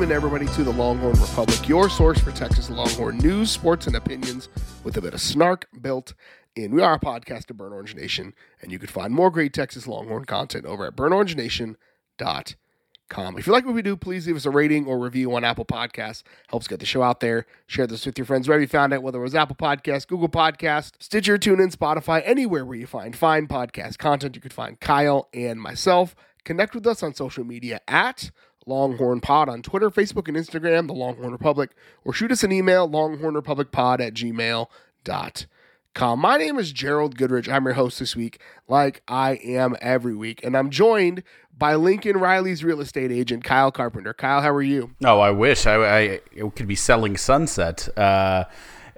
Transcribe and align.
Welcome 0.00 0.12
in 0.12 0.16
everybody 0.16 0.46
to 0.54 0.64
the 0.64 0.72
Longhorn 0.72 1.20
Republic, 1.20 1.68
your 1.68 1.90
source 1.90 2.18
for 2.18 2.32
Texas 2.32 2.70
Longhorn 2.70 3.18
news, 3.18 3.50
sports, 3.50 3.86
and 3.86 3.94
opinions 3.94 4.48
with 4.82 4.96
a 4.96 5.02
bit 5.02 5.12
of 5.12 5.20
snark 5.20 5.68
built 5.82 6.14
in. 6.56 6.74
We 6.74 6.80
are 6.80 6.94
a 6.94 6.98
podcast 6.98 7.50
of 7.50 7.58
Burn 7.58 7.74
Orange 7.74 7.94
Nation, 7.94 8.32
and 8.62 8.72
you 8.72 8.78
can 8.78 8.88
find 8.88 9.12
more 9.12 9.30
great 9.30 9.52
Texas 9.52 9.86
Longhorn 9.86 10.24
content 10.24 10.64
over 10.64 10.86
at 10.86 10.96
burnorangenation.com. 10.96 13.36
If 13.36 13.46
you 13.46 13.52
like 13.52 13.66
what 13.66 13.74
we 13.74 13.82
do, 13.82 13.94
please 13.94 14.26
leave 14.26 14.36
us 14.36 14.46
a 14.46 14.50
rating 14.50 14.86
or 14.86 14.98
review 14.98 15.34
on 15.34 15.44
Apple 15.44 15.66
Podcasts. 15.66 16.22
Helps 16.48 16.66
get 16.66 16.80
the 16.80 16.86
show 16.86 17.02
out 17.02 17.20
there. 17.20 17.44
Share 17.66 17.86
this 17.86 18.06
with 18.06 18.16
your 18.16 18.24
friends 18.24 18.48
wherever 18.48 18.62
you 18.62 18.68
found 18.68 18.94
it, 18.94 19.02
whether 19.02 19.18
it 19.18 19.24
was 19.24 19.34
Apple 19.34 19.56
Podcasts, 19.56 20.06
Google 20.06 20.30
Podcasts, 20.30 20.92
Stitcher, 20.98 21.36
TuneIn, 21.36 21.76
Spotify, 21.76 22.22
anywhere 22.24 22.64
where 22.64 22.78
you 22.78 22.86
find 22.86 23.14
fine 23.14 23.46
podcast 23.46 23.98
content. 23.98 24.34
You 24.34 24.40
could 24.40 24.54
find 24.54 24.80
Kyle 24.80 25.28
and 25.34 25.60
myself. 25.60 26.16
Connect 26.44 26.74
with 26.74 26.86
us 26.86 27.02
on 27.02 27.12
social 27.12 27.44
media 27.44 27.82
at 27.86 28.30
Longhorn 28.70 29.20
Pod 29.20 29.48
on 29.48 29.62
Twitter, 29.62 29.90
Facebook, 29.90 30.28
and 30.28 30.36
Instagram, 30.36 30.86
the 30.86 30.94
Longhorn 30.94 31.32
Republic, 31.32 31.70
or 32.04 32.12
shoot 32.12 32.30
us 32.30 32.44
an 32.44 32.52
email, 32.52 32.88
longhornrepublicpod 32.88 34.00
at 34.00 34.14
gmail.com. 34.14 36.20
My 36.20 36.36
name 36.36 36.56
is 36.56 36.70
Gerald 36.70 37.16
Goodrich. 37.16 37.48
I'm 37.48 37.64
your 37.64 37.74
host 37.74 37.98
this 37.98 38.14
week, 38.14 38.40
like 38.68 39.02
I 39.08 39.40
am 39.42 39.74
every 39.80 40.14
week, 40.14 40.44
and 40.44 40.56
I'm 40.56 40.70
joined 40.70 41.24
by 41.58 41.74
Lincoln 41.74 42.16
Riley's 42.16 42.62
real 42.62 42.80
estate 42.80 43.10
agent, 43.10 43.42
Kyle 43.42 43.72
Carpenter. 43.72 44.14
Kyle, 44.14 44.40
how 44.40 44.50
are 44.50 44.62
you? 44.62 44.92
Oh, 45.04 45.18
I 45.18 45.32
wish 45.32 45.66
I, 45.66 46.14
I 46.14 46.20
could 46.54 46.68
be 46.68 46.76
selling 46.76 47.16
Sunset. 47.16 47.88
Uh, 47.98 48.44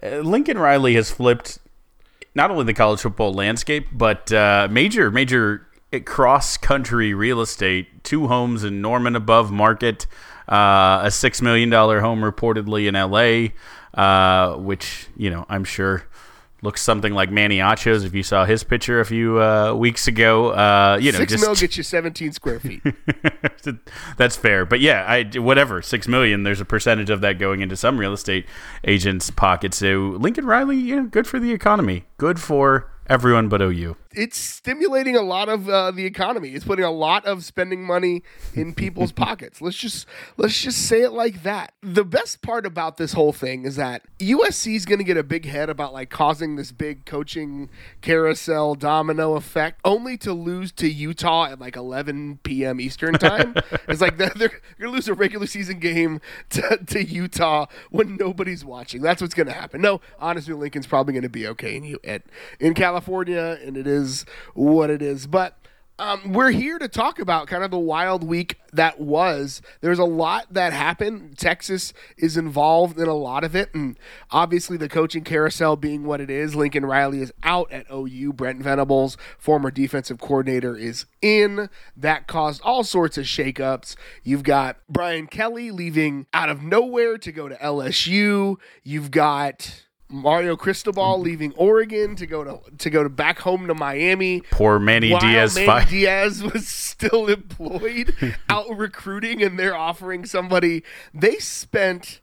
Lincoln 0.02 0.58
Riley 0.58 0.94
has 0.94 1.10
flipped 1.10 1.58
not 2.34 2.50
only 2.50 2.64
the 2.64 2.74
college 2.74 3.00
football 3.00 3.32
landscape, 3.32 3.86
but 3.92 4.32
uh, 4.32 4.68
major, 4.70 5.10
major 5.10 5.66
cross 6.00 6.56
country 6.56 7.14
real 7.14 7.40
estate, 7.40 8.04
two 8.04 8.28
homes 8.28 8.64
in 8.64 8.80
Norman 8.80 9.16
above 9.16 9.50
market, 9.50 10.06
uh, 10.48 11.02
a 11.04 11.08
$6 11.08 11.42
million 11.42 11.70
home 11.70 12.20
reportedly 12.20 12.88
in 12.88 12.94
LA, 12.94 13.52
uh, 14.02 14.56
which, 14.56 15.08
you 15.16 15.30
know, 15.30 15.46
I'm 15.48 15.64
sure 15.64 16.04
looks 16.62 16.80
something 16.80 17.12
like 17.12 17.30
Manny 17.30 17.58
Achos 17.58 18.06
if 18.06 18.14
you 18.14 18.22
saw 18.22 18.44
his 18.44 18.62
picture 18.62 19.00
a 19.00 19.04
few 19.04 19.42
uh, 19.42 19.74
weeks 19.74 20.06
ago. 20.06 20.50
Uh, 20.50 20.98
you 21.00 21.10
know, 21.12 21.18
Six 21.18 21.32
just, 21.32 21.44
mil 21.44 21.54
gets 21.54 21.76
you 21.76 21.82
17 21.82 22.32
square 22.32 22.60
feet. 22.60 22.82
That's 24.16 24.36
fair, 24.36 24.64
but 24.64 24.80
yeah, 24.80 25.04
I 25.06 25.24
whatever 25.38 25.82
six 25.82 26.06
million. 26.08 26.44
There's 26.44 26.60
a 26.60 26.64
percentage 26.64 27.10
of 27.10 27.20
that 27.20 27.38
going 27.38 27.60
into 27.60 27.76
some 27.76 27.98
real 27.98 28.12
estate 28.12 28.46
agents' 28.84 29.30
pockets. 29.30 29.76
So 29.78 30.16
Lincoln 30.18 30.46
Riley, 30.46 30.76
you 30.76 30.96
know, 30.96 31.06
good 31.06 31.26
for 31.26 31.38
the 31.38 31.52
economy, 31.52 32.04
good 32.16 32.40
for 32.40 32.91
everyone 33.08 33.48
but 33.48 33.60
OU 33.60 33.96
it's 34.14 34.36
stimulating 34.36 35.16
a 35.16 35.22
lot 35.22 35.48
of 35.48 35.68
uh, 35.68 35.90
the 35.90 36.04
economy. 36.04 36.50
It's 36.50 36.64
putting 36.64 36.84
a 36.84 36.90
lot 36.90 37.24
of 37.24 37.44
spending 37.44 37.84
money 37.84 38.22
in 38.54 38.74
people's 38.82 39.12
pockets. 39.12 39.60
Let's 39.60 39.76
just 39.76 40.06
let's 40.36 40.60
just 40.60 40.86
say 40.86 41.02
it 41.02 41.12
like 41.12 41.42
that. 41.42 41.74
The 41.82 42.04
best 42.04 42.42
part 42.42 42.66
about 42.66 42.96
this 42.96 43.12
whole 43.12 43.32
thing 43.32 43.64
is 43.64 43.76
that 43.76 44.02
USC 44.18 44.76
is 44.76 44.84
going 44.84 44.98
to 44.98 45.04
get 45.04 45.16
a 45.16 45.22
big 45.22 45.46
head 45.46 45.70
about 45.70 45.92
like 45.92 46.10
causing 46.10 46.56
this 46.56 46.72
big 46.72 47.04
coaching 47.04 47.70
carousel 48.00 48.74
domino 48.74 49.34
effect, 49.34 49.80
only 49.84 50.16
to 50.18 50.32
lose 50.32 50.72
to 50.72 50.88
Utah 50.88 51.46
at 51.46 51.58
like 51.58 51.76
11 51.76 52.40
p.m. 52.42 52.80
Eastern 52.80 53.14
time. 53.14 53.54
it's 53.88 54.00
like 54.00 54.18
they're, 54.18 54.32
they're 54.36 54.48
going 54.78 54.90
to 54.90 54.90
lose 54.90 55.08
a 55.08 55.14
regular 55.14 55.46
season 55.46 55.78
game 55.78 56.20
to, 56.50 56.78
to 56.86 57.04
Utah 57.04 57.66
when 57.90 58.16
nobody's 58.16 58.64
watching. 58.64 59.02
That's 59.02 59.20
what's 59.20 59.34
going 59.34 59.46
to 59.46 59.52
happen. 59.52 59.80
No, 59.80 60.00
honestly, 60.18 60.54
Lincoln's 60.54 60.86
probably 60.86 61.12
going 61.12 61.22
to 61.22 61.28
be 61.28 61.46
okay 61.48 61.76
in 61.76 61.96
at, 62.04 62.22
in 62.60 62.74
California, 62.74 62.91
and 63.00 63.76
it 63.76 63.86
is 63.86 64.24
what 64.54 64.90
it 64.90 65.02
is. 65.02 65.26
But 65.26 65.58
um, 65.98 66.32
we're 66.32 66.50
here 66.50 66.78
to 66.80 66.88
talk 66.88 67.18
about 67.18 67.46
kind 67.46 67.62
of 67.62 67.70
the 67.70 67.78
wild 67.78 68.24
week 68.24 68.58
that 68.72 68.98
was. 68.98 69.62
There's 69.82 69.98
a 69.98 70.04
lot 70.04 70.52
that 70.52 70.72
happened. 70.72 71.38
Texas 71.38 71.92
is 72.16 72.36
involved 72.36 72.98
in 72.98 73.06
a 73.06 73.14
lot 73.14 73.44
of 73.44 73.54
it, 73.54 73.72
and 73.74 73.96
obviously 74.30 74.76
the 74.76 74.88
coaching 74.88 75.22
carousel 75.22 75.76
being 75.76 76.04
what 76.04 76.20
it 76.20 76.28
is. 76.28 76.56
Lincoln 76.56 76.86
Riley 76.86 77.20
is 77.20 77.32
out 77.44 77.70
at 77.70 77.86
OU. 77.92 78.32
Brent 78.32 78.62
Venables, 78.62 79.16
former 79.38 79.70
defensive 79.70 80.18
coordinator, 80.18 80.76
is 80.76 81.04
in. 81.20 81.68
That 81.96 82.26
caused 82.26 82.62
all 82.62 82.82
sorts 82.82 83.16
of 83.16 83.26
shakeups. 83.26 83.94
You've 84.24 84.42
got 84.42 84.78
Brian 84.88 85.28
Kelly 85.28 85.70
leaving 85.70 86.26
out 86.32 86.48
of 86.48 86.62
nowhere 86.62 87.16
to 87.18 87.30
go 87.30 87.48
to 87.48 87.54
LSU. 87.56 88.56
You've 88.82 89.10
got 89.10 89.84
Mario 90.12 90.56
Cristobal 90.56 91.14
mm-hmm. 91.14 91.22
leaving 91.22 91.52
Oregon 91.54 92.14
to 92.16 92.26
go 92.26 92.44
to 92.44 92.60
to 92.78 92.90
go 92.90 93.02
to 93.02 93.08
back 93.08 93.40
home 93.40 93.66
to 93.66 93.74
Miami. 93.74 94.42
Poor 94.50 94.78
Manny 94.78 95.08
Diaz. 95.18 95.56
Manny 95.56 95.90
Diaz 95.90 96.42
was 96.42 96.68
still 96.68 97.26
employed 97.26 98.14
out 98.48 98.68
recruiting, 98.76 99.42
and 99.42 99.58
they're 99.58 99.76
offering 99.76 100.24
somebody. 100.24 100.82
They 101.14 101.36
spent 101.36 102.20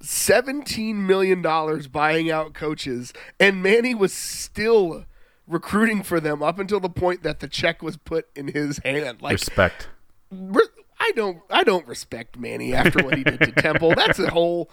seventeen 0.00 1.06
million 1.06 1.42
dollars 1.42 1.88
buying 1.88 2.30
out 2.30 2.54
coaches, 2.54 3.12
and 3.40 3.62
Manny 3.62 3.94
was 3.94 4.12
still 4.12 5.04
recruiting 5.46 6.02
for 6.02 6.20
them 6.20 6.42
up 6.42 6.58
until 6.58 6.78
the 6.78 6.90
point 6.90 7.22
that 7.22 7.40
the 7.40 7.48
check 7.48 7.82
was 7.82 7.96
put 7.96 8.28
in 8.36 8.48
his 8.48 8.78
hand. 8.78 9.20
Like 9.20 9.32
respect. 9.32 9.88
Re- 10.30 10.62
I 11.08 11.12
don't 11.12 11.38
I 11.48 11.64
don't 11.64 11.86
respect 11.86 12.38
Manny 12.38 12.74
after 12.74 13.02
what 13.02 13.16
he 13.16 13.24
did 13.24 13.40
to 13.40 13.52
Temple. 13.52 13.94
That's 13.96 14.18
a 14.18 14.30
whole 14.30 14.70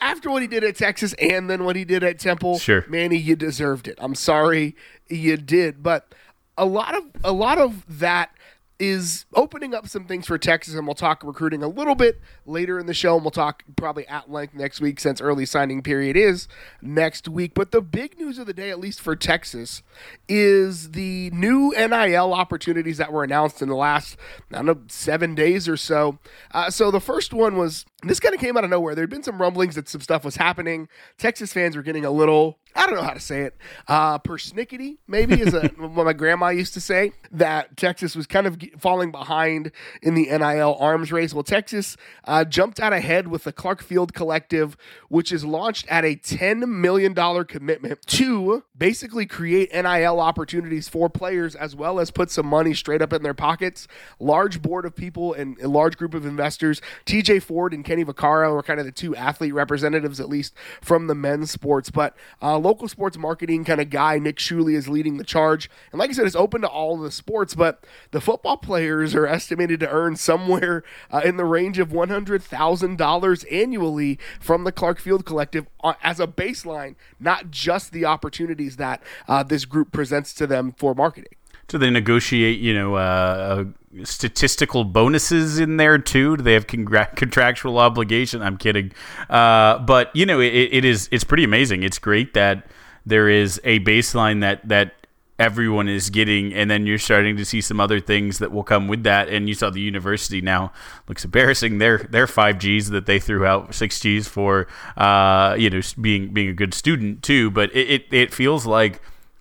after 0.00 0.30
what 0.30 0.40
he 0.40 0.48
did 0.48 0.64
at 0.64 0.76
Texas 0.76 1.12
and 1.14 1.50
then 1.50 1.64
what 1.64 1.76
he 1.76 1.84
did 1.84 2.02
at 2.02 2.18
Temple. 2.18 2.58
Sure, 2.58 2.84
Manny, 2.88 3.16
you 3.16 3.36
deserved 3.36 3.86
it. 3.86 3.98
I'm 4.00 4.14
sorry 4.14 4.74
you 5.08 5.36
did, 5.36 5.82
but 5.82 6.14
a 6.56 6.64
lot 6.64 6.96
of 6.96 7.04
a 7.22 7.32
lot 7.32 7.58
of 7.58 7.84
that 7.98 8.30
is 8.80 9.26
opening 9.34 9.74
up 9.74 9.86
some 9.86 10.06
things 10.06 10.26
for 10.26 10.38
Texas, 10.38 10.74
and 10.74 10.86
we'll 10.86 10.94
talk 10.94 11.22
recruiting 11.22 11.62
a 11.62 11.68
little 11.68 11.94
bit 11.94 12.18
later 12.46 12.78
in 12.78 12.86
the 12.86 12.94
show, 12.94 13.14
and 13.14 13.22
we'll 13.22 13.30
talk 13.30 13.62
probably 13.76 14.08
at 14.08 14.30
length 14.30 14.54
next 14.54 14.80
week 14.80 14.98
since 14.98 15.20
early 15.20 15.44
signing 15.44 15.82
period 15.82 16.16
is 16.16 16.48
next 16.80 17.28
week. 17.28 17.52
But 17.54 17.72
the 17.72 17.82
big 17.82 18.18
news 18.18 18.38
of 18.38 18.46
the 18.46 18.54
day, 18.54 18.70
at 18.70 18.80
least 18.80 19.00
for 19.02 19.14
Texas, 19.14 19.82
is 20.28 20.92
the 20.92 21.30
new 21.30 21.74
NIL 21.76 22.32
opportunities 22.32 22.96
that 22.96 23.12
were 23.12 23.22
announced 23.22 23.60
in 23.60 23.68
the 23.68 23.76
last, 23.76 24.16
I 24.50 24.56
don't 24.56 24.66
know, 24.66 24.78
seven 24.88 25.34
days 25.34 25.68
or 25.68 25.76
so. 25.76 26.18
Uh, 26.52 26.70
so 26.70 26.90
the 26.90 27.00
first 27.00 27.34
one 27.34 27.58
was 27.58 27.84
this 28.02 28.18
kind 28.18 28.34
of 28.34 28.40
came 28.40 28.56
out 28.56 28.64
of 28.64 28.70
nowhere. 28.70 28.94
There 28.94 29.02
had 29.02 29.10
been 29.10 29.22
some 29.22 29.40
rumblings 29.40 29.74
that 29.74 29.90
some 29.90 30.00
stuff 30.00 30.24
was 30.24 30.36
happening. 30.36 30.88
Texas 31.18 31.52
fans 31.52 31.76
were 31.76 31.82
getting 31.82 32.06
a 32.06 32.10
little 32.10 32.59
I 32.80 32.86
don't 32.86 32.94
know 32.94 33.02
how 33.02 33.12
to 33.12 33.20
say 33.20 33.42
it. 33.42 33.58
Uh, 33.86 34.18
persnickety, 34.18 34.96
maybe, 35.06 35.38
is 35.38 35.52
a, 35.52 35.68
what 35.76 36.06
my 36.06 36.14
grandma 36.14 36.48
used 36.48 36.72
to 36.74 36.80
say, 36.80 37.12
that 37.30 37.76
Texas 37.76 38.16
was 38.16 38.26
kind 38.26 38.46
of 38.46 38.56
falling 38.78 39.10
behind 39.10 39.70
in 40.00 40.14
the 40.14 40.24
NIL 40.30 40.78
arms 40.80 41.12
race. 41.12 41.34
Well, 41.34 41.42
Texas 41.42 41.98
uh, 42.24 42.46
jumped 42.46 42.80
out 42.80 42.94
ahead 42.94 43.28
with 43.28 43.44
the 43.44 43.52
Clark 43.52 43.82
Field 43.82 44.14
Collective, 44.14 44.78
which 45.10 45.30
is 45.30 45.44
launched 45.44 45.88
at 45.88 46.06
a 46.06 46.16
$10 46.16 46.66
million 46.68 47.14
commitment 47.44 48.00
to 48.06 48.64
basically 48.78 49.26
create 49.26 49.70
NIL 49.74 50.18
opportunities 50.18 50.88
for 50.88 51.10
players 51.10 51.54
as 51.54 51.76
well 51.76 52.00
as 52.00 52.10
put 52.10 52.30
some 52.30 52.46
money 52.46 52.72
straight 52.72 53.02
up 53.02 53.12
in 53.12 53.22
their 53.22 53.34
pockets. 53.34 53.86
Large 54.18 54.62
board 54.62 54.86
of 54.86 54.96
people 54.96 55.34
and 55.34 55.60
a 55.60 55.68
large 55.68 55.98
group 55.98 56.14
of 56.14 56.24
investors. 56.24 56.80
TJ 57.04 57.42
Ford 57.42 57.74
and 57.74 57.84
Kenny 57.84 58.06
Vaccaro 58.06 58.58
are 58.58 58.62
kind 58.62 58.80
of 58.80 58.86
the 58.86 58.92
two 58.92 59.14
athlete 59.14 59.52
representatives, 59.52 60.18
at 60.18 60.30
least 60.30 60.54
from 60.80 61.08
the 61.08 61.14
men's 61.14 61.50
sports. 61.50 61.90
But 61.90 62.16
uh, 62.40 62.58
local 62.70 62.86
sports 62.86 63.18
marketing 63.18 63.64
kind 63.64 63.80
of 63.80 63.90
guy, 63.90 64.16
Nick 64.16 64.36
Shuley, 64.36 64.76
is 64.76 64.88
leading 64.88 65.16
the 65.16 65.24
charge. 65.24 65.68
And 65.90 65.98
like 65.98 66.08
I 66.08 66.12
said, 66.12 66.24
it's 66.24 66.36
open 66.36 66.60
to 66.60 66.68
all 66.68 66.96
the 66.96 67.10
sports, 67.10 67.56
but 67.56 67.84
the 68.12 68.20
football 68.20 68.56
players 68.56 69.12
are 69.12 69.26
estimated 69.26 69.80
to 69.80 69.90
earn 69.90 70.14
somewhere 70.14 70.84
uh, 71.10 71.20
in 71.24 71.36
the 71.36 71.44
range 71.44 71.80
of 71.80 71.88
$100,000 71.88 73.52
annually 73.52 74.20
from 74.38 74.62
the 74.62 74.70
Clark 74.70 75.00
Field 75.00 75.26
Collective 75.26 75.66
uh, 75.82 75.94
as 76.00 76.20
a 76.20 76.28
baseline, 76.28 76.94
not 77.18 77.50
just 77.50 77.90
the 77.90 78.04
opportunities 78.04 78.76
that 78.76 79.02
uh, 79.26 79.42
this 79.42 79.64
group 79.64 79.90
presents 79.90 80.32
to 80.34 80.46
them 80.46 80.70
for 80.70 80.94
marketing. 80.94 81.39
Do 81.70 81.78
they 81.78 81.90
negotiate, 81.90 82.58
you 82.58 82.74
know, 82.74 82.96
uh, 82.96 83.64
statistical 84.02 84.82
bonuses 84.82 85.60
in 85.60 85.76
there 85.76 85.98
too? 85.98 86.36
Do 86.36 86.42
they 86.42 86.54
have 86.54 86.66
contractual 86.66 87.78
obligation? 87.78 88.42
I'm 88.42 88.56
kidding, 88.56 88.92
uh, 89.28 89.78
but 89.78 90.14
you 90.14 90.26
know, 90.26 90.40
it, 90.40 90.52
it 90.52 90.84
is 90.84 91.08
it's 91.12 91.22
pretty 91.22 91.44
amazing. 91.44 91.84
It's 91.84 91.98
great 91.98 92.34
that 92.34 92.66
there 93.06 93.28
is 93.28 93.60
a 93.62 93.78
baseline 93.80 94.40
that 94.40 94.68
that 94.68 94.94
everyone 95.38 95.88
is 95.88 96.10
getting, 96.10 96.52
and 96.52 96.70
then 96.70 96.86
you're 96.86 96.98
starting 96.98 97.36
to 97.36 97.44
see 97.44 97.60
some 97.60 97.80
other 97.80 98.00
things 98.00 98.38
that 98.38 98.52
will 98.52 98.64
come 98.64 98.88
with 98.88 99.04
that. 99.04 99.28
And 99.28 99.48
you 99.48 99.54
saw 99.54 99.70
the 99.70 99.80
university 99.80 100.40
now 100.40 100.72
looks 101.08 101.24
embarrassing. 101.24 101.78
Their 101.78 101.98
their 101.98 102.26
five 102.26 102.58
Gs 102.58 102.90
that 102.90 103.06
they 103.06 103.20
threw 103.20 103.46
out, 103.46 103.74
six 103.74 104.00
Gs 104.00 104.26
for, 104.26 104.66
uh, 104.96 105.54
you 105.56 105.70
know, 105.70 105.80
being 106.00 106.32
being 106.32 106.48
a 106.48 106.52
good 106.52 106.74
student 106.74 107.22
too. 107.22 107.50
But 107.50 107.74
it, 107.74 107.90
it, 107.90 108.12
it 108.12 108.34
feels 108.34 108.66
like 108.66 109.00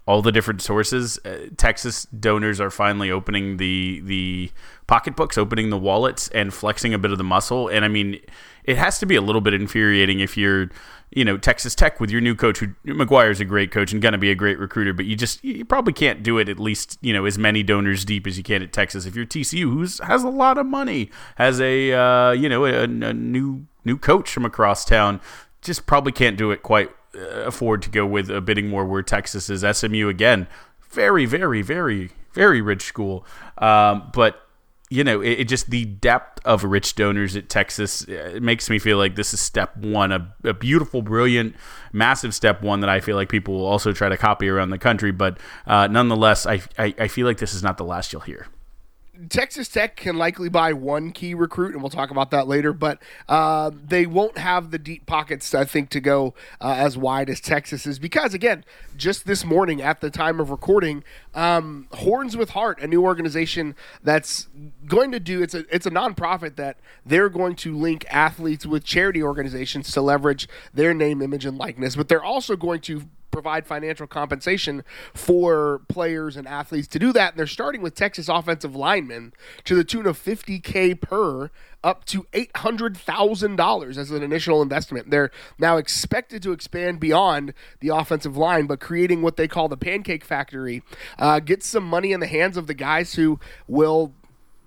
all 0.09 0.23
the 0.23 0.31
different 0.31 0.59
sources. 0.59 1.19
Uh, 1.23 1.50
Texas 1.56 2.06
donors 2.06 2.59
are 2.59 2.71
finally 2.71 3.11
opening 3.11 3.57
the 3.57 4.01
the 4.03 4.51
pocketbooks, 4.88 5.38
opening 5.38 5.69
the 5.69 5.77
wallets, 5.77 6.29
and 6.29 6.51
flexing 6.51 6.95
a 6.95 6.97
bit 6.97 7.11
of 7.11 7.19
the 7.19 7.23
muscle. 7.23 7.67
And 7.67 7.85
I 7.85 7.89
mean, 7.89 8.19
it 8.63 8.75
has 8.75 8.97
to 9.00 9.06
be 9.06 9.15
a 9.15 9.21
little 9.21 9.39
bit 9.39 9.53
infuriating 9.53 10.19
if 10.19 10.35
you're, 10.35 10.71
you 11.11 11.23
know, 11.23 11.38
Texas 11.38 11.75
Tech 11.75 12.00
with 12.00 12.09
your 12.09 12.21
new 12.21 12.33
coach, 12.33 12.57
who 12.57 12.69
McGuire's 12.88 13.39
a 13.39 13.45
great 13.45 13.69
coach 13.69 13.94
and 13.94 14.01
going 14.01 14.13
to 14.13 14.17
be 14.17 14.31
a 14.31 14.35
great 14.35 14.57
recruiter, 14.57 14.94
but 14.94 15.06
you 15.06 15.15
just 15.15 15.44
you 15.44 15.63
probably 15.63 15.94
can't 15.94 16.23
do 16.23 16.39
it 16.39 16.50
at 16.50 16.57
least 16.57 16.97
you 17.01 17.13
know 17.13 17.25
as 17.25 17.38
many 17.38 17.62
donors 17.62 18.03
deep 18.03 18.25
as 18.25 18.35
you 18.35 18.44
can 18.44 18.63
at 18.63 18.73
Texas. 18.73 19.05
If 19.05 19.15
you're 19.15 19.27
TCU, 19.27 19.71
who 19.71 19.81
has 20.03 20.23
a 20.23 20.29
lot 20.29 20.57
of 20.57 20.65
money, 20.65 21.12
has 21.35 21.62
a 21.62 21.94
uh, 21.94 22.31
you 22.31 22.50
know 22.50 22.65
a, 22.65 22.85
a 22.85 23.13
new 23.13 23.67
new 23.85 24.00
coach 24.00 24.31
from 24.31 24.44
across 24.44 24.85
town, 24.85 25.21
just 25.62 25.85
probably 25.85 26.13
can't 26.13 26.35
do 26.35 26.50
it 26.50 26.63
quite 26.63 26.89
afford 27.13 27.81
to 27.83 27.89
go 27.89 28.06
with 28.06 28.29
a 28.29 28.41
bidding 28.41 28.71
war 28.71 28.85
where 28.85 29.01
Texas 29.01 29.50
is 29.50 29.65
SMU 29.77 30.09
again. 30.09 30.47
Very, 30.89 31.25
very, 31.25 31.61
very, 31.61 32.11
very 32.33 32.61
rich 32.61 32.83
school. 32.83 33.25
Um, 33.57 34.09
but 34.13 34.45
you 34.89 35.03
know, 35.03 35.21
it, 35.21 35.41
it, 35.41 35.47
just 35.47 35.69
the 35.69 35.85
depth 35.85 36.44
of 36.45 36.63
rich 36.63 36.95
donors 36.95 37.35
at 37.35 37.47
Texas 37.47 38.07
uh, 38.09 38.31
it 38.35 38.41
makes 38.41 38.71
me 38.71 38.79
feel 38.79 38.97
like 38.97 39.15
this 39.15 39.33
is 39.35 39.39
step 39.39 39.77
one, 39.77 40.11
a, 40.11 40.33
a, 40.44 40.53
beautiful, 40.53 41.03
brilliant, 41.03 41.56
massive 41.94 42.33
step 42.33 42.63
one 42.63 42.79
that 42.79 42.89
I 42.89 43.00
feel 43.00 43.15
like 43.15 43.29
people 43.29 43.53
will 43.53 43.67
also 43.67 43.91
try 43.91 44.09
to 44.09 44.17
copy 44.17 44.50
around 44.50 44.71
the 44.71 44.79
country. 44.79 45.12
But 45.12 45.38
uh, 45.67 45.88
nonetheless, 45.88 46.47
I, 46.47 46.62
I, 46.77 46.95
I 46.97 47.07
feel 47.07 47.27
like 47.27 47.38
this 47.38 47.53
is 47.53 47.62
not 47.62 47.77
the 47.77 47.85
last 47.85 48.12
you'll 48.12 48.23
hear. 48.23 48.47
Texas 49.27 49.68
Tech 49.68 49.95
can 49.95 50.18
likely 50.18 50.50
buy 50.50 50.71
one 50.71 51.12
key 51.12 51.33
recruit, 51.33 51.74
and 51.74 51.81
we'll 51.81 51.89
talk 51.89 52.12
about 52.12 52.31
that 52.31 52.48
later. 52.48 52.71
But 52.71 53.01
uh, 53.27 53.71
they 53.74 54.06
won't 54.06 54.38
have 54.38 54.71
the 54.71 54.80
deep 54.80 55.06
pockets, 55.06 55.54
I 55.54 55.66
think, 55.66 55.89
to 55.89 56.00
go 56.00 56.33
uh, 56.62 56.75
as 56.77 56.98
wide 56.98 57.30
as 57.30 57.42
Texas 57.42 57.86
is 57.86 58.00
because, 58.00 58.33
again, 58.33 58.63
just 58.95 59.25
this 59.25 59.44
morning 59.44 59.81
at 59.81 60.00
the 60.01 60.10
time 60.10 60.39
of 60.39 60.50
recording, 60.50 61.04
um, 61.33 61.88
Horns 61.92 62.38
with 62.38 62.51
Heart, 62.51 62.81
a 62.81 62.88
new 62.88 63.04
organization 63.04 63.75
that's 64.04 64.48
going 64.86 65.12
to 65.12 65.19
do 65.19 65.42
it's 65.42 65.54
a 65.54 65.65
it's 65.74 65.86
a 65.86 65.92
nonprofit 65.92 66.56
that 66.56 66.77
they're 67.06 67.30
going 67.30 67.56
to 67.56 67.75
link 67.75 68.06
athletes 68.10 68.65
with 68.65 68.83
charity 68.83 69.22
organizations 69.22 69.92
to 69.92 70.01
leverage 70.01 70.48
their 70.74 70.94
name, 70.94 71.22
image, 71.22 71.45
and 71.45 71.57
likeness. 71.57 71.95
But 71.95 72.07
they're 72.07 72.24
also 72.24 72.56
going 72.56 72.81
to 72.81 73.04
provide 73.31 73.65
financial 73.65 74.07
compensation 74.07 74.83
for 75.13 75.81
players 75.87 76.35
and 76.35 76.47
athletes 76.47 76.87
to 76.89 76.99
do 76.99 77.13
that. 77.13 77.33
And 77.33 77.39
they're 77.39 77.47
starting 77.47 77.81
with 77.81 77.95
Texas 77.95 78.29
offensive 78.29 78.75
linemen 78.75 79.33
to 79.65 79.75
the 79.75 79.83
tune 79.83 80.05
of 80.05 80.17
50K 80.17 80.99
per 80.99 81.51
up 81.83 82.05
to 82.05 82.23
$800,000 82.33 83.97
as 83.97 84.11
an 84.11 84.23
initial 84.23 84.61
investment. 84.61 85.09
They're 85.09 85.31
now 85.57 85.77
expected 85.77 86.43
to 86.43 86.51
expand 86.51 86.99
beyond 86.99 87.53
the 87.79 87.89
offensive 87.89 88.35
line, 88.35 88.65
but 88.67 88.79
creating 88.79 89.21
what 89.21 89.37
they 89.37 89.47
call 89.47 89.69
the 89.69 89.77
pancake 89.77 90.25
factory, 90.25 90.83
uh, 91.17 91.39
get 91.39 91.63
some 91.63 91.85
money 91.85 92.11
in 92.11 92.19
the 92.19 92.27
hands 92.27 92.57
of 92.57 92.67
the 92.67 92.73
guys 92.73 93.13
who 93.13 93.39
will 93.67 94.13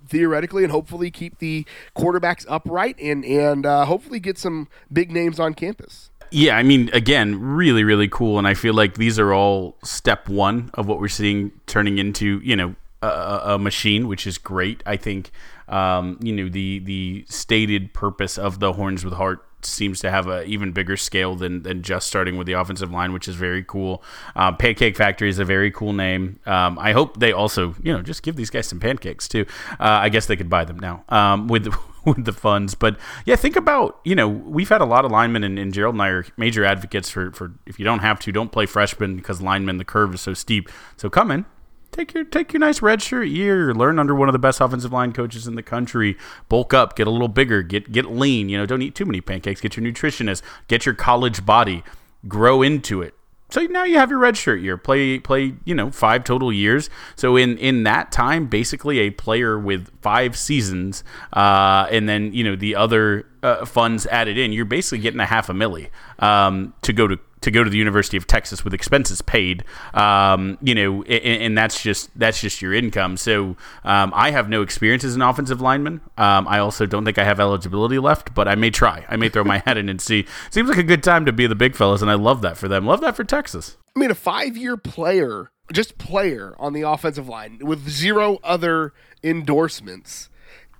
theoretically 0.07 0.63
and 0.63 0.71
hopefully 0.71 1.09
keep 1.09 1.39
the 1.39 1.65
quarterbacks 1.95 2.45
upright 2.49 2.99
and 2.99 3.23
and 3.23 3.65
uh, 3.65 3.85
hopefully 3.85 4.19
get 4.19 4.37
some 4.37 4.67
big 4.91 5.11
names 5.11 5.39
on 5.39 5.53
campus. 5.53 6.09
Yeah, 6.35 6.57
I 6.57 6.63
mean, 6.63 6.89
again, 6.93 7.39
really, 7.39 7.83
really 7.83 8.07
cool, 8.07 8.39
and 8.39 8.47
I 8.47 8.55
feel 8.55 8.73
like 8.73 8.95
these 8.95 9.19
are 9.19 9.31
all 9.31 9.77
step 9.83 10.27
one 10.27 10.71
of 10.73 10.87
what 10.87 10.99
we're 10.99 11.07
seeing 11.07 11.51
turning 11.67 11.99
into, 11.99 12.41
you 12.43 12.55
know, 12.55 12.73
a, 13.03 13.41
a 13.53 13.59
machine, 13.59 14.07
which 14.07 14.25
is 14.25 14.39
great. 14.39 14.81
I 14.83 14.97
think, 14.97 15.29
um, 15.67 16.17
you 16.23 16.33
know, 16.33 16.49
the 16.49 16.79
the 16.79 17.25
stated 17.29 17.93
purpose 17.93 18.39
of 18.39 18.59
the 18.59 18.73
Horns 18.73 19.05
with 19.05 19.13
Heart 19.13 19.45
seems 19.61 19.99
to 19.99 20.09
have 20.09 20.27
a 20.27 20.43
even 20.45 20.71
bigger 20.71 20.97
scale 20.97 21.35
than, 21.35 21.61
than 21.61 21.83
just 21.83 22.07
starting 22.07 22.35
with 22.35 22.47
the 22.47 22.53
offensive 22.53 22.91
line, 22.91 23.13
which 23.13 23.27
is 23.27 23.35
very 23.35 23.63
cool. 23.63 24.01
Um, 24.35 24.57
Pancake 24.57 24.97
Factory 24.97 25.29
is 25.29 25.37
a 25.37 25.45
very 25.45 25.69
cool 25.69 25.93
name. 25.93 26.39
Um, 26.47 26.79
I 26.79 26.93
hope 26.93 27.19
they 27.19 27.31
also, 27.31 27.75
you 27.83 27.93
know, 27.93 28.01
just 28.01 28.23
give 28.23 28.35
these 28.37 28.49
guys 28.49 28.65
some 28.65 28.79
pancakes 28.79 29.27
too. 29.27 29.45
Uh, 29.73 30.01
I 30.01 30.09
guess 30.09 30.25
they 30.25 30.35
could 30.35 30.49
buy 30.49 30.65
them 30.65 30.79
now 30.79 31.03
um, 31.09 31.47
with 31.47 31.71
with 32.05 32.25
the 32.25 32.33
funds. 32.33 32.75
But 32.75 32.97
yeah, 33.25 33.35
think 33.35 33.55
about 33.55 33.99
you 34.03 34.15
know 34.15 34.27
we've 34.27 34.69
had 34.69 34.81
a 34.81 34.85
lot 34.85 35.05
of 35.05 35.11
linemen, 35.11 35.43
and, 35.43 35.57
and 35.57 35.73
Gerald 35.73 35.95
and 35.95 36.01
I 36.01 36.09
are 36.09 36.25
major 36.37 36.65
advocates 36.65 37.09
for 37.09 37.31
for 37.31 37.53
if 37.65 37.79
you 37.79 37.85
don't 37.85 37.99
have 37.99 38.19
to, 38.21 38.31
don't 38.31 38.51
play 38.51 38.65
freshman 38.65 39.15
because 39.15 39.41
linemen 39.41 39.77
the 39.77 39.85
curve 39.85 40.13
is 40.13 40.21
so 40.21 40.33
steep. 40.33 40.69
So 40.97 41.09
come 41.09 41.31
in, 41.31 41.45
take 41.91 42.13
your 42.13 42.23
take 42.23 42.53
your 42.53 42.59
nice 42.59 42.79
redshirt 42.79 43.31
year, 43.31 43.73
learn 43.73 43.99
under 43.99 44.15
one 44.15 44.27
of 44.29 44.33
the 44.33 44.39
best 44.39 44.59
offensive 44.61 44.91
line 44.91 45.13
coaches 45.13 45.47
in 45.47 45.55
the 45.55 45.63
country, 45.63 46.17
bulk 46.49 46.73
up, 46.73 46.95
get 46.95 47.07
a 47.07 47.11
little 47.11 47.27
bigger, 47.27 47.61
get 47.61 47.91
get 47.91 48.05
lean. 48.05 48.49
You 48.49 48.57
know, 48.57 48.65
don't 48.65 48.81
eat 48.81 48.95
too 48.95 49.05
many 49.05 49.21
pancakes. 49.21 49.61
Get 49.61 49.77
your 49.77 49.85
nutritionist, 49.85 50.41
get 50.67 50.85
your 50.85 50.95
college 50.95 51.45
body, 51.45 51.83
grow 52.27 52.61
into 52.61 53.01
it. 53.01 53.13
So 53.53 53.61
now 53.67 53.83
you 53.83 53.99
have 53.99 54.09
your 54.09 54.19
redshirt 54.19 54.63
year. 54.63 54.77
Play 54.77 55.19
play 55.19 55.53
you 55.63 55.75
know 55.75 55.91
five 55.91 56.23
total 56.23 56.51
years. 56.51 56.89
So 57.15 57.35
in 57.35 57.59
in 57.59 57.83
that 57.83 58.11
time, 58.11 58.47
basically 58.47 58.97
a 58.97 59.11
player 59.11 59.59
with 59.59 59.91
five 60.01 60.35
seasons, 60.35 61.03
uh, 61.33 61.85
and 61.91 62.09
then 62.09 62.33
you 62.33 62.43
know 62.43 62.55
the 62.55 62.75
other 62.75 63.27
uh, 63.43 63.65
funds 63.65 64.07
added 64.07 64.37
in, 64.37 64.51
you're 64.51 64.65
basically 64.65 64.99
getting 64.99 65.19
a 65.19 65.25
half 65.25 65.49
a 65.49 65.53
milli 65.53 65.89
um, 66.19 66.73
to 66.81 66.93
go 66.93 67.07
to 67.07 67.19
to 67.43 67.51
go 67.51 67.61
to 67.61 67.69
the 67.69 67.77
University 67.77 68.15
of 68.15 68.25
Texas 68.25 68.63
with 68.63 68.73
expenses 68.73 69.21
paid. 69.21 69.65
Um, 69.93 70.57
you 70.61 70.73
know, 70.73 71.03
and, 71.03 71.43
and, 71.43 71.57
that's 71.57 71.83
just 71.83 72.09
that's 72.17 72.39
just 72.39 72.61
your 72.61 72.73
income. 72.73 73.17
So 73.17 73.57
um, 73.83 74.13
I 74.15 74.31
have 74.31 74.49
no 74.49 74.61
experience 74.61 75.03
as 75.03 75.15
an 75.15 75.21
offensive 75.21 75.59
lineman. 75.59 75.99
Um, 76.17 76.47
I 76.47 76.59
also 76.59 76.85
don't 76.85 77.03
think 77.03 77.17
I 77.17 77.25
have 77.25 77.41
eligibility 77.41 77.99
left, 77.99 78.33
but 78.33 78.47
I 78.47 78.55
may 78.55 78.69
try. 78.69 79.05
I 79.09 79.17
may 79.17 79.27
throw 79.27 79.43
my 79.43 79.57
hat 79.59 79.77
in 79.77 79.89
and 79.89 80.01
see. 80.01 80.25
Seems 80.49 80.69
like 80.69 80.77
a 80.77 80.83
good 80.83 81.03
time 81.03 81.25
to 81.25 81.33
be 81.33 81.45
the 81.45 81.55
big 81.55 81.75
fellas, 81.75 82.01
and 82.01 82.09
I 82.09 82.15
love 82.15 82.41
that 82.41 82.57
for 82.57 82.69
them. 82.69 82.85
Love 82.85 83.01
that 83.01 83.15
for 83.15 83.25
Texas. 83.25 83.77
I 83.95 83.99
mean, 83.99 84.09
a 84.09 84.15
five-year 84.15 84.77
player, 84.77 85.51
just 85.71 85.97
player 85.97 86.55
on 86.57 86.73
the 86.73 86.81
offensive 86.81 87.27
line 87.27 87.59
with 87.61 87.89
zero 87.89 88.39
other 88.43 88.93
endorsements, 89.21 90.29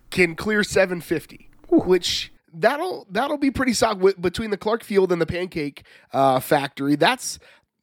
can 0.10 0.36
clear 0.36 0.64
750, 0.64 1.50
Ooh. 1.72 1.80
which 1.82 2.33
that'll 2.54 3.08
that'll 3.10 3.38
be 3.38 3.52
pretty 3.52 3.74
solid 3.74 4.22
between 4.22 4.52
the 4.52 4.58
Clark 4.58 4.84
Field 4.84 5.12
and 5.12 5.22
the 5.22 5.26
Pancake 5.26 5.86
uh, 6.12 6.40
Factory. 6.40 6.96
That's 6.96 7.40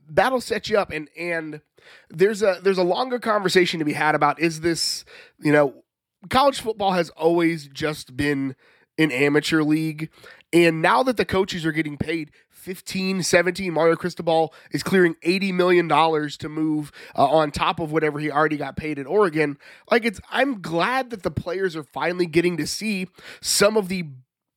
that'll 0.09 0.41
set 0.41 0.69
you 0.69 0.79
up, 0.79 0.91
and 0.91 1.09
and 1.19 1.61
there's 2.09 2.43
a 2.43 2.61
there's 2.63 2.79
a 2.79 2.85
longer 2.85 3.19
conversation 3.19 3.79
to 3.79 3.85
be 3.85 3.93
had 3.93 4.15
about 4.15 4.41
is 4.41 4.61
this 4.61 5.05
you 5.41 5.53
know 5.53 5.83
college 6.29 6.61
football 6.61 6.93
has 6.93 7.11
always 7.11 7.69
just 7.69 8.17
been 8.17 8.55
an 8.99 9.11
amateur 9.11 9.63
league, 9.63 10.11
and 10.53 10.83
now 10.83 11.03
that 11.03 11.17
the 11.17 11.25
coaches 11.25 11.65
are 11.65 11.73
getting 11.73 11.97
paid 11.97 12.31
15, 12.61 13.23
17. 13.23 13.73
Mario 13.73 13.97
Cristobal 13.97 14.53
is 14.71 14.83
clearing 14.83 15.15
$80 15.25 15.55
million 15.55 15.89
to 15.89 16.49
move 16.49 16.93
uh, 17.17 17.27
on 17.27 17.51
top 17.51 17.81
of 17.81 17.91
whatever 17.91 18.19
he 18.19 18.31
already 18.31 18.59
got 18.59 18.77
paid 18.77 18.99
at 18.99 19.07
Oregon. 19.07 19.57
Like, 19.91 20.05
it's, 20.05 20.21
I'm 20.31 20.61
glad 20.61 21.09
that 21.09 21.23
the 21.23 21.31
players 21.31 21.75
are 21.75 21.83
finally 21.83 22.27
getting 22.27 22.59
to 22.59 22.67
see 22.67 23.09
some 23.41 23.79
of 23.79 23.89
the 23.89 24.05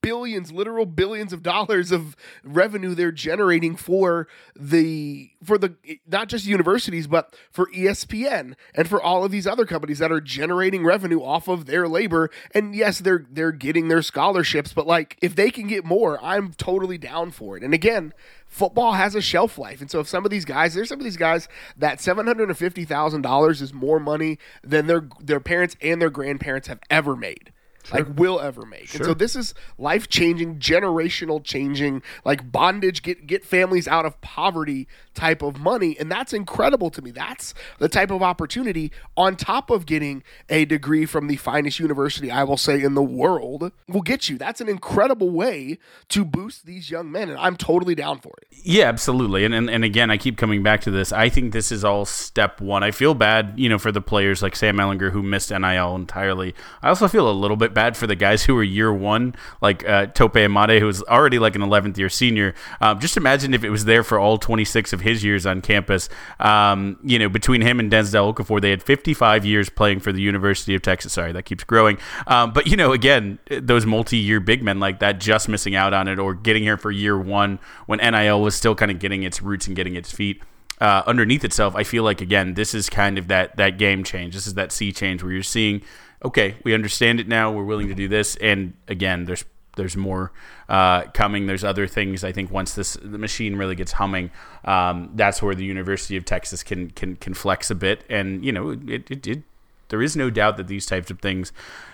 billions, 0.03 0.51
literal 0.51 0.85
billions 0.85 1.33
of 1.33 1.41
dollars 1.41 1.91
of 1.91 2.15
revenue 2.43 2.93
they're 2.93 3.11
generating 3.11 3.75
for 3.75 4.27
the 4.55 5.31
for 5.43 5.57
the 5.57 5.75
not 6.05 6.27
just 6.27 6.45
universities 6.45 7.07
but 7.07 7.35
for 7.49 7.67
ESPN 7.71 8.53
and 8.75 8.87
for 8.87 9.01
all 9.01 9.23
of 9.23 9.31
these 9.31 9.47
other 9.47 9.65
companies 9.65 9.99
that 9.99 10.11
are 10.11 10.21
generating 10.21 10.83
revenue 10.83 11.23
off 11.23 11.47
of 11.47 11.65
their 11.65 11.87
labor. 11.87 12.29
And 12.53 12.75
yes, 12.75 12.99
they're 12.99 13.25
they're 13.31 13.51
getting 13.51 13.87
their 13.87 14.01
scholarships, 14.01 14.73
but 14.73 14.85
like 14.85 15.17
if 15.21 15.35
they 15.35 15.49
can 15.49 15.67
get 15.67 15.85
more, 15.85 16.23
I'm 16.23 16.53
totally 16.53 16.97
down 16.97 17.31
for 17.31 17.57
it. 17.57 17.63
And 17.63 17.73
again, 17.73 18.13
football 18.45 18.93
has 18.93 19.15
a 19.15 19.21
shelf 19.21 19.57
life. 19.57 19.79
And 19.79 19.89
so 19.89 20.01
if 20.01 20.07
some 20.07 20.25
of 20.25 20.31
these 20.31 20.45
guys, 20.45 20.73
there's 20.73 20.89
some 20.89 20.99
of 20.99 21.05
these 21.05 21.17
guys 21.17 21.47
that 21.77 21.99
$750,000 21.99 23.61
is 23.61 23.73
more 23.73 23.99
money 23.99 24.37
than 24.63 24.87
their 24.87 25.07
their 25.19 25.39
parents 25.39 25.77
and 25.81 26.01
their 26.01 26.09
grandparents 26.09 26.67
have 26.67 26.79
ever 26.89 27.15
made 27.15 27.53
sure. 27.83 27.99
like 27.99 28.17
will 28.17 28.39
ever 28.39 28.65
make. 28.65 28.87
Sure. 28.87 28.99
And 28.99 29.05
so 29.05 29.13
this 29.13 29.35
is 29.35 29.53
life 29.77 30.09
changing, 30.09 30.59
generational 30.59 31.43
changing, 31.43 32.01
like 32.25 32.51
bondage, 32.51 33.01
get 33.03 33.27
get 33.27 33.45
families 33.45 33.87
out 33.87 34.05
of 34.05 34.19
poverty 34.21 34.87
type 35.13 35.41
of 35.41 35.59
money. 35.59 35.95
And 35.99 36.11
that's 36.11 36.33
incredible 36.33 36.89
to 36.91 37.01
me. 37.01 37.11
That's 37.11 37.53
the 37.79 37.89
type 37.89 38.11
of 38.11 38.21
opportunity 38.21 38.91
on 39.15 39.35
top 39.35 39.69
of 39.69 39.85
getting 39.85 40.23
a 40.49 40.65
degree 40.65 41.05
from 41.05 41.27
the 41.27 41.35
finest 41.37 41.79
university, 41.79 42.31
I 42.31 42.43
will 42.43 42.57
say, 42.57 42.81
in 42.81 42.95
the 42.95 43.03
world, 43.03 43.71
will 43.87 44.01
get 44.01 44.29
you. 44.29 44.37
That's 44.37 44.61
an 44.61 44.69
incredible 44.69 45.29
way 45.29 45.77
to 46.09 46.25
boost 46.25 46.65
these 46.65 46.89
young 46.89 47.11
men. 47.11 47.29
And 47.29 47.37
I'm 47.37 47.55
totally 47.55 47.95
down 47.95 48.19
for 48.19 48.33
it. 48.41 48.47
Yeah, 48.63 48.85
absolutely. 48.85 49.45
And, 49.45 49.53
and, 49.53 49.69
and 49.69 49.83
again, 49.83 50.09
I 50.09 50.17
keep 50.17 50.37
coming 50.37 50.63
back 50.63 50.81
to 50.81 50.91
this. 50.91 51.11
I 51.11 51.29
think 51.29 51.53
this 51.53 51.71
is 51.71 51.83
all 51.83 52.05
step 52.05 52.61
one. 52.61 52.83
I 52.83 52.91
feel 52.91 53.13
bad, 53.13 53.53
you 53.57 53.69
know, 53.69 53.77
for 53.77 53.91
the 53.91 54.01
players 54.01 54.41
like 54.41 54.55
Sam 54.55 54.77
Ehlinger 54.77 55.11
who 55.11 55.21
missed 55.21 55.51
NIL 55.51 55.95
entirely. 55.95 56.55
I 56.81 56.89
also 56.89 57.07
feel 57.07 57.29
a 57.29 57.31
little 57.31 57.57
bit 57.57 57.72
bad 57.73 57.97
for 57.97 58.07
the 58.07 58.15
guys 58.15 58.43
who 58.43 58.55
were 58.55 58.63
year 58.63 58.93
one, 58.93 59.35
like 59.61 59.87
uh, 59.87 60.07
Tope 60.07 60.33
Imade, 60.33 60.79
who 60.79 60.85
was 60.85 61.03
already 61.03 61.39
like 61.39 61.55
an 61.55 61.61
11th 61.61 61.97
year 61.97 62.09
senior. 62.09 62.53
Um, 62.81 62.99
just 62.99 63.17
imagine 63.17 63.53
if 63.53 63.63
it 63.63 63.69
was 63.69 63.85
there 63.85 64.03
for 64.03 64.19
all 64.19 64.37
26 64.37 64.93
of 64.93 65.01
his 65.01 65.23
years 65.23 65.45
on 65.45 65.61
campus. 65.61 66.09
Um, 66.39 66.97
you 67.03 67.19
know, 67.19 67.29
between 67.29 67.61
him 67.61 67.79
and 67.79 67.91
Denzel 67.91 68.33
Okafor, 68.33 68.61
they 68.61 68.69
had 68.69 68.83
55 68.83 69.45
years 69.45 69.69
playing 69.69 69.99
for 69.99 70.11
the 70.11 70.21
University 70.21 70.75
of 70.75 70.81
Texas. 70.81 71.13
Sorry, 71.13 71.31
that 71.31 71.43
keeps 71.43 71.63
growing. 71.63 71.97
Um, 72.27 72.53
but 72.53 72.67
you 72.67 72.77
know, 72.77 72.91
again, 72.91 73.39
those 73.49 73.85
multi-year 73.85 74.39
big 74.39 74.63
men 74.63 74.79
like 74.79 74.99
that 74.99 75.19
just 75.19 75.49
missing 75.49 75.75
out 75.75 75.93
on 75.93 76.07
it 76.07 76.19
or 76.19 76.33
getting 76.33 76.63
here 76.63 76.77
for 76.77 76.91
year 76.91 77.17
one 77.17 77.59
when 77.85 77.99
NIL 77.99 78.41
was 78.41 78.55
still 78.55 78.75
kind 78.75 78.91
of 78.91 78.99
getting 78.99 79.23
its 79.23 79.41
roots 79.41 79.67
and 79.67 79.75
getting 79.75 79.95
its 79.95 80.11
feet 80.11 80.41
uh, 80.83 81.03
underneath 81.05 81.45
itself, 81.45 81.75
I 81.75 81.83
feel 81.83 82.03
like 82.03 82.19
again, 82.19 82.55
this 82.55 82.73
is 82.73 82.89
kind 82.89 83.17
of 83.17 83.29
that 83.29 83.55
that 83.57 83.77
game 83.77 84.03
change. 84.03 84.33
This 84.33 84.47
is 84.47 84.55
that 84.55 84.71
sea 84.71 84.91
change 84.91 85.23
where 85.23 85.31
you're 85.31 85.43
seeing, 85.43 85.81
okay, 86.23 86.55
we 86.63 86.73
understand 86.73 87.19
it 87.19 87.27
now. 87.27 87.51
We're 87.51 87.63
willing 87.63 87.87
to 87.87 87.95
do 87.95 88.07
this, 88.07 88.35
and 88.37 88.73
again, 88.87 89.25
there's 89.25 89.45
there's 89.75 89.97
more 89.97 90.31
uh, 90.69 91.03
coming. 91.13 91.47
There's 91.47 91.63
other 91.63 91.87
things. 91.87 92.23
I 92.23 92.31
think 92.31 92.51
once 92.51 92.73
this 92.75 92.97
the 93.01 93.17
machine 93.17 93.55
really 93.55 93.75
gets 93.75 93.93
humming, 93.93 94.31
um, 94.65 95.11
that's 95.15 95.41
where 95.41 95.55
the 95.55 95.65
University 95.65 96.17
of 96.17 96.25
Texas 96.25 96.63
can 96.63 96.89
can 96.91 97.15
can 97.15 97.33
flex 97.33 97.71
a 97.71 97.75
bit. 97.75 98.03
And 98.09 98.43
you 98.45 98.51
know, 98.51 98.69
it, 98.69 99.09
it, 99.09 99.27
it 99.27 99.43
there 99.89 100.01
is 100.01 100.15
no 100.15 100.29
doubt 100.29 100.57
that 100.57 100.67
these 100.67 100.85
types 100.85 101.11
of 101.11 101.19
things 101.19 101.51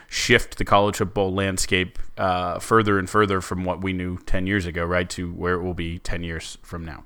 shift 0.08 0.58
the 0.58 0.66
college 0.66 0.98
football 0.98 1.34
landscape 1.34 2.00
uh, 2.18 2.60
further 2.60 2.98
and 2.98 3.10
further 3.10 3.42
from 3.42 3.64
what 3.64 3.82
we 3.82 3.94
knew 3.94 4.18
10 4.18 4.48
years 4.48 4.66
ago, 4.66 4.84
right, 4.84 5.10
to 5.10 5.32
where 5.34 5.54
it 5.54 5.62
will 5.62 5.76
be 5.76 6.00
10 6.00 6.24
years 6.24 6.58
from 6.64 6.84
now 6.84 7.04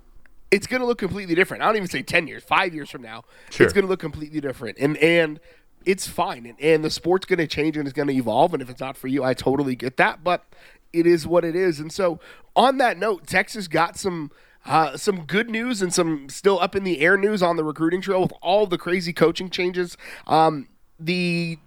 it's 0.54 0.68
going 0.68 0.82
to 0.82 0.86
look 0.86 1.00
completely 1.00 1.34
different. 1.34 1.64
I 1.64 1.66
don't 1.66 1.78
even 1.78 1.90
say 1.90 2.04
10 2.04 2.28
years, 2.28 2.44
5 2.44 2.76
years 2.76 2.92
from 2.92 3.02
now. 3.02 3.24
Sure. 3.50 3.66
It's 3.66 3.74
going 3.74 3.86
to 3.86 3.90
look 3.90 4.00
completely 4.00 4.40
different. 4.40 4.78
And 4.80 4.98
and 4.98 5.40
it's 5.86 6.08
fine. 6.08 6.46
And, 6.46 6.60
and 6.60 6.84
the 6.84 6.90
sport's 6.90 7.26
going 7.26 7.40
to 7.40 7.48
change 7.48 7.78
and 7.78 7.88
it's 7.88 7.96
going 7.96 8.08
to 8.08 8.14
evolve 8.14 8.54
and 8.54 8.62
if 8.62 8.70
it's 8.70 8.80
not 8.80 8.98
for 8.98 9.08
you, 9.08 9.24
I 9.24 9.34
totally 9.34 9.76
get 9.76 9.98
that, 9.98 10.24
but 10.24 10.46
it 10.92 11.08
is 11.08 11.26
what 11.26 11.44
it 11.44 11.56
is. 11.56 11.80
And 11.80 11.92
so 11.92 12.20
on 12.56 12.78
that 12.78 12.98
note, 12.98 13.28
Texas 13.28 13.68
got 13.68 13.98
some 13.98 14.32
uh, 14.66 14.96
some 14.96 15.26
good 15.26 15.50
news 15.50 15.82
and 15.82 15.94
some 15.94 16.30
still 16.30 16.58
up 16.60 16.74
in 16.74 16.86
the 16.86 17.02
air 17.02 17.18
news 17.18 17.44
on 17.44 17.58
the 17.58 17.64
recruiting 17.64 18.00
trail 18.00 18.22
with 18.22 18.32
all 18.42 18.66
the 18.66 18.78
crazy 18.78 19.12
coaching 19.12 19.50
changes. 19.50 19.98
Um, 20.26 20.70
the 20.98 21.58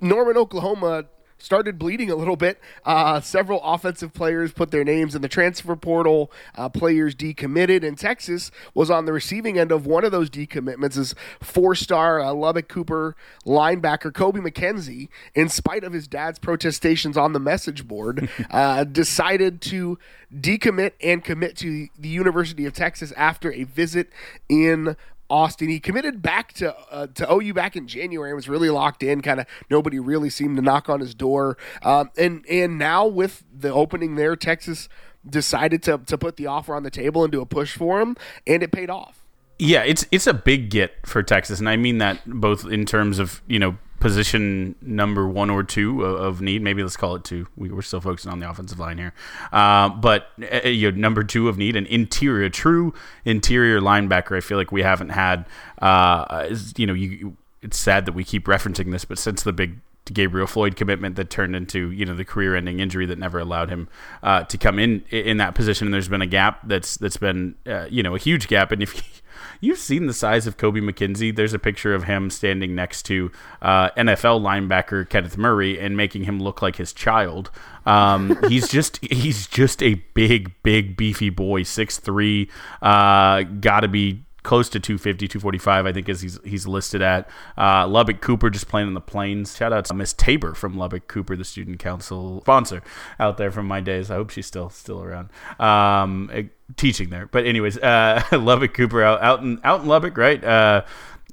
Norman, 0.00 0.36
Oklahoma 0.36 1.06
started 1.38 1.78
bleeding 1.78 2.10
a 2.10 2.16
little 2.16 2.36
bit. 2.36 2.60
Uh, 2.84 3.20
several 3.20 3.60
offensive 3.62 4.12
players 4.12 4.52
put 4.52 4.70
their 4.70 4.84
names 4.84 5.14
in 5.14 5.22
the 5.22 5.28
transfer 5.28 5.76
portal. 5.76 6.30
Uh, 6.56 6.68
players 6.68 7.14
decommitted, 7.14 7.86
and 7.86 7.96
Texas 7.96 8.50
was 8.74 8.90
on 8.90 9.04
the 9.04 9.12
receiving 9.12 9.58
end 9.58 9.72
of 9.72 9.86
one 9.86 10.04
of 10.04 10.12
those 10.12 10.28
decommitments. 10.28 10.96
As 10.98 11.14
four-star 11.40 12.20
uh, 12.20 12.32
Lubbock 12.32 12.68
Cooper 12.68 13.16
linebacker 13.46 14.12
Kobe 14.12 14.40
McKenzie, 14.40 15.08
in 15.34 15.48
spite 15.48 15.84
of 15.84 15.92
his 15.92 16.08
dad's 16.08 16.38
protestations 16.38 17.16
on 17.16 17.32
the 17.32 17.40
message 17.40 17.86
board, 17.86 18.28
uh, 18.50 18.84
decided 18.84 19.60
to 19.62 19.98
decommit 20.34 20.92
and 21.02 21.24
commit 21.24 21.56
to 21.56 21.88
the 21.98 22.08
University 22.08 22.66
of 22.66 22.72
Texas 22.72 23.12
after 23.12 23.52
a 23.52 23.64
visit 23.64 24.10
in 24.48 24.96
Austin. 25.30 25.68
He 25.68 25.80
committed 25.80 26.22
back 26.22 26.52
to 26.54 26.74
uh, 26.90 27.08
to 27.14 27.32
OU 27.32 27.54
back 27.54 27.76
in 27.76 27.86
January 27.86 28.30
and 28.30 28.36
was 28.36 28.48
really 28.48 28.70
locked 28.70 29.02
in. 29.02 29.20
Kind 29.20 29.40
of 29.40 29.46
nobody 29.70 29.98
really 29.98 30.30
seemed 30.30 30.56
to 30.56 30.62
knock 30.62 30.88
on 30.88 31.00
his 31.00 31.14
door. 31.14 31.56
Um, 31.82 32.10
and 32.16 32.44
and 32.48 32.78
now 32.78 33.06
with 33.06 33.44
the 33.52 33.72
opening 33.72 34.14
there, 34.16 34.36
Texas 34.36 34.88
decided 35.28 35.82
to 35.84 35.98
to 35.98 36.18
put 36.18 36.36
the 36.36 36.46
offer 36.46 36.74
on 36.74 36.82
the 36.82 36.90
table 36.90 37.24
and 37.24 37.32
do 37.32 37.40
a 37.40 37.46
push 37.46 37.76
for 37.76 38.00
him, 38.00 38.16
and 38.46 38.62
it 38.62 38.72
paid 38.72 38.90
off. 38.90 39.24
Yeah, 39.58 39.82
it's 39.82 40.06
it's 40.10 40.26
a 40.26 40.34
big 40.34 40.70
get 40.70 41.06
for 41.06 41.22
Texas, 41.22 41.58
and 41.58 41.68
I 41.68 41.76
mean 41.76 41.98
that 41.98 42.20
both 42.26 42.64
in 42.64 42.86
terms 42.86 43.18
of 43.18 43.42
you 43.46 43.58
know 43.58 43.76
position 44.00 44.74
number 44.80 45.26
one 45.26 45.50
or 45.50 45.62
two 45.62 46.04
of, 46.04 46.40
need. 46.40 46.62
Maybe 46.62 46.82
let's 46.82 46.96
call 46.96 47.16
it 47.16 47.24
two. 47.24 47.48
We, 47.56 47.70
are 47.70 47.82
still 47.82 48.00
focusing 48.00 48.30
on 48.30 48.38
the 48.38 48.48
offensive 48.48 48.78
line 48.78 48.98
here, 48.98 49.12
uh, 49.52 49.88
but 49.88 50.28
uh, 50.52 50.68
you 50.68 50.90
know, 50.90 50.96
number 50.96 51.24
two 51.24 51.48
of 51.48 51.58
need, 51.58 51.76
an 51.76 51.86
interior, 51.86 52.48
true 52.48 52.94
interior 53.24 53.80
linebacker. 53.80 54.36
I 54.36 54.40
feel 54.40 54.58
like 54.58 54.72
we 54.72 54.82
haven't 54.82 55.10
had. 55.10 55.46
Uh, 55.80 56.54
you 56.76 56.86
know, 56.86 56.94
you, 56.94 57.36
it's 57.62 57.76
sad 57.76 58.06
that 58.06 58.12
we 58.12 58.24
keep 58.24 58.46
referencing 58.46 58.92
this, 58.92 59.04
but 59.04 59.18
since 59.18 59.42
the 59.42 59.52
big 59.52 59.80
Gabriel 60.12 60.46
Floyd 60.46 60.76
commitment 60.76 61.16
that 61.16 61.30
turned 61.30 61.54
into 61.54 61.90
you 61.90 62.04
know 62.04 62.14
the 62.14 62.24
career-ending 62.24 62.80
injury 62.80 63.06
that 63.06 63.18
never 63.18 63.38
allowed 63.38 63.70
him 63.70 63.88
uh, 64.22 64.44
to 64.44 64.58
come 64.58 64.78
in 64.78 65.04
in 65.10 65.36
that 65.38 65.54
position. 65.54 65.88
And 65.88 65.94
there's 65.94 66.08
been 66.08 66.22
a 66.22 66.26
gap 66.26 66.60
that's 66.66 66.96
that's 66.96 67.16
been 67.16 67.54
uh, 67.66 67.86
you 67.90 68.02
know 68.02 68.14
a 68.14 68.18
huge 68.18 68.48
gap. 68.48 68.72
And 68.72 68.82
if 68.82 69.22
You've 69.60 69.78
seen 69.78 70.06
the 70.06 70.12
size 70.12 70.46
of 70.46 70.56
Kobe 70.56 70.80
McKenzie. 70.80 71.34
There's 71.34 71.52
a 71.52 71.58
picture 71.58 71.94
of 71.94 72.04
him 72.04 72.30
standing 72.30 72.74
next 72.74 73.02
to 73.04 73.30
uh, 73.60 73.90
NFL 73.90 74.40
linebacker 74.40 75.08
Kenneth 75.08 75.36
Murray 75.36 75.78
and 75.78 75.96
making 75.96 76.24
him 76.24 76.40
look 76.40 76.62
like 76.62 76.76
his 76.76 76.92
child. 76.92 77.50
Um, 77.84 78.38
he's 78.48 78.68
just 78.68 79.04
he's 79.04 79.46
just 79.46 79.82
a 79.82 79.94
big, 80.14 80.52
big, 80.62 80.96
beefy 80.96 81.30
boy, 81.30 81.64
six 81.64 81.98
three. 81.98 82.50
Uh, 82.80 83.42
Got 83.42 83.80
to 83.80 83.88
be 83.88 84.24
close 84.42 84.68
to 84.70 84.80
250, 84.80 85.28
245, 85.28 85.86
I 85.86 85.92
think, 85.92 86.08
is 86.08 86.20
he's, 86.20 86.38
he's 86.44 86.66
listed 86.66 87.02
at. 87.02 87.28
Uh, 87.56 87.86
Lubbock 87.86 88.20
Cooper 88.20 88.50
just 88.50 88.68
playing 88.68 88.88
in 88.88 88.94
the 88.94 89.00
plains. 89.00 89.56
Shout 89.56 89.72
out 89.72 89.84
to 89.86 89.94
Miss 89.94 90.12
Tabor 90.12 90.54
from 90.54 90.76
Lubbock 90.76 91.08
Cooper, 91.08 91.36
the 91.36 91.44
student 91.44 91.78
council 91.78 92.40
sponsor 92.42 92.82
out 93.18 93.36
there 93.36 93.50
from 93.50 93.66
my 93.66 93.80
days. 93.80 94.10
I 94.10 94.14
hope 94.14 94.30
she's 94.30 94.46
still 94.46 94.70
still 94.70 95.02
around. 95.02 95.30
Um, 95.60 96.30
eh, 96.32 96.44
teaching 96.76 97.10
there. 97.10 97.26
But 97.26 97.46
anyways, 97.46 97.78
uh, 97.78 98.22
Lubbock 98.32 98.74
Cooper 98.74 99.02
out, 99.02 99.22
out 99.22 99.42
in 99.42 99.60
out 99.64 99.82
in 99.82 99.86
Lubbock, 99.86 100.16
right? 100.16 100.42
Uh, 100.42 100.84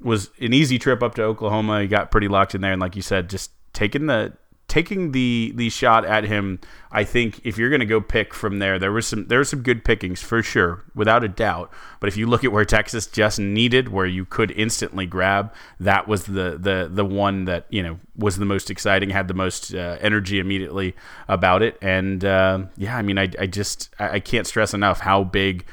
was 0.02 0.30
an 0.40 0.54
easy 0.54 0.78
trip 0.78 1.02
up 1.02 1.16
to 1.16 1.24
Oklahoma. 1.24 1.82
He 1.82 1.88
got 1.88 2.12
pretty 2.12 2.28
locked 2.28 2.56
in 2.56 2.62
there, 2.62 2.74
and 2.74 2.82
like 2.82 2.96
you 2.96 3.02
said, 3.02 3.30
just 3.30 3.52
taking 3.74 4.08
the 4.08 4.34
taking 4.68 5.12
the 5.12 5.54
the 5.56 5.70
shot 5.70 6.06
at 6.06 6.24
him, 6.24 6.60
I 6.92 7.04
think 7.04 7.42
if 7.44 7.58
you're 7.58 7.70
going 7.70 7.82
to 7.82 7.86
go 7.86 8.02
pick 8.02 8.34
from 8.34 8.60
there, 8.60 8.80
there 8.80 8.92
was 8.92 9.08
some 9.08 9.28
there 9.28 9.40
were 9.40 9.46
some 9.46 9.62
good 9.62 9.86
pickings 9.86 10.22
for 10.22 10.42
sure, 10.42 10.84
without 10.96 11.24
a 11.24 11.28
doubt. 11.28 11.72
But 12.00 12.08
if 12.08 12.18
you 12.18 12.28
look 12.28 12.44
at 12.44 12.52
where 12.52 12.66
Texas 12.66 13.08
just 13.08 13.40
needed, 13.40 13.90
where 13.90 14.06
you 14.06 14.26
could 14.26 14.52
instantly 14.52 15.06
grab, 15.06 15.54
that 15.80 16.08
was 16.08 16.26
the 16.26 16.58
the 16.60 16.90
the 16.92 17.06
one 17.06 17.46
that 17.46 17.66
you 17.70 17.84
know 17.84 18.00
was 18.16 18.38
the 18.38 18.46
most 18.46 18.70
exciting, 18.70 19.10
had 19.10 19.28
the 19.28 19.34
most 19.34 19.74
uh, 19.74 19.98
energy 20.02 20.40
immediately 20.40 20.96
about 21.28 21.62
it, 21.62 21.78
and 21.82 22.26
uh, 22.26 22.64
yeah, 22.78 22.98
I 22.98 23.02
mean, 23.02 23.18
I 23.18 23.30
I 23.40 23.48
just 23.48 23.94
I 24.00 24.20
can't 24.20 24.48
stress 24.48 24.74
enough 24.74 25.02
how 25.02 25.24
big 25.24 25.66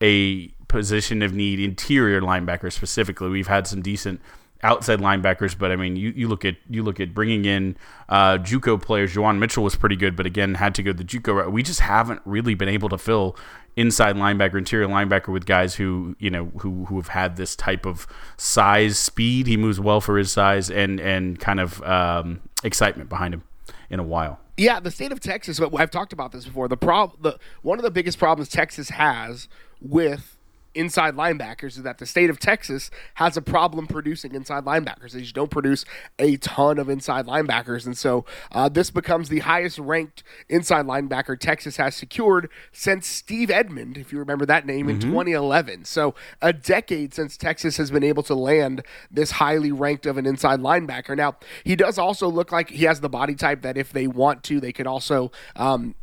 a 0.00 0.48
position 0.68 1.22
of 1.22 1.32
need 1.32 1.60
interior 1.60 2.20
linebacker 2.20 2.72
specifically. 2.72 3.28
We've 3.28 3.46
had 3.46 3.66
some 3.66 3.82
decent 3.82 4.20
outside 4.62 5.00
linebackers, 5.00 5.56
but 5.58 5.70
I 5.70 5.76
mean, 5.76 5.96
you, 5.96 6.12
you 6.16 6.28
look 6.28 6.44
at 6.44 6.56
you 6.68 6.82
look 6.82 7.00
at 7.00 7.14
bringing 7.14 7.44
in 7.44 7.76
uh, 8.08 8.38
JUCO 8.38 8.80
players. 8.80 9.14
Juwan 9.14 9.38
Mitchell 9.38 9.64
was 9.64 9.76
pretty 9.76 9.96
good, 9.96 10.16
but 10.16 10.26
again, 10.26 10.54
had 10.54 10.74
to 10.76 10.82
go 10.82 10.92
the 10.92 11.04
JUCO 11.04 11.34
route. 11.34 11.52
We 11.52 11.62
just 11.62 11.80
haven't 11.80 12.20
really 12.24 12.54
been 12.54 12.68
able 12.68 12.88
to 12.88 12.98
fill 12.98 13.36
inside 13.76 14.16
linebacker, 14.16 14.56
interior 14.56 14.88
linebacker 14.88 15.28
with 15.28 15.46
guys 15.46 15.74
who 15.74 16.16
you 16.18 16.30
know 16.30 16.46
who 16.58 16.86
who 16.86 16.96
have 16.96 17.08
had 17.08 17.36
this 17.36 17.54
type 17.54 17.86
of 17.86 18.06
size, 18.36 18.98
speed. 18.98 19.46
He 19.46 19.56
moves 19.56 19.78
well 19.78 20.00
for 20.00 20.18
his 20.18 20.32
size, 20.32 20.70
and 20.70 20.98
and 21.00 21.38
kind 21.38 21.60
of 21.60 21.82
um, 21.82 22.40
excitement 22.64 23.08
behind 23.08 23.34
him 23.34 23.42
in 23.90 24.00
a 24.00 24.04
while. 24.04 24.40
Yeah, 24.56 24.80
the 24.80 24.90
state 24.90 25.12
of 25.12 25.20
Texas. 25.20 25.60
I've 25.60 25.90
talked 25.90 26.14
about 26.14 26.32
this 26.32 26.46
before. 26.46 26.68
The 26.68 26.76
prob 26.76 27.22
the 27.22 27.38
one 27.62 27.78
of 27.78 27.82
the 27.82 27.90
biggest 27.90 28.18
problems 28.18 28.48
Texas 28.48 28.90
has 28.90 29.48
with 29.80 30.35
inside 30.76 31.14
linebackers 31.14 31.76
is 31.76 31.82
that 31.82 31.98
the 31.98 32.06
state 32.06 32.30
of 32.30 32.38
Texas 32.38 32.90
has 33.14 33.36
a 33.36 33.42
problem 33.42 33.86
producing 33.86 34.34
inside 34.34 34.64
linebackers. 34.64 35.12
They 35.12 35.22
just 35.22 35.34
don't 35.34 35.50
produce 35.50 35.84
a 36.18 36.36
ton 36.36 36.78
of 36.78 36.88
inside 36.88 37.26
linebackers. 37.26 37.86
And 37.86 37.96
so 37.96 38.24
uh, 38.52 38.68
this 38.68 38.90
becomes 38.90 39.28
the 39.28 39.40
highest 39.40 39.78
ranked 39.78 40.22
inside 40.48 40.86
linebacker 40.86 41.38
Texas 41.38 41.76
has 41.78 41.96
secured 41.96 42.50
since 42.72 43.06
Steve 43.06 43.50
Edmond, 43.50 43.96
if 43.96 44.12
you 44.12 44.18
remember 44.18 44.46
that 44.46 44.66
name, 44.66 44.88
in 44.88 44.98
mm-hmm. 44.98 45.10
2011. 45.10 45.84
So 45.84 46.14
a 46.42 46.52
decade 46.52 47.14
since 47.14 47.36
Texas 47.36 47.76
has 47.78 47.90
been 47.90 48.04
able 48.04 48.22
to 48.24 48.34
land 48.34 48.82
this 49.10 49.32
highly 49.32 49.72
ranked 49.72 50.06
of 50.06 50.18
an 50.18 50.26
inside 50.26 50.60
linebacker. 50.60 51.16
Now, 51.16 51.36
he 51.64 51.76
does 51.76 51.98
also 51.98 52.28
look 52.28 52.52
like 52.52 52.70
he 52.70 52.84
has 52.84 53.00
the 53.00 53.08
body 53.08 53.34
type 53.34 53.62
that 53.62 53.76
if 53.76 53.92
they 53.92 54.06
want 54.06 54.42
to, 54.44 54.60
they 54.60 54.72
could 54.72 54.86
also 54.86 55.32
um, 55.56 55.94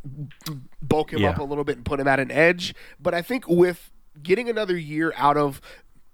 bulk 0.82 1.12
him 1.12 1.20
yeah. 1.20 1.30
up 1.30 1.38
a 1.38 1.44
little 1.44 1.64
bit 1.64 1.76
and 1.76 1.84
put 1.84 2.00
him 2.00 2.08
at 2.08 2.18
an 2.18 2.30
edge. 2.30 2.74
But 3.00 3.14
I 3.14 3.22
think 3.22 3.48
with 3.48 3.90
getting 4.22 4.48
another 4.48 4.76
year 4.76 5.12
out 5.16 5.36
of 5.36 5.60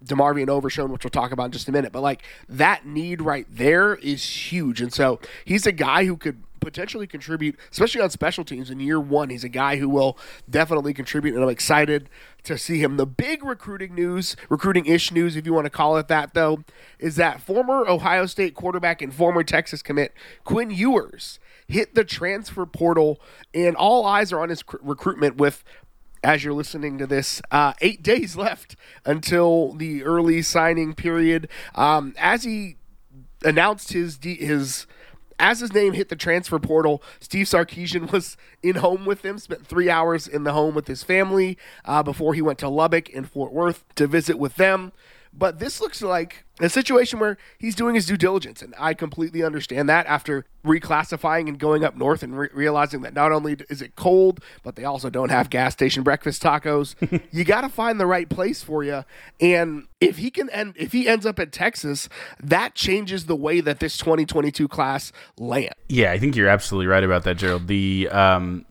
DeMarvion 0.04 0.49
Overshown, 0.49 0.90
which 0.90 1.04
we'll 1.04 1.11
talk 1.11 1.33
about 1.33 1.47
in 1.47 1.52
just 1.52 1.69
a 1.69 1.73
minute. 1.73 1.92
But 1.92 2.02
like 2.02 2.23
that 2.49 2.87
need 2.87 3.21
right 3.21 3.47
there 3.49 3.97
is 3.97 4.25
huge. 4.25 4.80
And 4.80 4.92
so 4.92 5.21
he's 5.45 5.66
a 5.66 5.73
guy 5.73 6.07
who 6.07 6.16
could 6.16 6.42
potentially 6.61 7.07
contribute, 7.07 7.59
especially 7.71 8.02
on 8.02 8.11
special 8.11 8.45
teams 8.45 8.71
in 8.71 8.80
year 8.80 9.00
one. 9.00 9.30
He's 9.30 9.45
a 9.45 9.49
guy 9.49 9.76
who 9.76 9.88
will 9.88 10.19
definitely 10.49 10.92
contribute, 10.92 11.35
and 11.35 11.42
I'm 11.42 11.49
excited 11.49 12.09
to 12.45 12.59
see 12.59 12.83
him. 12.83 12.99
The 12.99 13.07
big 13.07 13.42
recruiting 13.42 13.95
news, 13.95 14.37
recruiting 14.49 14.87
ish 14.87 15.11
news, 15.11 15.37
if 15.37 15.47
you 15.47 15.54
want 15.54 15.66
to 15.66 15.71
call 15.71 15.97
it 15.97 16.09
that, 16.09 16.35
though, 16.35 16.62
is 16.99 17.16
that 17.16 17.40
former 17.40 17.88
Ohio 17.88 18.26
State 18.26 18.54
quarterback 18.54 19.00
and 19.00 19.12
former 19.12 19.42
Texas 19.42 19.83
commit 19.83 20.12
Quinn 20.45 20.71
Ewers 20.71 21.38
hit 21.66 21.95
the 21.95 22.04
transfer 22.04 22.66
portal, 22.66 23.21
and 23.54 23.76
all 23.76 24.04
eyes 24.04 24.33
are 24.33 24.40
on 24.40 24.49
his 24.49 24.62
recruitment 24.83 25.37
with 25.37 25.64
as 26.23 26.45
you're 26.45 26.55
listening 26.55 26.99
to 26.99 27.07
this, 27.07 27.41
uh, 27.50 27.73
eight 27.81 28.03
days 28.03 28.37
left 28.37 28.77
until 29.05 29.73
the 29.73 30.05
early 30.05 30.43
signing 30.43 30.95
period. 30.95 31.49
Um, 31.75 32.15
as 32.19 32.45
he 32.45 32.77
announced 33.45 33.93
his 33.93 34.19
his 34.23 34.87
as 35.39 35.61
his 35.61 35.73
name 35.73 35.95
hit 35.95 36.11
the 36.11 36.17
transfer 36.17 36.59
portal, 36.59 37.03
Steve 37.19 37.47
Sarkisian 37.47 38.12
was 38.12 38.37
in 38.62 38.77
home 38.77 39.07
with 39.07 39.25
him, 39.25 39.39
spent 39.39 39.67
three 39.67 39.89
hours 39.89 40.29
in 40.29 40.45
the 40.45 40.53
home 40.53 40.75
with 40.75 40.87
his 40.87 41.03
family 41.03 41.57
uh, 41.87 42.03
before 42.03 42.35
he 42.35 42.43
went 42.43 42.59
to 42.59 42.69
Lubbock 42.69 43.12
and 43.15 43.29
Fort 43.29 43.53
Worth 43.53 43.85
to 43.95 44.07
visit 44.07 44.39
with 44.39 44.57
them. 44.57 44.93
But 45.32 45.58
this 45.60 45.80
looks 45.80 46.02
like 46.02 46.44
a 46.60 46.68
situation 46.68 47.20
where 47.20 47.38
he's 47.58 47.75
doing 47.75 47.94
his 47.94 48.04
due 48.04 48.16
diligence, 48.16 48.62
and 48.62 48.75
I 48.78 48.94
completely 48.94 49.42
understand 49.42 49.88
that 49.88 50.06
after 50.06 50.44
reclassifying 50.64 51.49
and 51.49 51.58
going 51.58 51.84
up 51.84 51.96
north 51.96 52.22
and 52.22 52.37
re- 52.37 52.49
realizing 52.52 53.02
that 53.02 53.14
not 53.14 53.30
only 53.30 53.56
is 53.68 53.80
it 53.80 53.94
cold, 53.96 54.40
but 54.62 54.76
they 54.76 54.84
also 54.84 55.08
don't 55.08 55.30
have 55.30 55.49
gas 55.49 55.72
station 55.72 56.02
breakfast 56.02 56.42
tacos. 56.42 56.94
you 57.30 57.44
got 57.44 57.60
to 57.60 57.68
find 57.68 58.00
the 58.00 58.06
right 58.06 58.28
place 58.28 58.62
for 58.62 58.82
you, 58.82 59.04
and 59.40 59.87
if 60.00 60.18
he 60.18 60.30
can 60.30 60.50
end, 60.50 60.75
if 60.76 60.92
he 60.92 61.06
ends 61.08 61.25
up 61.25 61.38
at 61.38 61.52
Texas, 61.52 62.08
that 62.42 62.75
changes 62.75 63.26
the 63.26 63.37
way 63.37 63.60
that 63.60 63.78
this 63.78 63.96
2022 63.96 64.66
class 64.66 65.12
land. 65.38 65.75
Yeah, 65.88 66.10
I 66.10 66.18
think 66.18 66.34
you're 66.34 66.49
absolutely 66.49 66.88
right 66.88 67.04
about 67.04 67.22
that, 67.22 67.37
Gerald. 67.37 67.68
The 67.68 68.08
um, 68.10 68.66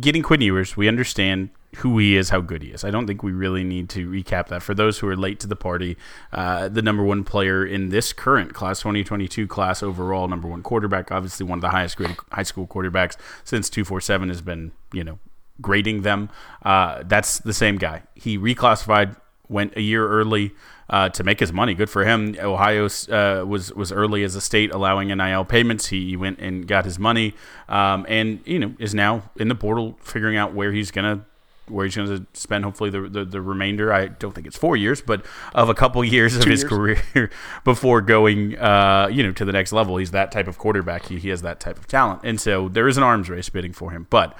getting 0.00 0.22
Quinn 0.22 0.40
Ewers, 0.40 0.76
we 0.76 0.86
understand 0.86 1.50
who 1.78 1.98
he 1.98 2.16
is, 2.16 2.30
how 2.30 2.40
good 2.40 2.62
he 2.62 2.70
is. 2.70 2.84
I 2.84 2.90
don't 2.90 3.06
think 3.06 3.22
we 3.22 3.32
really 3.32 3.64
need 3.64 3.88
to 3.90 4.08
recap 4.08 4.48
that. 4.48 4.62
For 4.62 4.74
those 4.74 4.98
who 4.98 5.08
are 5.08 5.16
late 5.16 5.40
to 5.40 5.46
the 5.46 5.56
party, 5.56 5.96
uh, 6.32 6.68
the 6.68 6.82
number 6.82 7.02
one 7.02 7.24
player 7.24 7.64
in 7.64 7.90
this 7.90 8.12
current 8.12 8.54
class, 8.54 8.80
2022 8.80 9.46
class 9.46 9.82
overall, 9.82 10.28
number 10.28 10.48
one 10.48 10.62
quarterback, 10.62 11.10
obviously 11.10 11.46
one 11.46 11.58
of 11.58 11.62
the 11.62 11.70
highest 11.70 11.96
graded 11.96 12.16
high 12.32 12.42
school 12.42 12.66
quarterbacks 12.66 13.16
since 13.44 13.68
247 13.70 14.28
has 14.28 14.40
been, 14.40 14.72
you 14.92 15.04
know, 15.04 15.18
grading 15.60 16.02
them. 16.02 16.30
Uh, 16.62 17.02
that's 17.06 17.38
the 17.38 17.52
same 17.52 17.76
guy. 17.76 18.02
He 18.14 18.38
reclassified, 18.38 19.16
went 19.48 19.76
a 19.76 19.82
year 19.82 20.08
early. 20.08 20.52
Uh, 20.90 21.08
to 21.08 21.24
make 21.24 21.40
his 21.40 21.50
money. 21.50 21.72
Good 21.72 21.88
for 21.88 22.04
him. 22.04 22.36
Ohio 22.38 22.84
uh, 23.08 23.42
was 23.46 23.72
was 23.72 23.90
early 23.90 24.22
as 24.22 24.34
a 24.34 24.40
state 24.42 24.70
allowing 24.70 25.08
NIL 25.08 25.46
payments. 25.46 25.86
He, 25.86 26.14
went 26.14 26.38
and 26.40 26.68
got 26.68 26.84
his 26.84 26.98
money, 26.98 27.32
um, 27.70 28.04
and 28.06 28.40
you 28.44 28.58
know 28.58 28.74
is 28.78 28.94
now 28.94 29.30
in 29.36 29.48
the 29.48 29.54
portal 29.54 29.96
figuring 30.02 30.36
out 30.36 30.52
where 30.52 30.72
he's 30.72 30.90
gonna 30.90 31.24
where 31.68 31.84
he's 31.84 31.96
going 31.96 32.08
to 32.08 32.26
spend 32.34 32.64
hopefully 32.64 32.90
the, 32.90 33.02
the, 33.08 33.24
the, 33.24 33.40
remainder. 33.40 33.92
I 33.92 34.08
don't 34.08 34.34
think 34.34 34.46
it's 34.46 34.56
four 34.56 34.76
years, 34.76 35.00
but 35.00 35.24
of 35.54 35.68
a 35.68 35.74
couple 35.74 36.04
years 36.04 36.36
of 36.36 36.44
his 36.44 36.62
years. 36.62 36.70
career 36.70 37.30
before 37.64 38.00
going, 38.00 38.58
uh, 38.58 39.08
you 39.10 39.22
know, 39.22 39.32
to 39.32 39.44
the 39.44 39.52
next 39.52 39.72
level. 39.72 39.96
He's 39.96 40.10
that 40.10 40.30
type 40.32 40.48
of 40.48 40.58
quarterback. 40.58 41.06
He, 41.06 41.18
he 41.18 41.28
has 41.30 41.42
that 41.42 41.60
type 41.60 41.78
of 41.78 41.86
talent, 41.86 42.20
and 42.24 42.40
so 42.40 42.68
there 42.68 42.88
is 42.88 42.96
an 42.96 43.02
arms 43.02 43.30
race 43.30 43.48
bidding 43.48 43.72
for 43.72 43.90
him. 43.90 44.06
But 44.10 44.36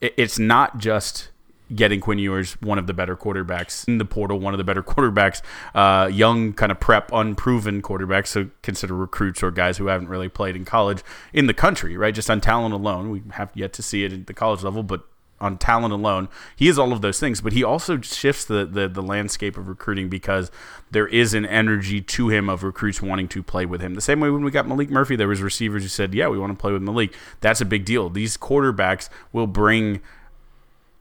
it, 0.00 0.14
it's 0.16 0.38
not 0.38 0.78
just 0.78 1.30
getting 1.74 2.00
Quinn 2.00 2.18
Ewers, 2.18 2.60
one 2.60 2.78
of 2.78 2.86
the 2.86 2.92
better 2.92 3.16
quarterbacks 3.16 3.86
in 3.88 3.98
the 3.98 4.04
portal, 4.04 4.38
one 4.38 4.52
of 4.54 4.58
the 4.58 4.64
better 4.64 4.82
quarterbacks, 4.82 5.42
uh, 5.74 6.08
young, 6.08 6.52
kind 6.52 6.70
of 6.70 6.80
prep, 6.80 7.10
unproven 7.12 7.82
quarterbacks. 7.82 8.28
So 8.28 8.50
consider 8.62 8.94
recruits 8.94 9.42
or 9.42 9.50
guys 9.50 9.78
who 9.78 9.86
haven't 9.86 10.08
really 10.08 10.28
played 10.28 10.56
in 10.56 10.64
college 10.64 11.02
in 11.32 11.46
the 11.46 11.54
country, 11.54 11.96
right? 11.96 12.14
Just 12.14 12.30
on 12.30 12.40
talent 12.40 12.74
alone, 12.74 13.10
we 13.10 13.22
have 13.30 13.50
yet 13.54 13.72
to 13.74 13.82
see 13.82 14.04
it 14.04 14.12
at 14.12 14.26
the 14.26 14.34
college 14.34 14.62
level, 14.62 14.82
but 14.82 15.06
on 15.44 15.58
talent 15.58 15.92
alone. 15.92 16.28
He 16.56 16.68
is 16.68 16.78
all 16.78 16.92
of 16.92 17.02
those 17.02 17.20
things, 17.20 17.40
but 17.40 17.52
he 17.52 17.62
also 17.62 18.00
shifts 18.00 18.44
the, 18.46 18.64
the, 18.64 18.88
the 18.88 19.02
landscape 19.02 19.58
of 19.58 19.68
recruiting 19.68 20.08
because 20.08 20.50
there 20.90 21.06
is 21.06 21.34
an 21.34 21.44
energy 21.44 22.00
to 22.00 22.30
him 22.30 22.48
of 22.48 22.62
recruits 22.62 23.02
wanting 23.02 23.28
to 23.28 23.42
play 23.42 23.66
with 23.66 23.80
him. 23.80 23.94
The 23.94 24.00
same 24.00 24.20
way 24.20 24.30
when 24.30 24.42
we 24.42 24.50
got 24.50 24.66
Maalik 24.66 24.88
Murphy, 24.88 25.16
there 25.16 25.28
was 25.28 25.42
receivers 25.42 25.82
who 25.82 25.88
said, 25.88 26.14
"Yeah, 26.14 26.28
we 26.28 26.38
want 26.38 26.52
to 26.52 26.60
play 26.60 26.72
with 26.72 26.82
Maalik." 26.82 27.12
That's 27.40 27.60
a 27.60 27.66
big 27.66 27.84
deal. 27.84 28.08
These 28.08 28.36
quarterbacks 28.36 29.08
will 29.32 29.46
bring 29.46 30.00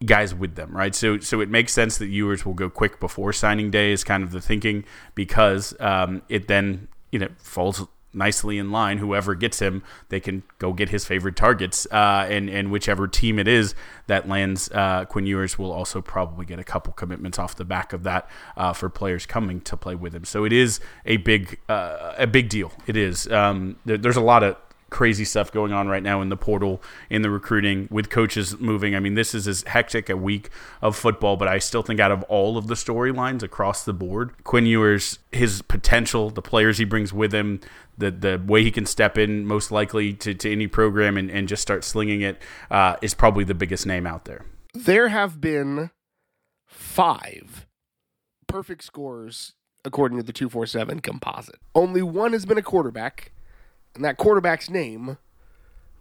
guys 0.05 0.35
with 0.35 0.55
them, 0.55 0.75
right? 0.75 0.93
So 0.93 1.19
so 1.19 1.39
it 1.39 1.49
makes 1.49 1.71
sense 1.71 1.97
that 1.97 2.07
Ewers 2.07 2.45
will 2.45 2.53
go 2.53 2.69
quick 2.69 2.99
before 2.99 3.31
signing 3.31 3.71
day 3.71 3.91
is 3.91 4.03
kind 4.03 4.23
of 4.23 4.31
the 4.31 4.41
thinking 4.41 4.83
because 5.15 5.73
um, 5.79 6.21
it 6.27 6.47
then 6.47 6.89
you 7.11 7.19
know 7.19 7.29
falls 7.37 7.87
nicely 8.13 8.57
in 8.57 8.71
line. 8.71 8.97
Whoever 8.97 9.35
gets 9.35 9.59
him, 9.59 9.83
they 10.09 10.19
can 10.19 10.43
go 10.59 10.73
get 10.73 10.89
his 10.89 11.05
favorite 11.05 11.35
targets, 11.35 11.87
uh, 11.91 12.27
and 12.29 12.49
and 12.49 12.71
whichever 12.71 13.07
team 13.07 13.39
it 13.39 13.47
is 13.47 13.75
that 14.07 14.27
lands 14.27 14.69
uh, 14.71 15.05
Quinn 15.05 15.25
Ewers 15.25 15.57
will 15.57 15.71
also 15.71 16.01
probably 16.01 16.45
get 16.45 16.59
a 16.59 16.63
couple 16.63 16.93
commitments 16.93 17.39
off 17.39 17.55
the 17.55 17.65
back 17.65 17.93
of 17.93 18.03
that 18.03 18.29
uh, 18.57 18.73
for 18.73 18.89
players 18.89 19.25
coming 19.25 19.61
to 19.61 19.77
play 19.77 19.95
with 19.95 20.13
him. 20.13 20.25
So 20.25 20.45
it 20.45 20.53
is 20.53 20.79
a 21.05 21.17
big 21.17 21.59
uh, 21.69 22.13
a 22.17 22.27
big 22.27 22.49
deal. 22.49 22.71
It 22.87 22.97
is. 22.97 23.27
Um, 23.31 23.77
there, 23.85 23.97
there's 23.97 24.17
a 24.17 24.21
lot 24.21 24.43
of 24.43 24.57
crazy 24.93 25.25
stuff 25.25 25.51
going 25.51 25.73
on 25.73 25.89
right 25.89 26.03
now 26.03 26.21
in 26.21 26.29
the 26.29 26.37
portal, 26.37 26.81
in 27.09 27.23
the 27.23 27.29
recruiting, 27.29 27.87
with 27.91 28.09
coaches 28.09 28.57
moving. 28.59 28.95
I 28.95 28.99
mean, 28.99 29.15
this 29.15 29.35
is 29.35 29.47
as 29.47 29.63
hectic 29.63 30.09
a 30.09 30.15
week 30.15 30.49
of 30.81 30.95
football, 30.95 31.35
but 31.35 31.47
I 31.49 31.57
still 31.57 31.81
think 31.81 31.99
out 31.99 32.11
of 32.11 32.23
all 32.23 32.57
of 32.57 32.67
the 32.67 32.75
storylines 32.75 33.43
across 33.43 33.83
the 33.83 33.91
board, 33.91 34.31
Quinn 34.45 34.65
Ewers, 34.65 35.19
his 35.31 35.61
potential, 35.63 36.29
the 36.29 36.41
players 36.41 36.77
he 36.77 36.85
brings 36.85 37.11
with 37.11 37.33
him, 37.33 37.59
the 37.97 38.11
the 38.11 38.41
way 38.45 38.63
he 38.63 38.71
can 38.71 38.85
step 38.85 39.17
in 39.17 39.45
most 39.45 39.71
likely 39.71 40.13
to, 40.13 40.33
to 40.33 40.51
any 40.51 40.67
program 40.67 41.17
and, 41.17 41.29
and 41.29 41.47
just 41.47 41.61
start 41.61 41.83
slinging 41.83 42.21
it 42.21 42.41
uh, 42.71 42.95
is 43.01 43.13
probably 43.13 43.43
the 43.43 43.53
biggest 43.53 43.85
name 43.85 44.07
out 44.07 44.25
there. 44.25 44.45
There 44.73 45.09
have 45.09 45.41
been 45.41 45.91
five 46.67 47.65
perfect 48.47 48.83
scores 48.83 49.53
according 49.85 50.17
to 50.17 50.23
the 50.23 50.31
247 50.31 51.01
composite. 51.01 51.59
Only 51.75 52.01
one 52.01 52.31
has 52.33 52.45
been 52.45 52.57
a 52.57 52.63
quarterback 52.63 53.32
and 53.95 54.03
that 54.03 54.17
quarterback's 54.17 54.69
name 54.69 55.17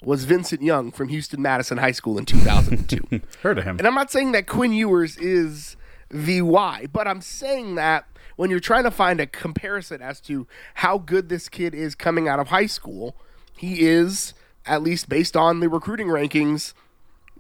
was 0.03 0.25
Vincent 0.25 0.63
Young 0.63 0.91
from 0.91 1.09
Houston 1.09 1.41
Madison 1.43 1.79
High 1.79 1.93
School 1.93 2.19
in 2.19 2.25
2002. 2.25 3.21
Heard 3.43 3.59
of 3.59 3.65
him. 3.65 3.79
And 3.79 3.87
I'm 3.87 3.95
not 3.95 4.11
saying 4.11 4.33
that 4.33 4.47
Quinn 4.47 4.73
Ewers 4.73 5.17
is 5.17 5.77
the 6.11 6.43
why, 6.43 6.87
but 6.93 7.07
I'm 7.07 7.21
saying 7.21 7.77
that 7.77 8.07
when 8.37 8.51
you're 8.51 8.61
trying 8.61 8.85
to 8.85 8.91
find 8.91 9.21
a 9.21 9.27
comparison 9.27 10.03
as 10.03 10.21
to 10.23 10.47
how 10.75 10.99
good 10.99 11.29
this 11.29 11.49
kid 11.49 11.75
is 11.75 11.95
coming 11.95 12.29
out 12.29 12.41
of 12.41 12.49
high 12.49 12.67
school, 12.67 13.15
he 13.57 13.83
is, 13.83 14.35
at 14.67 14.83
least 14.83 15.09
based 15.09 15.37
on 15.37 15.61
the 15.61 15.69
recruiting 15.69 16.09
rankings, 16.09 16.73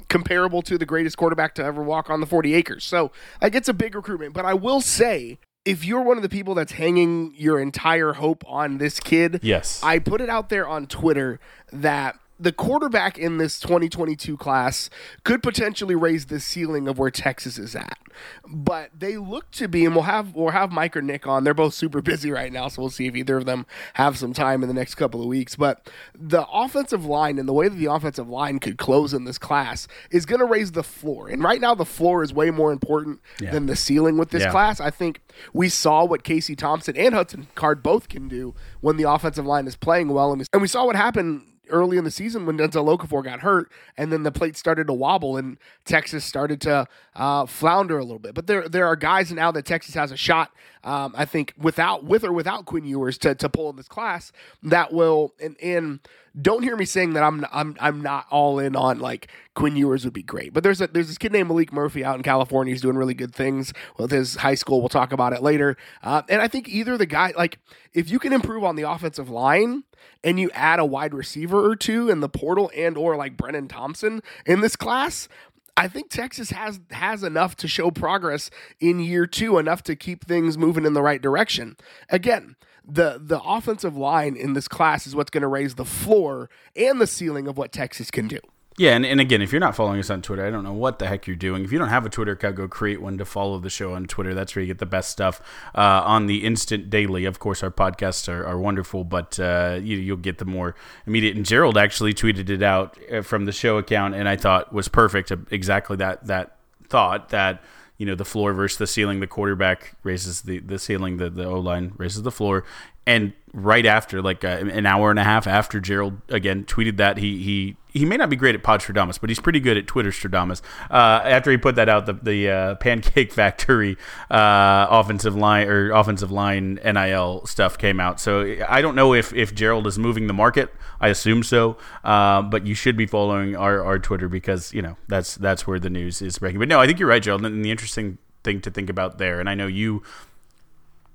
comparable 0.09 0.63
to 0.63 0.79
the 0.79 0.87
greatest 0.87 1.17
quarterback 1.17 1.55
to 1.55 1.65
ever 1.65 1.83
walk 1.83 2.11
on 2.11 2.21
the 2.21 2.27
40 2.27 2.55
acres. 2.55 2.85
So, 2.85 3.11
like, 3.41 3.55
it's 3.55 3.69
a 3.69 3.75
big 3.75 3.95
recruitment. 3.95 4.35
But 4.35 4.45
I 4.45 4.55
will 4.55 4.81
say 4.81 5.39
if 5.65 5.85
you're 5.85 6.03
one 6.03 6.17
of 6.17 6.23
the 6.23 6.29
people 6.29 6.55
that's 6.55 6.73
hanging 6.73 7.35
your 7.37 7.61
entire 7.61 8.15
hope 8.15 8.45
on 8.47 8.79
this 8.79 8.99
kid, 9.01 9.41
yes, 9.43 9.81
I 9.83 9.99
put 9.99 10.21
it 10.21 10.29
out 10.29 10.49
there 10.49 10.67
on 10.67 10.87
Twitter 10.87 11.41
that 11.73 12.19
the 12.39 12.53
quarterback 12.53 13.19
in 13.19 13.39
this 13.39 13.61
2022 13.61 14.37
class 14.37 14.91
could 15.25 15.43
potentially 15.43 15.95
raise 15.95 16.27
the 16.27 16.41
ceiling 16.41 16.89
of 16.89 16.99
where 16.99 17.11
Texas 17.11 17.59
is 17.59 17.77
at. 17.77 17.99
But 18.47 18.91
they 18.99 19.17
look 19.17 19.51
to 19.53 19.69
be, 19.69 19.85
and 19.85 19.95
we'll 19.95 20.05
have 20.05 20.35
we'll 20.35 20.51
have 20.51 20.71
Mike 20.71 20.97
or 20.97 21.03
Nick 21.03 21.27
on. 21.27 21.45
They're 21.45 21.55
both 21.55 21.75
super 21.75 22.03
busy 22.03 22.31
right 22.31 22.53
now, 22.53 22.69
so 22.69 22.83
we'll 22.83 22.91
see 22.91 23.07
if 23.07 23.17
either 23.17 23.37
of 23.37 23.47
them 23.47 23.67
have 23.95 24.19
some 24.19 24.33
time 24.33 24.63
in 24.63 24.69
the 24.69 24.75
next 24.75 24.97
couple 24.97 25.21
of 25.21 25.27
weeks. 25.27 25.57
But 25.57 25.89
the 26.15 26.47
offensive 26.49 27.05
line 27.05 27.39
and 27.39 27.49
the 27.49 27.53
way 27.53 27.69
that 27.69 27.77
the 27.77 27.91
offensive 27.91 28.29
line 28.29 28.59
could 28.59 28.77
close 28.77 29.15
in 29.15 29.25
this 29.25 29.39
class 29.39 29.89
is 30.11 30.27
going 30.27 30.41
to 30.41 30.45
raise 30.45 30.73
the 30.73 30.83
floor. 30.83 31.29
And 31.29 31.43
right 31.43 31.61
now, 31.61 31.75
the 31.75 31.85
floor 31.85 32.23
is 32.23 32.35
way 32.35 32.51
more 32.51 32.73
important 32.73 33.21
yeah. 33.41 33.51
than 33.51 33.67
the 33.67 33.77
ceiling 33.77 34.19
with 34.19 34.31
this 34.31 34.43
yeah. 34.43 34.51
class. 34.51 34.81
I 34.81 34.91
think 34.91 35.21
we 35.53 35.69
saw 35.69 36.05
what 36.05 36.23
Casey 36.23 36.55
Thompson 36.55 36.97
and 36.97 37.15
Hudson 37.15 37.49
Card 37.55 37.83
both 37.83 38.09
can 38.09 38.29
do 38.29 38.55
when 38.81 38.97
the 38.97 39.11
offensive 39.11 39.47
line 39.47 39.67
is 39.67 39.77
playing 39.77 40.09
well, 40.09 40.33
and 40.33 40.41
we, 40.41 40.47
and 40.53 40.63
we 40.63 40.69
saw 40.69 40.85
what 40.85 40.97
happened 40.97 41.47
early 41.73 41.97
in 41.97 42.05
the 42.05 42.11
season 42.11 42.47
when 42.47 42.59
Denzel 42.59 42.97
Okafor 42.97 43.25
got 43.25 43.41
hurt, 43.41 43.73
and 43.97 44.13
then 44.13 44.23
the 44.23 44.31
plate 44.31 44.57
started 44.57 44.87
to 44.87 44.93
wobble, 44.93 45.37
and 45.37 45.59
Texas 45.85 46.25
started 46.25 46.61
to 46.63 46.87
uh, 47.15 47.47
flounder 47.47 47.99
a 47.99 48.03
little 48.05 48.19
bit. 48.19 48.35
But 48.35 48.47
there 48.47 48.69
there 48.69 48.87
are 48.87 48.97
guys 48.97 49.33
now 49.33 49.53
that 49.53 49.65
Texas 49.65 49.95
has 49.95 50.13
a 50.13 50.17
shot. 50.17 50.53
Um, 50.85 51.15
I 51.17 51.25
think 51.25 51.55
without 51.59 52.05
with 52.05 52.25
or 52.25 52.33
without 52.33 52.65
Quinn 52.65 52.85
Ewers 52.85 53.19
to 53.19 53.35
to 53.35 53.49
pull 53.49 53.71
in 53.71 53.77
this 53.77 53.89
class 53.89 54.33
that 54.63 54.93
will 54.93 55.35
and 55.41 55.57
and 55.63 56.01
don't 56.41 56.63
hear 56.63 56.77
me 56.77 56.85
saying 56.85 57.13
that 57.13 57.23
I'm 57.23 57.47
I'm 57.53 57.77
I'm 57.79 58.01
not 58.01 58.27
all 58.31 58.59
in 58.59 58.75
on 58.75 58.99
like 58.99 59.29
Quinn 59.55 59.77
Ewers 59.77 60.05
would 60.05 60.15
be 60.15 60.23
great. 60.23 60.53
But 60.55 60.63
there's 60.63 60.81
a 60.81 60.87
there's 60.87 61.09
this 61.09 61.19
kid 61.19 61.33
named 61.33 61.51
Maalik 61.51 61.73
Murphy 61.73 62.05
out 62.05 62.17
in 62.17 62.23
California. 62.23 62.73
He's 62.73 62.81
doing 62.81 62.97
really 62.97 63.15
good 63.15 63.35
things 63.35 63.73
with 63.99 64.11
his 64.11 64.37
high 64.37 64.55
school. 64.55 64.81
We'll 64.81 64.89
talk 64.89 65.13
about 65.13 65.33
it 65.33 65.43
later. 65.43 65.77
Uh, 66.03 66.23
and 66.29 66.41
I 66.41 66.49
think 66.49 66.69
either 66.69 66.97
the 66.97 67.07
guy 67.07 67.35
like 67.37 67.59
if 67.93 68.11
you 68.11 68.19
can 68.19 68.33
improve 68.33 68.65
on 68.65 68.77
the 68.77 68.89
offensive 68.89 69.29
line 69.29 69.85
and 70.25 70.41
you 70.41 70.51
add 70.53 70.79
a 70.79 70.85
wide 70.85 71.15
receiver 71.15 71.65
or 71.65 71.77
two 71.77 72.09
in 72.09 72.21
the 72.21 72.29
portal 72.29 72.71
and 72.77 72.97
or 72.97 73.17
like 73.17 73.37
Brenen 73.37 73.69
Thompson 73.69 74.23
in 74.47 74.61
this 74.61 74.77
class, 74.77 75.29
I 75.77 75.89
think 75.89 76.11
Texas 76.11 76.51
has 76.51 76.81
has 76.91 77.23
enough 77.23 77.57
to 77.57 77.69
show 77.69 77.91
progress 77.91 78.51
in 78.81 79.01
year 79.01 79.27
2 79.27 79.59
enough 79.59 79.83
to 79.85 79.97
keep 79.97 80.25
things 80.25 80.59
moving 80.59 80.85
in 80.85 80.93
the 80.93 81.03
right 81.03 81.21
direction. 81.21 81.77
Again, 82.11 82.57
the 82.87 83.21
the 83.23 83.41
offensive 83.41 83.97
line 83.97 84.37
in 84.37 84.53
this 84.53 84.69
class 84.69 85.07
is 85.07 85.17
what's 85.17 85.31
going 85.31 85.43
to 85.43 85.49
raise 85.49 85.77
the 85.77 85.85
floor 85.85 86.51
and 86.77 87.01
the 87.01 87.07
ceiling 87.07 87.49
of 87.49 87.57
what 87.57 87.73
Texas 87.73 88.11
can 88.11 88.29
do. 88.29 88.39
Yeah, 88.79 88.97
and, 88.97 89.05
and 89.05 89.21
again, 89.21 89.43
if 89.43 89.53
you're 89.53 89.61
not 89.61 89.77
following 89.77 90.01
us 90.01 90.09
on 90.09 90.23
Twitter, 90.23 90.47
I 90.47 90.51
don't 90.51 90.65
know 90.65 90.73
what 90.73 90.99
the 90.99 91.07
heck 91.07 91.27
you're 91.27 91.37
doing. 91.37 91.63
If 91.63 91.73
you 91.73 91.79
don't 91.79 91.91
have 91.91 92.07
a 92.07 92.09
Twitter 92.09 92.33
account, 92.33 92.57
go 92.57 92.67
create 92.69 93.03
one 93.03 93.19
to 93.19 93.25
follow 93.27 93.59
the 93.59 93.69
show 93.69 93.93
on 93.93 94.07
Twitter. 94.07 94.33
That's 94.33 94.57
where 94.57 94.63
you 94.63 94.67
get 94.67 94.79
the 94.79 94.87
best 94.87 95.11
stuff 95.11 95.43
uh, 95.75 96.03
on 96.05 96.27
the 96.27 96.45
instant 96.45 96.89
daily. 96.89 97.27
Of 97.27 97.39
course, 97.39 97.63
our 97.63 97.71
podcasts 97.71 98.33
are, 98.33 98.47
are 98.47 98.59
wonderful, 98.59 99.05
but 99.05 99.39
uh, 99.39 99.79
you, 99.83 100.15
will 100.15 100.23
get 100.23 100.39
the 100.39 100.47
more 100.47 100.75
immediate. 101.07 101.37
And 101.37 101.45
Gerald 101.45 101.77
actually 101.77 102.15
tweeted 102.15 102.49
it 102.49 102.63
out 102.63 102.99
uh, 103.13 103.21
from 103.21 103.45
the 103.45 103.53
show 103.53 103.77
account, 103.77 104.15
and 104.15 104.27
I 104.27 104.37
thought 104.37 104.73
was 104.73 104.89
perfect. 104.89 105.31
Uh, 105.31 105.37
exactly 105.51 105.97
that 105.99 106.27
that 106.27 106.57
thought 106.89 107.29
that 107.29 107.63
you 107.99 108.07
know 108.07 108.15
the 108.15 108.25
floor 108.25 108.55
versus 108.55 108.79
the 108.79 108.87
ceiling. 108.87 109.21
The 109.21 109.27
quarterback 109.27 109.97
raises 110.03 110.43
the 110.43 110.61
the 110.61 110.79
ceiling. 110.79 111.19
The 111.19 111.29
the 111.29 111.45
O 111.45 111.61
line 111.61 111.93
raises 111.99 112.23
the 112.23 112.33
floor, 112.33 112.65
and 113.07 113.35
right 113.53 113.85
after, 113.85 114.23
like 114.23 114.45
uh, 114.45 114.49
an 114.49 114.87
hour 114.87 115.11
and 115.11 115.19
a 115.19 115.25
half 115.25 115.47
after 115.47 115.79
Gerald 115.79 116.23
again 116.31 116.65
tweeted 116.65 116.97
that, 116.97 117.19
he 117.19 117.43
he 117.43 117.77
he 117.93 118.05
may 118.05 118.17
not 118.17 118.31
be 118.31 118.37
great 118.37 118.55
at 118.55 118.63
Podstradamus, 118.63 119.21
but 119.21 119.29
he's 119.31 119.41
pretty 119.41 119.61
good 119.61 119.77
at 119.77 119.87
Twitter 119.87 120.11
Stradamus. 120.11 120.63
Uh, 120.91 121.21
after 121.25 121.51
he 121.51 121.57
put 121.57 121.75
that 121.77 121.89
out, 121.89 122.07
the 122.07 122.15
the 122.15 122.51
uh, 122.51 122.75
Pancake 122.77 123.33
Factory 123.33 123.97
uh, 124.31 124.87
offensive 124.91 125.37
line 125.37 125.69
or 125.69 125.91
offensive 125.91 126.31
line 126.31 126.81
NIL 126.85 127.47
stuff 127.47 127.77
came 127.77 128.01
out. 128.01 128.21
So 128.21 128.57
I 128.69 128.81
don't 128.81 128.95
know 128.95 129.15
if 129.15 129.33
if 129.35 129.55
Gerald 129.55 129.87
is 129.87 129.99
moving 129.99 130.27
the 130.27 130.33
market. 130.33 130.73
I 131.01 131.09
assume 131.09 131.43
so, 131.43 131.77
uh, 132.05 132.43
but 132.43 132.67
you 132.67 132.75
should 132.75 132.97
be 132.97 133.07
following 133.07 133.57
our, 133.57 133.85
our 133.85 133.99
Twitter 133.99 134.29
because 134.29 134.73
you 134.73 134.83
know 134.83 134.97
that's 135.09 135.35
that's 135.35 135.67
where 135.67 135.79
the 135.79 135.91
news 135.91 136.23
is 136.23 136.39
breaking. 136.39 136.61
But 136.61 136.69
no, 136.69 136.81
I 136.81 136.87
think 136.87 136.99
you're 136.99 137.09
right, 137.09 137.23
Gerald. 137.23 137.45
And 137.45 137.65
the 137.65 137.71
interesting 137.71 138.19
thing 138.45 138.61
to 138.63 138.71
think 138.71 138.89
about 138.89 139.19
there, 139.19 139.41
and 139.41 139.49
I 139.49 139.55
know 139.55 139.67
you 139.67 140.03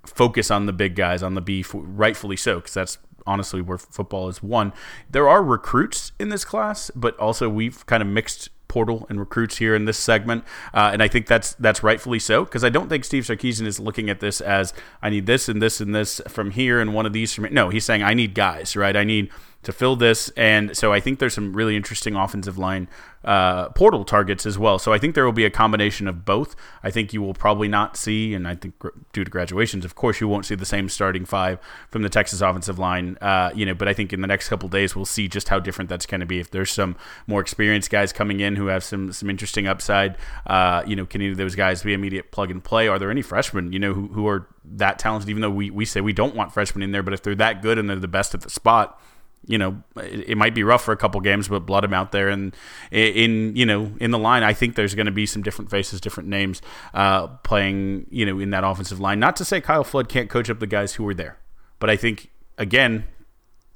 focus 0.06 0.52
on 0.52 0.66
the 0.66 0.74
big 0.74 0.96
guys 0.96 1.24
on 1.24 1.36
the 1.36 1.42
beef, 1.42 1.72
rightfully 1.74 2.38
so, 2.38 2.56
because 2.58 2.74
that's 2.74 2.98
honestly 3.28 3.62
where 3.62 3.78
football 3.78 4.30
is 4.30 4.42
one. 4.42 4.74
There 5.10 5.30
are 5.30 5.44
recruits 5.44 6.14
in 6.20 6.30
this 6.30 6.46
class, 6.46 6.90
but 6.96 7.18
also 7.20 7.50
we've 7.50 7.86
kind 7.86 8.02
of 8.02 8.08
mixed 8.08 8.50
portal 8.68 9.06
and 9.10 9.20
recruits 9.20 9.58
here 9.58 9.76
in 9.76 9.86
this 9.86 9.98
segment, 9.98 10.44
uh, 10.74 10.90
and 10.92 11.02
I 11.02 11.08
think 11.08 11.28
that's 11.28 11.54
that's 11.56 11.84
rightfully 11.84 12.20
so 12.20 12.44
because 12.44 12.64
I 12.64 12.70
don't 12.70 12.90
think 12.90 13.06
Steve 13.06 13.24
Sarkisian 13.24 13.66
is 13.66 13.80
looking 13.80 14.10
at 14.10 14.20
this 14.20 14.42
as 14.42 14.74
I 15.02 15.10
need 15.10 15.26
this 15.26 15.48
and 15.50 15.62
this 15.62 15.80
and 15.80 15.96
this 15.96 16.22
from 16.28 16.52
here 16.52 16.80
and 16.80 16.94
one 16.94 17.06
of 17.06 17.14
these 17.14 17.34
from 17.34 17.46
here. 17.46 17.54
no. 17.54 17.70
He's 17.70 17.86
saying 17.86 18.04
I 18.04 18.14
need 18.14 18.34
guys, 18.34 18.76
right? 18.76 18.96
I 18.96 19.04
need 19.04 19.30
to 19.68 19.74
fill 19.74 19.98
this. 19.98 20.30
And 20.38 20.78
so 20.78 20.94
I 20.94 21.02
think 21.02 21.20
there's 21.20 21.34
some 21.34 21.52
really 21.52 21.76
interesting 21.76 22.16
offensive 22.16 22.58
line 22.58 22.88
uh, 23.26 23.68
portal 23.72 24.06
targets 24.06 24.46
as 24.46 24.58
well. 24.58 24.80
So 24.80 24.94
I 24.94 24.98
think 24.98 25.14
there 25.14 25.26
will 25.26 25.34
be 25.34 25.44
a 25.44 25.50
combination 25.50 26.08
of 26.08 26.24
both. 26.24 26.56
I 26.84 26.90
think 26.90 27.12
you 27.12 27.22
will 27.22 27.34
probably 27.34 27.68
not 27.68 27.98
see, 27.98 28.34
and 28.34 28.48
I 28.48 28.56
think 28.56 28.76
due 29.12 29.26
to 29.26 29.30
graduations, 29.30 29.84
of 29.84 29.94
course, 29.94 30.22
you 30.22 30.28
won't 30.30 30.46
see 30.46 30.56
the 30.56 30.66
same 30.66 30.88
starting 30.88 31.26
five 31.26 31.60
from 31.90 32.02
the 32.02 32.08
Texas 32.08 32.40
offensive 32.40 32.80
line. 32.80 33.18
Uh, 33.20 33.52
you 33.54 33.66
know, 33.66 33.74
but 33.74 33.90
I 33.90 33.94
think 33.94 34.14
in 34.14 34.22
the 34.22 34.28
next 34.28 34.48
couple 34.48 34.70
days 34.70 34.96
we'll 34.96 35.04
see 35.04 35.28
just 35.28 35.50
how 35.50 35.60
different 35.60 35.90
that's 35.90 36.06
going 36.06 36.22
to 36.22 36.26
be. 36.26 36.40
If 36.40 36.50
there's 36.52 36.72
some 36.72 36.96
more 37.28 37.42
experienced 37.42 37.90
guys 37.90 38.14
coming 38.14 38.40
in 38.40 38.56
who 38.56 38.68
have 38.68 38.86
some 38.86 39.12
some 39.12 39.30
interesting 39.30 39.68
upside, 39.68 40.16
uh, 40.46 40.84
you 40.88 40.96
know, 40.96 41.06
can 41.06 41.22
any 41.22 41.32
of 41.32 41.36
those 41.36 41.56
guys 41.56 41.84
be 41.84 41.92
immediate 41.92 42.32
plug 42.32 42.52
and 42.52 42.64
play? 42.64 42.88
Are 42.88 42.98
there 42.98 43.12
any 43.12 43.22
freshmen, 43.22 43.74
you 43.74 43.80
know, 43.80 43.94
who, 43.94 44.08
who 44.08 44.30
are 44.30 44.48
that 44.64 44.98
talented? 44.98 45.30
Even 45.30 45.42
though 45.42 45.50
we, 45.50 45.70
we 45.72 45.84
say 45.84 46.00
we 46.00 46.14
don't 46.14 46.36
want 46.36 46.54
freshmen 46.54 46.82
in 46.82 46.94
there, 46.94 47.04
but 47.04 47.14
if 47.14 47.22
they're 47.22 47.36
that 47.36 47.62
good 47.62 47.78
and 47.78 47.90
they're 47.90 47.98
the 47.98 48.08
best 48.08 48.34
at 48.34 48.40
the 48.40 48.50
spot 48.50 49.02
you 49.48 49.58
know, 49.58 49.82
it, 49.96 50.32
it, 50.32 50.38
might 50.38 50.54
be 50.54 50.64
rough 50.64 50.84
for 50.84 50.92
a 50.92 50.98
couple 50.98 51.20
games, 51.22 51.48
but 51.48 51.66
blood 51.66 51.84
him 51.84 51.94
out 51.94 52.12
there. 52.12 52.28
And 52.28 52.56
in, 52.92 53.56
you 53.56 53.66
know, 53.66 53.94
in 54.00 54.12
the 54.12 54.20
line, 54.20 54.44
I 54.44 54.54
think 54.54 54.76
there's 54.76 54.94
going 54.94 55.06
to 55.06 55.12
be 55.12 55.26
some 55.26 55.42
different 55.42 55.72
faces, 55.72 56.02
different 56.02 56.28
names 56.28 56.62
uh, 56.94 57.28
playing, 57.28 58.08
you 58.10 58.26
know, 58.26 58.40
in 58.40 58.50
that 58.52 58.66
offensive 58.66 59.00
line. 59.00 59.20
Not 59.20 59.38
to 59.38 59.46
say 59.46 59.62
Kyle 59.62 59.86
Flood 59.86 60.10
can't 60.10 60.30
coach 60.30 60.50
up 60.50 60.60
the 60.60 60.68
guys 60.68 60.96
who 60.96 61.04
were 61.06 61.14
there, 61.14 61.38
but 61.80 61.90
I 61.90 61.96
think, 61.96 62.30
again, 62.58 63.06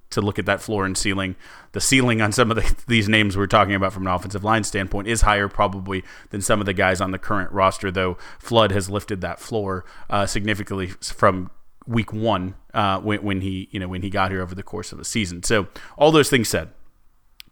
to 0.09 0.21
look 0.21 0.37
at 0.37 0.45
that 0.45 0.61
floor 0.61 0.85
and 0.85 0.97
ceiling, 0.97 1.37
the 1.71 1.79
ceiling 1.79 2.21
on 2.21 2.33
some 2.33 2.51
of 2.51 2.57
the, 2.57 2.75
these 2.87 3.07
names 3.07 3.37
we're 3.37 3.47
talking 3.47 3.73
about 3.73 3.93
from 3.93 4.05
an 4.05 4.13
offensive 4.13 4.43
line 4.43 4.65
standpoint 4.65 5.07
is 5.07 5.21
higher 5.21 5.47
probably 5.47 6.03
than 6.29 6.41
some 6.41 6.59
of 6.59 6.65
the 6.65 6.73
guys 6.73 6.99
on 7.01 7.11
the 7.11 7.17
current 7.17 7.51
roster, 7.51 7.89
though 7.89 8.17
Flood 8.39 8.71
has 8.71 8.89
lifted 8.89 9.21
that 9.21 9.39
floor 9.39 9.85
uh, 10.09 10.25
significantly 10.25 10.87
from 10.87 11.49
week 11.87 12.13
one 12.13 12.55
uh, 12.73 12.99
when, 12.99 13.23
when 13.23 13.41
he 13.41 13.67
you 13.71 13.79
know 13.79 13.87
when 13.87 14.01
he 14.01 14.09
got 14.09 14.31
here 14.31 14.41
over 14.41 14.55
the 14.55 14.63
course 14.63 14.91
of 14.91 14.97
the 14.97 15.05
season. 15.05 15.43
So 15.43 15.67
all 15.97 16.11
those 16.11 16.29
things 16.29 16.49
said, 16.49 16.69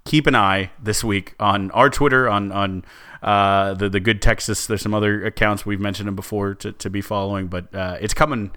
keep 0.05 0.25
an 0.27 0.35
eye 0.35 0.71
this 0.81 1.03
week 1.03 1.35
on 1.39 1.71
our 1.71 1.89
Twitter 1.89 2.27
on 2.27 2.51
on 2.51 2.85
uh, 3.21 3.73
the 3.73 3.89
the 3.89 3.99
Good 3.99 4.21
Texas. 4.21 4.65
There's 4.67 4.81
some 4.81 4.93
other 4.93 5.25
accounts 5.25 5.65
we've 5.65 5.79
mentioned 5.79 6.07
them 6.07 6.15
before 6.15 6.55
to, 6.55 6.71
to 6.71 6.89
be 6.89 7.01
following, 7.01 7.47
but 7.47 7.73
uh, 7.73 7.97
it's 8.01 8.13
coming 8.13 8.51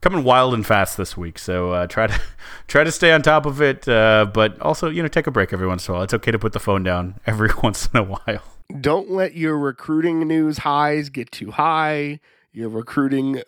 coming 0.00 0.24
wild 0.24 0.54
and 0.54 0.66
fast 0.66 0.96
this 0.96 1.16
week. 1.16 1.38
So 1.38 1.72
uh, 1.72 1.86
try 1.86 2.06
to 2.08 2.20
try 2.68 2.84
to 2.84 2.92
stay 2.92 3.12
on 3.12 3.22
top 3.22 3.46
of 3.46 3.62
it, 3.62 3.88
uh, 3.88 4.26
but 4.32 4.60
also 4.60 4.90
you 4.90 5.02
know 5.02 5.08
take 5.08 5.26
a 5.26 5.30
break 5.30 5.52
every 5.52 5.66
once 5.66 5.88
in 5.88 5.92
a 5.92 5.94
while. 5.94 6.04
It's 6.04 6.14
okay 6.14 6.30
to 6.30 6.38
put 6.38 6.52
the 6.52 6.60
phone 6.60 6.82
down 6.82 7.20
every 7.26 7.50
once 7.62 7.88
in 7.92 7.98
a 7.98 8.04
while. 8.04 8.42
Don't 8.80 9.10
let 9.10 9.34
your 9.34 9.56
recruiting 9.58 10.20
news 10.28 10.58
highs 10.58 11.08
get 11.08 11.30
too 11.32 11.52
high. 11.52 12.20
Your 12.52 12.68
recruiting 12.68 13.42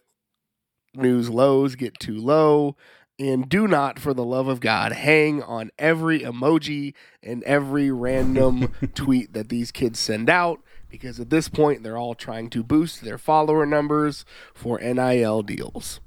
news 0.94 1.30
lows 1.30 1.76
get 1.76 1.98
too 1.98 2.18
low. 2.18 2.76
And 3.18 3.50
do 3.50 3.68
not, 3.68 3.98
for 3.98 4.14
the 4.14 4.24
love 4.24 4.48
of 4.48 4.60
God, 4.60 4.92
hang 4.92 5.42
on 5.42 5.70
every 5.78 6.20
emoji 6.20 6.94
and 7.22 7.42
every 7.42 7.90
random 7.90 8.72
tweet 8.94 9.34
that 9.34 9.50
these 9.50 9.70
kids 9.70 9.98
send 9.98 10.30
out 10.30 10.60
because 10.88 11.20
at 11.20 11.28
this 11.28 11.48
point 11.48 11.82
they're 11.82 11.98
all 11.98 12.14
trying 12.14 12.48
to 12.50 12.62
boost 12.62 13.02
their 13.02 13.18
follower 13.18 13.66
numbers 13.66 14.24
for 14.54 14.78
NIL 14.78 15.42
deals. 15.42 16.00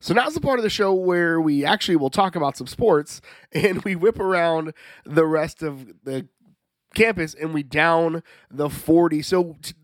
So 0.00 0.12
now's 0.12 0.34
the 0.34 0.40
part 0.40 0.58
of 0.58 0.62
the 0.62 0.70
show 0.70 0.92
where 0.92 1.40
we 1.40 1.64
actually 1.64 1.96
will 1.96 2.10
talk 2.10 2.36
about 2.36 2.56
some 2.56 2.66
sports 2.66 3.20
and 3.52 3.82
we 3.84 3.94
whip 3.94 4.18
around 4.18 4.72
the 5.04 5.26
rest 5.26 5.62
of 5.62 5.86
the 6.04 6.28
campus 6.94 7.34
and 7.34 7.52
we 7.52 7.62
down 7.62 8.22
the 8.50 8.70
40. 8.70 9.22
So 9.22 9.56
t- 9.62 9.74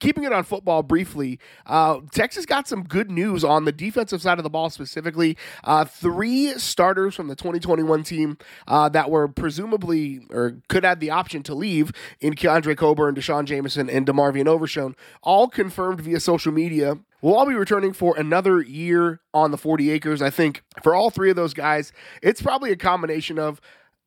keeping 0.00 0.24
it 0.24 0.32
on 0.32 0.44
football 0.44 0.82
briefly, 0.82 1.38
uh, 1.66 2.00
Texas 2.12 2.46
got 2.46 2.68
some 2.68 2.84
good 2.84 3.10
news 3.10 3.44
on 3.44 3.64
the 3.64 3.72
defensive 3.72 4.20
side 4.22 4.38
of 4.38 4.44
the 4.44 4.50
ball 4.50 4.70
specifically. 4.70 5.36
Uh, 5.62 5.84
three 5.84 6.52
starters 6.58 7.14
from 7.14 7.28
the 7.28 7.36
2021 7.36 8.02
team 8.02 8.38
uh, 8.68 8.88
that 8.88 9.10
were 9.10 9.28
presumably 9.28 10.20
or 10.30 10.58
could 10.68 10.84
have 10.84 11.00
the 11.00 11.10
option 11.10 11.42
to 11.42 11.54
leave 11.54 11.92
in 12.20 12.34
Keondre 12.34 12.76
Coburn, 12.76 13.14
D'Shawn 13.14 13.46
Jamison, 13.46 13.88
and 13.88 14.06
DeMarvion 14.06 14.46
Overshown, 14.46 14.96
all 15.22 15.48
confirmed 15.48 16.00
via 16.00 16.20
social 16.20 16.52
media 16.52 16.98
We'll 17.24 17.36
all 17.36 17.46
be 17.46 17.54
returning 17.54 17.94
for 17.94 18.14
another 18.18 18.60
year 18.60 19.22
on 19.32 19.50
the 19.50 19.56
40 19.56 19.90
acres. 19.90 20.20
I 20.20 20.28
think 20.28 20.62
for 20.82 20.94
all 20.94 21.08
three 21.08 21.30
of 21.30 21.36
those 21.36 21.54
guys, 21.54 21.90
it's 22.22 22.42
probably 22.42 22.70
a 22.70 22.76
combination 22.76 23.38
of 23.38 23.62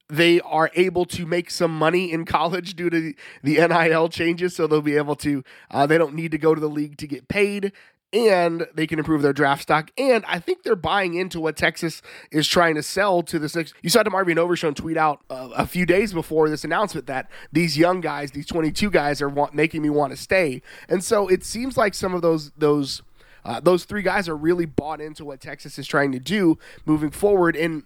they 0.10 0.39
are 0.41 0.72
able 0.76 1.06
to 1.06 1.26
make 1.26 1.52
some 1.52 1.78
money 1.78 2.12
in 2.12 2.26
college 2.26 2.76
due 2.76 2.89
to 2.89 3.13
the 3.43 3.67
NIL 3.67 4.10
changes. 4.10 4.56
So 4.56 4.67
they'll 4.67 4.82
be 4.82 4.98
able 4.98 5.15
to, 5.17 5.43
uh, 5.70 5.86
they 5.86 5.98
don't 5.98 6.15
need 6.15 6.32
to 6.32 6.38
go 6.38 6.56
to 6.56 6.62
the 6.62 6.70
league 6.70 6.98
to 6.98 7.08
get 7.08 7.28
paid 7.28 7.74
and 8.13 8.65
they 8.74 8.88
can 8.88 9.00
improve 9.00 9.22
their 9.22 9.34
draft 9.34 9.63
stock. 9.63 9.91
And 9.98 10.24
I 10.28 10.39
think 10.39 10.63
they're 10.63 10.76
buying 10.76 11.15
into 11.15 11.41
what 11.41 11.58
Texas 11.58 12.02
is 12.32 12.48
trying 12.48 12.76
to 12.76 12.84
sell 12.84 13.22
to 13.24 13.38
the 13.38 13.50
six. 13.50 13.74
You 13.82 13.89
saw 13.89 14.02
DeMarvion 14.04 14.38
Overshown 14.38 14.74
tweet 14.76 14.98
out 14.98 15.22
uh, 15.30 15.50
a 15.56 15.67
few 15.67 15.86
days 15.86 16.13
before 16.13 16.50
this 16.50 16.63
announcement 16.63 17.08
that 17.08 17.30
these 17.52 17.78
young 17.78 18.00
guys, 18.00 18.32
these 18.32 18.46
22 18.46 18.89
guys, 18.89 19.22
are 19.22 19.50
making 19.52 19.82
me 19.82 19.89
want 19.89 20.12
to 20.12 20.17
stay. 20.17 20.62
And 20.88 21.04
so 21.04 21.28
it 21.28 21.43
seems 21.43 21.76
like 21.76 21.93
some 21.93 22.13
of 22.13 22.22
those 22.22 22.52
those 22.52 23.02
uh, 23.43 23.60
those 23.60 23.86
three 23.86 24.02
guys 24.02 24.28
are 24.28 24.36
really 24.36 24.65
bought 24.65 25.00
into 25.00 25.24
what 25.24 25.39
Texas 25.39 25.78
is 25.78 25.88
trying 25.88 26.12
to 26.12 26.20
do 26.20 26.58
moving 26.86 27.12
forward. 27.12 27.56
And 27.56 27.84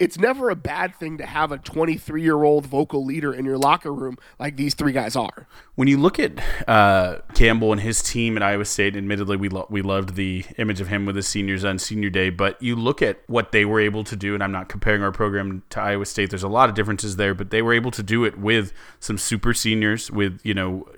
it's 0.00 0.18
never 0.18 0.48
a 0.48 0.56
bad 0.56 0.96
thing 0.96 1.18
to 1.18 1.26
have 1.26 1.52
a 1.52 1.58
23 1.58 2.22
year 2.22 2.42
old 2.42 2.66
vocal 2.66 3.04
leader 3.04 3.34
in 3.34 3.44
your 3.44 3.58
locker 3.58 3.92
room 3.92 4.16
like 4.38 4.56
these 4.56 4.72
three 4.74 4.92
guys 4.92 5.14
are. 5.14 5.46
When 5.74 5.88
you 5.88 5.98
look 5.98 6.18
at 6.18 6.32
uh, 6.66 7.18
Campbell 7.34 7.70
and 7.70 7.80
his 7.82 8.02
team 8.02 8.36
at 8.36 8.42
Iowa 8.42 8.64
State, 8.64 8.96
admittedly, 8.96 9.36
we, 9.36 9.50
lo- 9.50 9.66
we 9.68 9.82
loved 9.82 10.14
the 10.14 10.44
image 10.56 10.80
of 10.80 10.88
him 10.88 11.04
with 11.04 11.16
his 11.16 11.28
seniors 11.28 11.64
on 11.64 11.78
senior 11.78 12.08
day, 12.08 12.30
but 12.30 12.60
you 12.62 12.76
look 12.76 13.02
at 13.02 13.20
what 13.26 13.52
they 13.52 13.66
were 13.66 13.78
able 13.78 14.02
to 14.04 14.16
do, 14.16 14.34
and 14.34 14.42
I'm 14.42 14.52
not 14.52 14.70
comparing 14.70 15.02
our 15.02 15.12
program 15.12 15.62
to 15.70 15.80
Iowa 15.80 16.06
State. 16.06 16.30
There's 16.30 16.42
a 16.42 16.48
lot 16.48 16.70
of 16.70 16.74
differences 16.74 17.16
there, 17.16 17.34
but 17.34 17.50
they 17.50 17.60
were 17.60 17.74
able 17.74 17.90
to 17.92 18.02
do 18.02 18.24
it 18.24 18.38
with 18.38 18.72
some 19.00 19.18
super 19.18 19.52
seniors, 19.52 20.10
with, 20.10 20.40
you 20.42 20.54
know, 20.54 20.88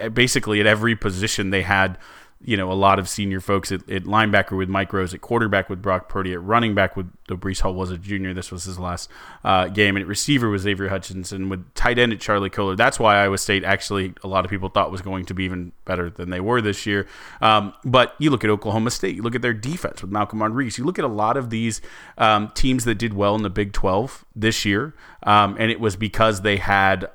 uh, 0.00 0.08
basically 0.08 0.60
at 0.60 0.66
every 0.66 0.94
position 0.94 1.50
they 1.50 1.62
had 1.62 1.98
you 2.44 2.56
know, 2.56 2.72
a 2.72 2.74
lot 2.74 2.98
of 2.98 3.08
senior 3.08 3.40
folks 3.40 3.70
at, 3.70 3.88
at, 3.88 4.04
linebacker 4.04 4.56
with 4.56 4.68
Mike 4.68 4.92
Rose, 4.92 5.14
at 5.14 5.20
quarterback 5.20 5.70
with 5.70 5.80
Brock 5.80 6.08
Purdy, 6.08 6.32
at 6.32 6.42
running 6.42 6.74
back 6.74 6.96
with 6.96 7.10
the 7.28 7.36
Breece 7.36 7.60
Hall 7.60 7.74
was 7.74 7.90
a 7.90 7.98
junior. 7.98 8.34
This 8.34 8.50
was 8.50 8.64
his 8.64 8.78
last 8.78 9.08
uh, 9.44 9.68
game, 9.68 9.96
and 9.96 10.02
at 10.02 10.08
receiver 10.08 10.48
was 10.48 10.66
Avery 10.66 10.88
Hutchinson, 10.88 11.48
with 11.48 11.72
tight 11.74 11.98
end 11.98 12.12
at 12.12 12.20
Charlie 12.20 12.50
Kolar. 12.50 12.74
That's 12.74 12.98
why 12.98 13.16
Iowa 13.16 13.38
State 13.38 13.64
actually 13.64 14.14
a 14.24 14.28
lot 14.28 14.44
of 14.44 14.50
people 14.50 14.68
thought 14.68 14.90
was 14.90 15.02
going 15.02 15.26
to 15.26 15.34
be 15.34 15.44
even 15.44 15.72
better 15.84 16.10
than 16.10 16.30
they 16.30 16.40
were 16.40 16.60
this 16.60 16.84
year. 16.86 17.06
Um, 17.40 17.72
but 17.84 18.14
you 18.18 18.30
look 18.30 18.44
at 18.44 18.50
Oklahoma 18.50 18.90
State, 18.90 19.14
you 19.16 19.22
look 19.22 19.34
at 19.34 19.42
their 19.42 19.54
defense 19.54 20.02
with 20.02 20.10
Malcolm 20.10 20.42
Rodriguez, 20.42 20.78
you 20.78 20.84
look 20.84 20.98
at 20.98 21.04
a 21.04 21.08
lot 21.08 21.36
of 21.36 21.50
these 21.50 21.80
um, 22.18 22.50
teams 22.54 22.84
that 22.84 22.96
did 22.96 23.14
well 23.14 23.34
in 23.34 23.42
the 23.42 23.50
Big 23.50 23.72
12 23.72 24.24
this 24.34 24.64
year, 24.64 24.94
um, 25.22 25.56
and 25.58 25.70
it 25.70 25.80
was 25.80 25.96
because 25.96 26.42
they 26.42 26.56
had 26.56 27.08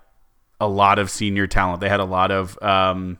a 0.59 0.67
lot 0.67 0.99
of 0.99 1.09
senior 1.09 1.47
talent. 1.47 1.81
They 1.81 1.89
had 1.89 1.99
a 1.99 2.05
lot 2.05 2.31
of 2.31 2.61
um, 2.61 3.17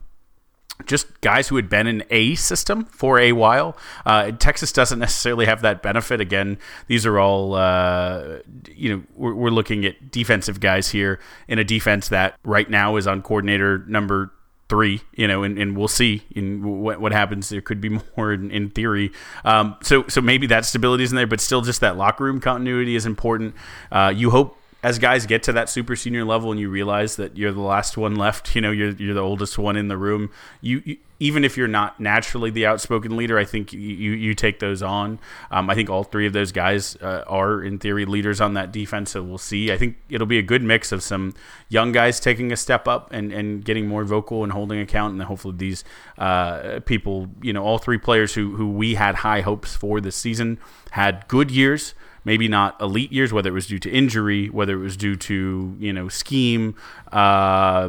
just 0.86 1.22
guys 1.22 1.48
who 1.48 1.56
had 1.56 1.70
been 1.70 1.88
in 1.88 2.04
a 2.10 2.36
system 2.36 2.86
for 2.86 3.20
a 3.20 3.32
while. 3.34 3.76
Uh, 4.06 4.32
Texas 4.32 4.72
doesn't 4.72 5.00
necessarily 5.00 5.46
have 5.46 5.62
that 5.62 5.82
benefit. 5.82 6.22
Again, 6.22 6.58
these 6.88 7.06
are 7.06 7.20
all, 7.20 7.56
uh, 7.56 8.40
you 8.74 8.96
know, 8.96 9.04
we're, 9.16 9.34
we're, 9.34 9.50
looking 9.50 9.86
at 9.86 10.12
defensive 10.12 10.60
guys 10.60 10.90
here 10.90 11.20
in 11.48 11.58
a 11.58 11.64
defense 11.64 12.10
that 12.10 12.36
right 12.44 12.70
now 12.70 12.96
is 12.96 13.08
on 13.08 13.24
coordinator 13.24 13.80
number 13.88 14.32
three, 14.70 15.02
you 15.14 15.28
know, 15.28 15.44
and, 15.44 15.58
and 15.58 15.78
we'll 15.78 15.88
see 15.88 16.24
in 16.32 16.82
what, 16.82 17.00
what 17.00 17.12
happens. 17.12 17.50
There 17.50 17.62
could 17.62 17.82
be 17.82 17.90
more 18.18 18.34
in, 18.34 18.52
in 18.52 18.70
theory. 18.70 19.12
Um, 19.44 19.78
so, 19.82 20.06
so 20.08 20.22
maybe 20.22 20.48
that 20.48 20.66
stability 20.66 21.04
is 21.04 21.12
in 21.12 21.16
there, 21.16 21.28
but 21.28 21.42
still 21.42 21.62
just 21.62 21.82
that 21.82 21.98
locker 21.98 22.24
room 22.24 22.40
continuity 22.40 22.96
is 22.96 23.06
important. 23.06 23.56
Uh, 23.92 24.14
you 24.16 24.30
hope 24.30 24.58
as 24.84 25.00
guys 25.00 25.26
get 25.26 25.44
to 25.44 25.54
that 25.54 25.70
super 25.70 25.96
senior 25.96 26.24
level 26.24 26.52
and 26.52 26.60
you 26.60 26.70
realize 26.70 27.16
that 27.16 27.36
you're 27.36 27.52
the 27.52 27.62
last 27.62 27.98
one 27.98 28.16
left, 28.16 28.56
you 28.56 28.62
know, 28.62 28.72
you're 28.72 28.92
you're 28.92 29.14
the 29.14 29.22
oldest 29.22 29.58
one 29.58 29.76
in 29.76 29.88
the 29.88 29.98
room. 29.98 30.30
You, 30.62 30.82
you 30.86 30.98
even 31.20 31.44
if 31.44 31.58
you're 31.58 31.68
not 31.68 32.00
naturally 32.00 32.52
the 32.52 32.68
outspoken 32.68 33.18
leader, 33.18 33.40
I 33.40 33.44
think 33.44 33.74
you 33.74 33.80
you 33.80 34.36
take 34.36 34.60
those 34.60 34.84
on. 34.84 35.20
Um, 35.50 35.70
I 35.70 35.74
think 35.74 35.90
all 35.90 36.04
three 36.04 36.28
of 36.28 36.34
those 36.34 36.52
guys 36.52 36.96
uh, 36.98 37.24
are 37.26 37.64
in 37.64 37.80
theory 37.80 38.06
leaders 38.06 38.40
on 38.40 38.54
that 38.54 38.72
defense. 38.72 39.12
So 39.12 39.24
we'll 39.24 39.40
see. 39.40 39.72
I 39.72 39.78
think 39.78 39.98
it'll 40.10 40.28
be 40.28 40.38
a 40.38 40.44
good 40.44 40.62
mix 40.62 40.92
of 40.92 41.02
some 41.02 41.34
young 41.70 41.92
guys 41.92 42.20
taking 42.20 42.52
a 42.52 42.56
step 42.56 42.88
up 42.88 43.12
and, 43.12 43.34
and 43.34 43.66
getting 43.66 43.88
more 43.88 44.04
vocal 44.04 44.44
and 44.44 44.52
holding 44.52 44.80
account, 44.80 45.14
and 45.14 45.24
hopefully 45.24 45.56
these 45.58 45.84
uh, 46.20 46.82
people, 46.86 47.30
you 47.42 47.52
know, 47.52 47.64
all 47.64 47.80
three 47.80 47.98
players 47.98 48.36
who 48.36 48.56
who 48.56 48.70
we 48.70 48.94
had 48.94 49.16
high 49.16 49.42
hopes 49.42 49.76
for 49.76 50.00
this 50.00 50.16
season 50.16 50.60
had 50.92 51.28
good 51.28 51.50
years 51.50 51.96
maybe 52.28 52.50
not 52.50 52.80
elite 52.82 53.10
years, 53.14 53.32
whether 53.32 53.50
it 53.50 53.54
was 53.54 53.68
due 53.68 53.80
to 53.80 53.90
injury, 53.90 54.50
whether 54.50 54.74
it 54.74 54.84
was 54.84 54.98
due 54.98 55.16
to 55.16 55.76
you 55.80 55.94
know 55.94 56.10
scheme, 56.10 56.76
uh, 57.14 57.88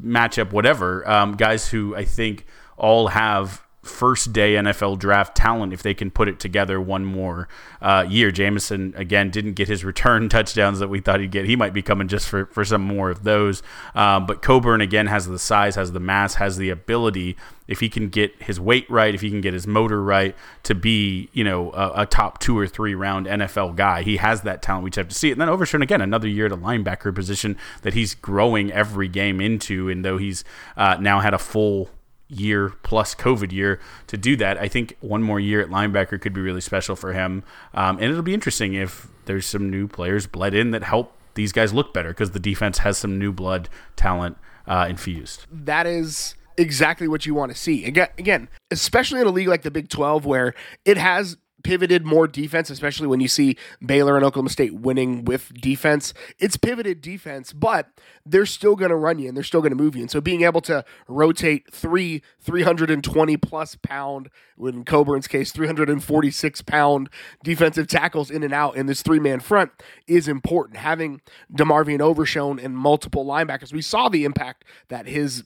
matchup, 0.00 0.52
whatever. 0.52 1.06
Um, 1.10 1.34
guys 1.34 1.68
who 1.68 1.94
I 1.96 2.04
think 2.04 2.46
all 2.78 3.08
have 3.08 3.65
first 3.86 4.32
day 4.32 4.54
NFL 4.54 4.98
draft 4.98 5.36
talent 5.36 5.72
if 5.72 5.82
they 5.82 5.94
can 5.94 6.10
put 6.10 6.28
it 6.28 6.38
together 6.38 6.80
one 6.80 7.04
more 7.04 7.48
uh, 7.80 8.04
year. 8.08 8.30
Jamison 8.30 8.92
again 8.96 9.30
didn't 9.30 9.54
get 9.54 9.68
his 9.68 9.84
return 9.84 10.28
touchdowns 10.28 10.78
that 10.78 10.88
we 10.88 11.00
thought 11.00 11.20
he'd 11.20 11.30
get. 11.30 11.46
He 11.46 11.56
might 11.56 11.72
be 11.72 11.82
coming 11.82 12.08
just 12.08 12.28
for, 12.28 12.46
for 12.46 12.64
some 12.64 12.82
more 12.82 13.10
of 13.10 13.22
those. 13.24 13.62
Um, 13.94 14.26
but 14.26 14.42
Coburn 14.42 14.80
again 14.80 15.06
has 15.06 15.26
the 15.26 15.38
size, 15.38 15.76
has 15.76 15.92
the 15.92 16.00
mass, 16.00 16.34
has 16.34 16.56
the 16.56 16.70
ability. 16.70 17.36
If 17.68 17.80
he 17.80 17.88
can 17.88 18.10
get 18.10 18.40
his 18.40 18.60
weight 18.60 18.88
right, 18.88 19.12
if 19.12 19.22
he 19.22 19.30
can 19.30 19.40
get 19.40 19.52
his 19.52 19.66
motor 19.66 20.00
right, 20.00 20.36
to 20.62 20.74
be 20.74 21.28
you 21.32 21.42
know 21.42 21.72
a, 21.72 22.02
a 22.02 22.06
top 22.06 22.38
two 22.38 22.56
or 22.56 22.66
three 22.66 22.94
round 22.94 23.26
NFL 23.26 23.76
guy, 23.76 24.02
he 24.02 24.18
has 24.18 24.42
that 24.42 24.62
talent. 24.62 24.84
We 24.84 24.90
just 24.90 24.98
have 24.98 25.08
to 25.08 25.14
see 25.14 25.30
it. 25.30 25.32
And 25.32 25.40
then 25.40 25.48
Overshown 25.48 25.82
again, 25.82 26.00
another 26.00 26.28
year 26.28 26.46
at 26.46 26.52
a 26.52 26.56
linebacker 26.56 27.14
position 27.14 27.56
that 27.82 27.94
he's 27.94 28.14
growing 28.14 28.70
every 28.70 29.08
game 29.08 29.40
into. 29.40 29.88
And 29.88 30.04
though 30.04 30.18
he's 30.18 30.44
uh, 30.76 30.96
now 31.00 31.20
had 31.20 31.34
a 31.34 31.38
full 31.38 31.90
year 32.28 32.70
plus 32.82 33.14
COVID 33.14 33.52
year 33.52 33.80
to 34.08 34.16
do 34.16 34.36
that. 34.36 34.58
I 34.58 34.68
think 34.68 34.96
one 35.00 35.22
more 35.22 35.40
year 35.40 35.60
at 35.60 35.68
linebacker 35.68 36.20
could 36.20 36.32
be 36.32 36.40
really 36.40 36.60
special 36.60 36.96
for 36.96 37.12
him. 37.12 37.44
Um, 37.74 37.96
and 37.96 38.04
it'll 38.04 38.22
be 38.22 38.34
interesting 38.34 38.74
if 38.74 39.08
there's 39.26 39.46
some 39.46 39.70
new 39.70 39.86
players 39.88 40.26
bled 40.26 40.54
in 40.54 40.70
that 40.72 40.82
help 40.82 41.12
these 41.34 41.52
guys 41.52 41.72
look 41.72 41.94
better 41.94 42.08
because 42.08 42.32
the 42.32 42.40
defense 42.40 42.78
has 42.78 42.98
some 42.98 43.18
new 43.18 43.32
blood 43.32 43.68
talent 43.94 44.38
uh, 44.66 44.86
infused. 44.88 45.46
That 45.52 45.86
is 45.86 46.34
exactly 46.56 47.06
what 47.06 47.26
you 47.26 47.34
want 47.34 47.52
to 47.52 47.58
see. 47.58 47.84
Again, 47.84 48.08
again, 48.18 48.48
especially 48.70 49.20
in 49.20 49.26
a 49.26 49.30
league 49.30 49.48
like 49.48 49.62
the 49.62 49.70
Big 49.70 49.88
12 49.88 50.24
where 50.24 50.54
it 50.84 50.96
has 50.96 51.36
pivoted 51.66 52.06
more 52.06 52.28
defense, 52.28 52.70
especially 52.70 53.08
when 53.08 53.18
you 53.18 53.26
see 53.26 53.56
Baylor 53.84 54.14
and 54.14 54.24
Oklahoma 54.24 54.50
State 54.50 54.74
winning 54.74 55.24
with 55.24 55.52
defense. 55.60 56.14
It's 56.38 56.56
pivoted 56.56 57.00
defense, 57.00 57.52
but 57.52 57.88
they're 58.24 58.46
still 58.46 58.76
going 58.76 58.90
to 58.90 58.96
run 58.96 59.18
you 59.18 59.26
and 59.26 59.36
they're 59.36 59.42
still 59.42 59.60
going 59.60 59.76
to 59.76 59.76
move 59.76 59.96
you. 59.96 60.02
And 60.02 60.10
so 60.10 60.20
being 60.20 60.42
able 60.42 60.60
to 60.62 60.84
rotate 61.08 61.72
three 61.72 62.22
320 62.40 63.36
plus 63.38 63.74
pound, 63.74 64.30
in 64.60 64.84
Coburn's 64.84 65.26
case, 65.26 65.50
346 65.50 66.62
pound 66.62 67.10
defensive 67.42 67.88
tackles 67.88 68.30
in 68.30 68.44
and 68.44 68.54
out 68.54 68.76
in 68.76 68.86
this 68.86 69.02
three 69.02 69.18
man 69.18 69.40
front 69.40 69.72
is 70.06 70.28
important. 70.28 70.78
Having 70.78 71.20
DeMarvion 71.52 72.00
Overshown 72.00 72.60
and 72.60 72.78
multiple 72.78 73.26
linebackers, 73.26 73.72
we 73.72 73.82
saw 73.82 74.08
the 74.08 74.24
impact 74.24 74.64
that 74.88 75.08
his 75.08 75.42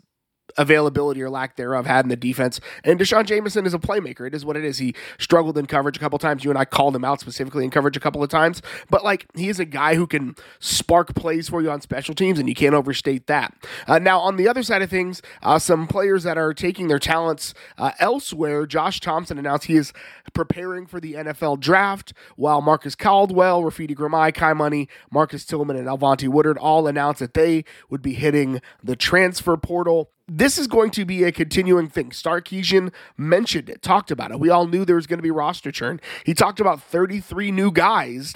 availability 0.61 1.23
or 1.23 1.31
lack 1.31 1.57
thereof 1.57 1.87
had 1.87 2.05
in 2.05 2.11
the 2.11 2.17
defense. 2.17 2.61
And 2.85 2.99
D'Shawn 2.99 3.25
Jamison 3.25 3.65
is 3.65 3.73
a 3.73 3.79
playmaker. 3.79 4.27
It 4.27 4.35
is 4.35 4.45
what 4.45 4.57
it 4.57 4.65
is. 4.65 4.77
He 4.79 4.95
struggled 5.19 5.57
in 5.57 5.65
coverage 5.65 5.97
a 5.97 6.01
couple 6.01 6.19
times. 6.19 6.45
You 6.45 6.51
and 6.51 6.59
I 6.59 6.67
called 6.67 6.95
him 6.95 7.05
out 7.05 7.19
specifically 7.19 7.65
in 7.65 7.71
coverage 7.71 7.97
a 7.97 8.01
couple 8.01 8.23
of 8.23 8.29
times. 8.29 8.61
But 8.91 9.03
like 9.03 9.27
he 9.35 9.49
is 9.49 9.59
a 9.59 9.65
guy 9.65 9.95
who 9.95 10.07
can 10.07 10.37
spark 10.59 11.15
plays 11.15 11.49
for 11.49 11.63
you 11.63 11.71
on 11.71 11.81
special 11.81 12.15
teams, 12.15 12.39
and 12.39 12.47
you 12.49 12.55
can't 12.55 12.75
overstate 12.75 13.27
that. 13.27 13.55
Uh, 13.87 13.99
now 13.99 14.21
on 14.21 14.37
the 14.37 14.47
other 14.47 14.63
side 14.63 14.83
of 14.83 14.91
things, 14.91 15.23
uh, 15.43 15.59
some 15.59 15.87
players 15.87 16.23
that 16.25 16.37
are 16.37 16.53
taking 16.53 16.89
their 16.89 16.99
talents 16.99 17.55
uh, 17.79 17.93
elsewhere. 17.99 18.67
Josh 18.67 19.01
Thompson 19.01 19.39
announced 19.39 19.65
he 19.67 19.77
is 19.77 19.95
preparing 20.35 20.87
for 20.87 21.01
the 21.01 21.15
NFL 21.15 21.59
draft, 21.61 22.13
while 22.37 22.61
Marcus 22.61 22.95
Caldwell, 22.95 23.63
Rafiti 23.63 23.97
Ghirmai, 23.97 24.35
Kai 24.35 24.53
Money, 24.53 24.89
Marcus 25.11 25.47
Tillman, 25.47 25.77
and 25.77 25.89
Alvonte 25.89 26.29
Woodard 26.29 26.59
all 26.59 26.87
announced 26.87 27.21
that 27.21 27.35
they 27.35 27.65
would 27.89 28.03
be 28.03 28.13
hitting 28.13 28.61
the 28.83 28.97
transfer 28.97 29.57
portal 29.57 30.11
this 30.33 30.59
is 30.59 30.69
going 30.69 30.93
to 30.93 31.05
be 31.05 31.25
a 31.25 31.33
continuing 31.33 31.89
thing. 31.89 32.11
Sarkisian 32.11 32.93
mentioned 33.17 33.69
it, 33.69 33.83
talked 33.83 34.13
about 34.13 34.31
it. 34.31 34.39
We 34.39 34.49
all 34.49 34.67
knew 34.67 34.85
there 34.85 34.97
was 34.97 35.09
going 35.09 35.19
to 35.19 35.23
be 35.23 35.31
roster 35.31 35.73
churn. 35.73 36.01
He 36.25 36.35
talked 36.35 36.61
about 36.61 36.81
33 36.81 37.51
new 37.51 37.73
guys 37.73 38.35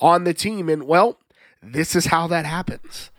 on 0.00 0.24
the 0.24 0.34
team, 0.34 0.68
and 0.68 0.88
well, 0.88 1.18
this 1.62 1.94
is 1.94 2.06
how 2.06 2.26
that 2.26 2.46
happens. 2.46 3.10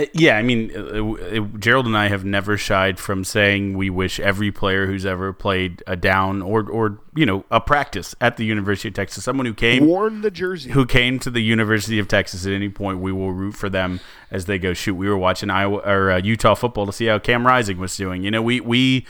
Uh, 0.00 0.06
yeah, 0.14 0.36
I 0.36 0.42
mean, 0.42 0.72
uh, 0.74 0.80
uh, 0.80 1.40
Gerald 1.58 1.86
and 1.86 1.96
I 1.96 2.08
have 2.08 2.24
never 2.24 2.56
shied 2.56 2.98
from 2.98 3.22
saying 3.24 3.76
we 3.76 3.90
wish 3.90 4.18
every 4.18 4.50
player 4.50 4.86
who's 4.86 5.04
ever 5.04 5.32
played 5.32 5.82
a 5.86 5.96
down 5.96 6.40
or, 6.40 6.68
or 6.68 6.98
you 7.14 7.26
know, 7.26 7.44
a 7.50 7.60
practice 7.60 8.14
at 8.20 8.36
the 8.36 8.44
University 8.44 8.88
of 8.88 8.94
Texas, 8.94 9.24
someone 9.24 9.46
who 9.46 9.52
came 9.52 9.86
worn 9.86 10.22
the 10.22 10.30
jersey, 10.30 10.70
who 10.70 10.86
came 10.86 11.18
to 11.18 11.30
the 11.30 11.40
University 11.40 11.98
of 11.98 12.08
Texas 12.08 12.46
at 12.46 12.52
any 12.52 12.68
point, 12.68 13.00
we 13.00 13.12
will 13.12 13.32
root 13.32 13.54
for 13.54 13.68
them 13.68 14.00
as 14.30 14.46
they 14.46 14.58
go 14.58 14.72
shoot. 14.72 14.94
We 14.94 15.08
were 15.08 15.18
watching 15.18 15.50
Iowa 15.50 15.78
or 15.78 16.12
uh, 16.12 16.18
Utah 16.18 16.54
football 16.54 16.86
to 16.86 16.92
see 16.92 17.06
how 17.06 17.18
Cam 17.18 17.46
Rising 17.46 17.78
was 17.78 17.94
doing. 17.96 18.24
You 18.24 18.30
know, 18.30 18.42
we 18.42 18.60
we 18.60 19.06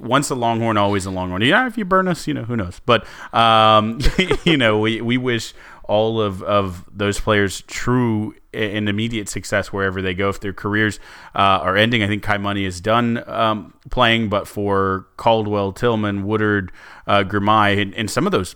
once 0.00 0.30
a 0.30 0.34
Longhorn, 0.34 0.76
always 0.76 1.06
a 1.06 1.10
Longhorn. 1.10 1.42
Yeah, 1.42 1.66
if 1.66 1.76
you 1.76 1.84
burn 1.84 2.08
us, 2.08 2.26
you 2.26 2.34
know, 2.34 2.44
who 2.44 2.56
knows? 2.56 2.80
But 2.84 3.06
um, 3.34 4.00
you 4.44 4.56
know, 4.56 4.78
we 4.78 5.00
we 5.00 5.18
wish 5.18 5.54
all 5.88 6.20
of, 6.20 6.42
of 6.42 6.84
those 6.92 7.18
players 7.18 7.62
true 7.62 8.34
and 8.52 8.88
immediate 8.88 9.28
success 9.28 9.72
wherever 9.72 10.00
they 10.00 10.14
go. 10.14 10.28
If 10.28 10.40
their 10.40 10.52
careers 10.52 11.00
uh, 11.34 11.60
are 11.62 11.76
ending, 11.76 12.02
I 12.02 12.06
think 12.06 12.22
Kai 12.22 12.38
Money 12.38 12.64
is 12.64 12.80
done 12.80 13.22
um, 13.28 13.74
playing, 13.90 14.28
but 14.28 14.46
for 14.46 15.06
Caldwell, 15.16 15.72
Tillman, 15.72 16.24
Woodard, 16.24 16.70
uh, 17.06 17.24
Ghirmai, 17.24 17.80
and, 17.80 17.94
and 17.94 18.10
some 18.10 18.26
of 18.26 18.32
those 18.32 18.54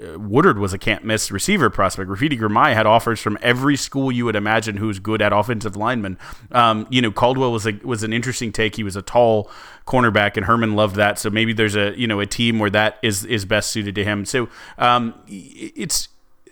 uh, 0.00 0.18
Woodard 0.18 0.58
was 0.58 0.72
a 0.72 0.78
can't 0.78 1.04
miss 1.04 1.30
receiver 1.30 1.68
prospect. 1.68 2.08
Rafiti 2.08 2.38
Ghirmai 2.38 2.74
had 2.74 2.86
offers 2.86 3.20
from 3.20 3.38
every 3.42 3.76
school 3.76 4.10
you 4.10 4.24
would 4.24 4.36
imagine 4.36 4.76
who's 4.76 4.98
good 4.98 5.20
at 5.20 5.32
offensive 5.32 5.76
linemen. 5.76 6.18
Um, 6.52 6.86
you 6.90 7.02
know, 7.02 7.10
Caldwell 7.10 7.52
was 7.52 7.66
a, 7.66 7.72
was 7.84 8.02
an 8.02 8.12
interesting 8.12 8.52
take. 8.52 8.76
He 8.76 8.82
was 8.82 8.96
a 8.96 9.02
tall 9.02 9.50
cornerback, 9.86 10.36
and 10.36 10.46
Herman 10.46 10.74
loved 10.74 10.96
that. 10.96 11.18
So 11.18 11.30
maybe 11.30 11.52
there's 11.52 11.76
a 11.76 11.98
you 11.98 12.06
know 12.06 12.20
a 12.20 12.26
team 12.26 12.58
where 12.58 12.70
that 12.70 12.98
is 13.02 13.24
is 13.24 13.44
best 13.44 13.70
suited 13.70 13.94
to 13.96 14.04
him. 14.04 14.24
So 14.24 14.48
um, 14.78 15.14
it's 15.26 16.08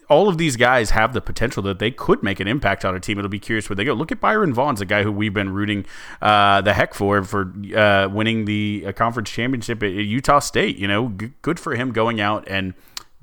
all 0.09 0.29
of 0.29 0.38
these 0.38 0.57
guys 0.57 0.90
have 0.90 1.12
the 1.12 1.21
potential 1.21 1.62
that 1.64 1.79
they 1.79 1.90
could 1.90 2.23
make 2.23 2.40
an 2.40 2.49
impact 2.49 2.85
on 2.85 2.94
a 2.94 3.01
team. 3.01 3.18
It'll 3.18 3.29
be 3.29 3.38
curious 3.38 3.68
where 3.68 3.77
they 3.77 3.85
go. 3.85 3.92
Look 3.92 4.11
at 4.11 4.21
Byron 4.21 4.55
Vaughns 4.55 4.81
a 4.81 4.87
guy 4.87 5.03
who 5.03 5.12
we've 5.12 5.35
been 5.35 5.51
rooting 5.51 5.85
uh, 6.23 6.61
the 6.62 6.73
heck 6.73 6.94
for 6.94 7.23
for 7.23 7.53
uh, 7.77 8.09
winning 8.11 8.44
the 8.47 8.85
uh, 8.87 8.92
conference 8.92 9.31
championship 9.31 9.83
at 9.83 9.92
Utah 9.92 10.38
State. 10.38 10.79
You 10.79 10.88
know, 10.88 11.11
g- 11.11 11.33
good 11.42 11.61
for 11.61 11.75
him 11.75 11.92
going 11.92 12.21
out 12.21 12.44
and 12.49 12.75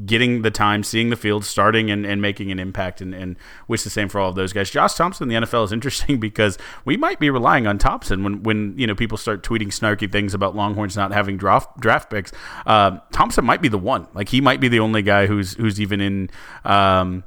getting 0.04 0.42
the 0.42 0.52
time, 0.52 0.84
seeing 0.84 1.10
the 1.10 1.16
field, 1.16 1.46
starting 1.46 1.90
and, 1.90 2.06
and 2.06 2.22
making 2.22 2.52
an 2.52 2.60
impact, 2.60 3.00
and, 3.00 3.14
and 3.14 3.38
wish 3.68 3.84
the 3.84 3.90
same 3.90 4.10
for 4.10 4.20
all 4.20 4.30
of 4.30 4.36
those 4.36 4.52
guys. 4.52 4.70
Josh 4.70 4.96
Thompson 4.96 5.28
the 5.28 5.36
NFL 5.36 5.66
is 5.66 5.72
interesting 5.72 6.20
because 6.20 6.58
we 6.84 6.98
might 6.98 7.20
be 7.20 7.30
relying 7.30 7.68
on 7.68 7.78
Thompson 7.78 8.24
when, 8.24 8.44
when 8.44 8.78
you 8.78 8.88
know 8.88 8.96
people 8.96 9.18
start 9.18 9.44
tweeting 9.44 9.68
snarky 9.68 10.12
things 10.12 10.34
about 10.34 10.56
Longhorns 10.56 10.98
not 10.98 11.12
having 11.12 11.38
draft 11.38 11.80
draft 11.80 12.10
picks. 12.10 12.32
Uh, 12.66 13.00
Thompson 13.12 13.46
might 13.46 13.62
be 13.62 13.70
the 13.70 13.78
one. 13.78 14.08
Like 14.14 14.30
he 14.30 14.42
might 14.42 14.60
be 14.60 14.68
the 14.68 14.80
only 14.80 15.02
guy 15.02 15.28
who's 15.28 15.54
who's 15.54 15.80
even 15.80 16.02
in. 16.02 16.30
Um, 16.64 17.24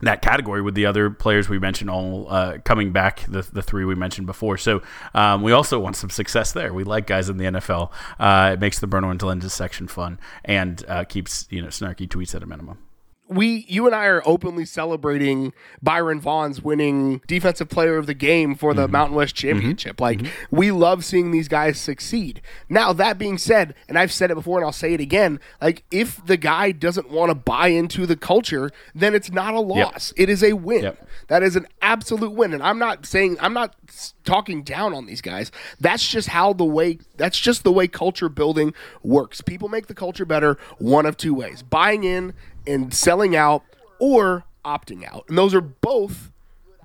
that 0.00 0.22
category 0.22 0.62
with 0.62 0.74
the 0.74 0.86
other 0.86 1.10
players 1.10 1.48
we 1.48 1.58
mentioned 1.58 1.90
all 1.90 2.26
uh, 2.28 2.58
coming 2.64 2.92
back, 2.92 3.24
the, 3.28 3.42
the 3.42 3.62
three 3.62 3.84
we 3.84 3.94
mentioned 3.94 4.26
before. 4.26 4.56
So 4.56 4.82
um, 5.14 5.42
we 5.42 5.52
also 5.52 5.78
want 5.78 5.96
some 5.96 6.10
success 6.10 6.52
there. 6.52 6.72
We 6.72 6.84
like 6.84 7.06
guys 7.06 7.28
in 7.28 7.36
the 7.36 7.44
NFL. 7.44 7.90
Uh, 8.18 8.50
it 8.54 8.60
makes 8.60 8.78
the 8.78 8.86
Bruno 8.86 9.10
and 9.10 9.20
Lenses 9.20 9.52
section 9.52 9.88
fun 9.88 10.18
and 10.44 10.84
uh, 10.88 11.04
keeps 11.04 11.46
you 11.50 11.62
know 11.62 11.68
snarky 11.68 12.08
tweets 12.08 12.34
at 12.34 12.42
a 12.42 12.46
minimum 12.46 12.78
we 13.28 13.66
you 13.68 13.86
and 13.86 13.94
I 13.94 14.06
are 14.06 14.22
openly 14.24 14.64
celebrating 14.64 15.52
Byron 15.82 16.20
Vaughns 16.20 16.62
winning 16.62 17.20
defensive 17.26 17.68
player 17.68 17.96
of 17.96 18.06
the 18.06 18.14
game 18.14 18.54
for 18.54 18.74
the 18.74 18.84
mm-hmm. 18.84 18.92
Mountain 18.92 19.16
West 19.16 19.36
mm-hmm. 19.36 19.48
Championship. 19.48 19.96
Mm-hmm. 19.96 20.02
Like 20.02 20.18
mm-hmm. 20.20 20.56
we 20.56 20.70
love 20.70 21.04
seeing 21.04 21.30
these 21.30 21.48
guys 21.48 21.78
succeed. 21.78 22.40
Now 22.68 22.92
that 22.94 23.18
being 23.18 23.38
said, 23.38 23.74
and 23.88 23.98
I've 23.98 24.12
said 24.12 24.30
it 24.30 24.34
before 24.34 24.58
and 24.58 24.64
I'll 24.64 24.72
say 24.72 24.94
it 24.94 25.00
again, 25.00 25.40
like 25.60 25.84
if 25.90 26.24
the 26.24 26.36
guy 26.36 26.72
doesn't 26.72 27.10
want 27.10 27.30
to 27.30 27.34
buy 27.34 27.68
into 27.68 28.06
the 28.06 28.16
culture, 28.16 28.70
then 28.94 29.14
it's 29.14 29.30
not 29.30 29.54
a 29.54 29.60
loss. 29.60 30.12
Yep. 30.16 30.28
It 30.28 30.32
is 30.32 30.42
a 30.42 30.54
win. 30.54 30.84
Yep. 30.84 31.08
That 31.28 31.42
is 31.42 31.56
an 31.56 31.66
absolute 31.82 32.32
win. 32.32 32.54
And 32.54 32.62
I'm 32.62 32.78
not 32.78 33.04
saying 33.04 33.36
I'm 33.40 33.54
not 33.54 33.74
talking 34.24 34.62
down 34.62 34.94
on 34.94 35.06
these 35.06 35.20
guys. 35.20 35.52
That's 35.80 36.06
just 36.06 36.28
how 36.28 36.52
the 36.52 36.64
way 36.64 36.98
that's 37.16 37.38
just 37.38 37.64
the 37.64 37.72
way 37.72 37.88
culture 37.88 38.28
building 38.28 38.72
works. 39.02 39.40
People 39.40 39.68
make 39.68 39.86
the 39.86 39.94
culture 39.94 40.24
better 40.24 40.56
one 40.78 41.04
of 41.04 41.16
two 41.16 41.34
ways. 41.34 41.62
Buying 41.62 42.04
in 42.04 42.32
and 42.68 42.92
selling 42.92 43.34
out 43.34 43.62
or 43.98 44.44
opting 44.64 45.04
out. 45.10 45.24
And 45.28 45.36
those 45.36 45.54
are 45.54 45.60
both 45.60 46.30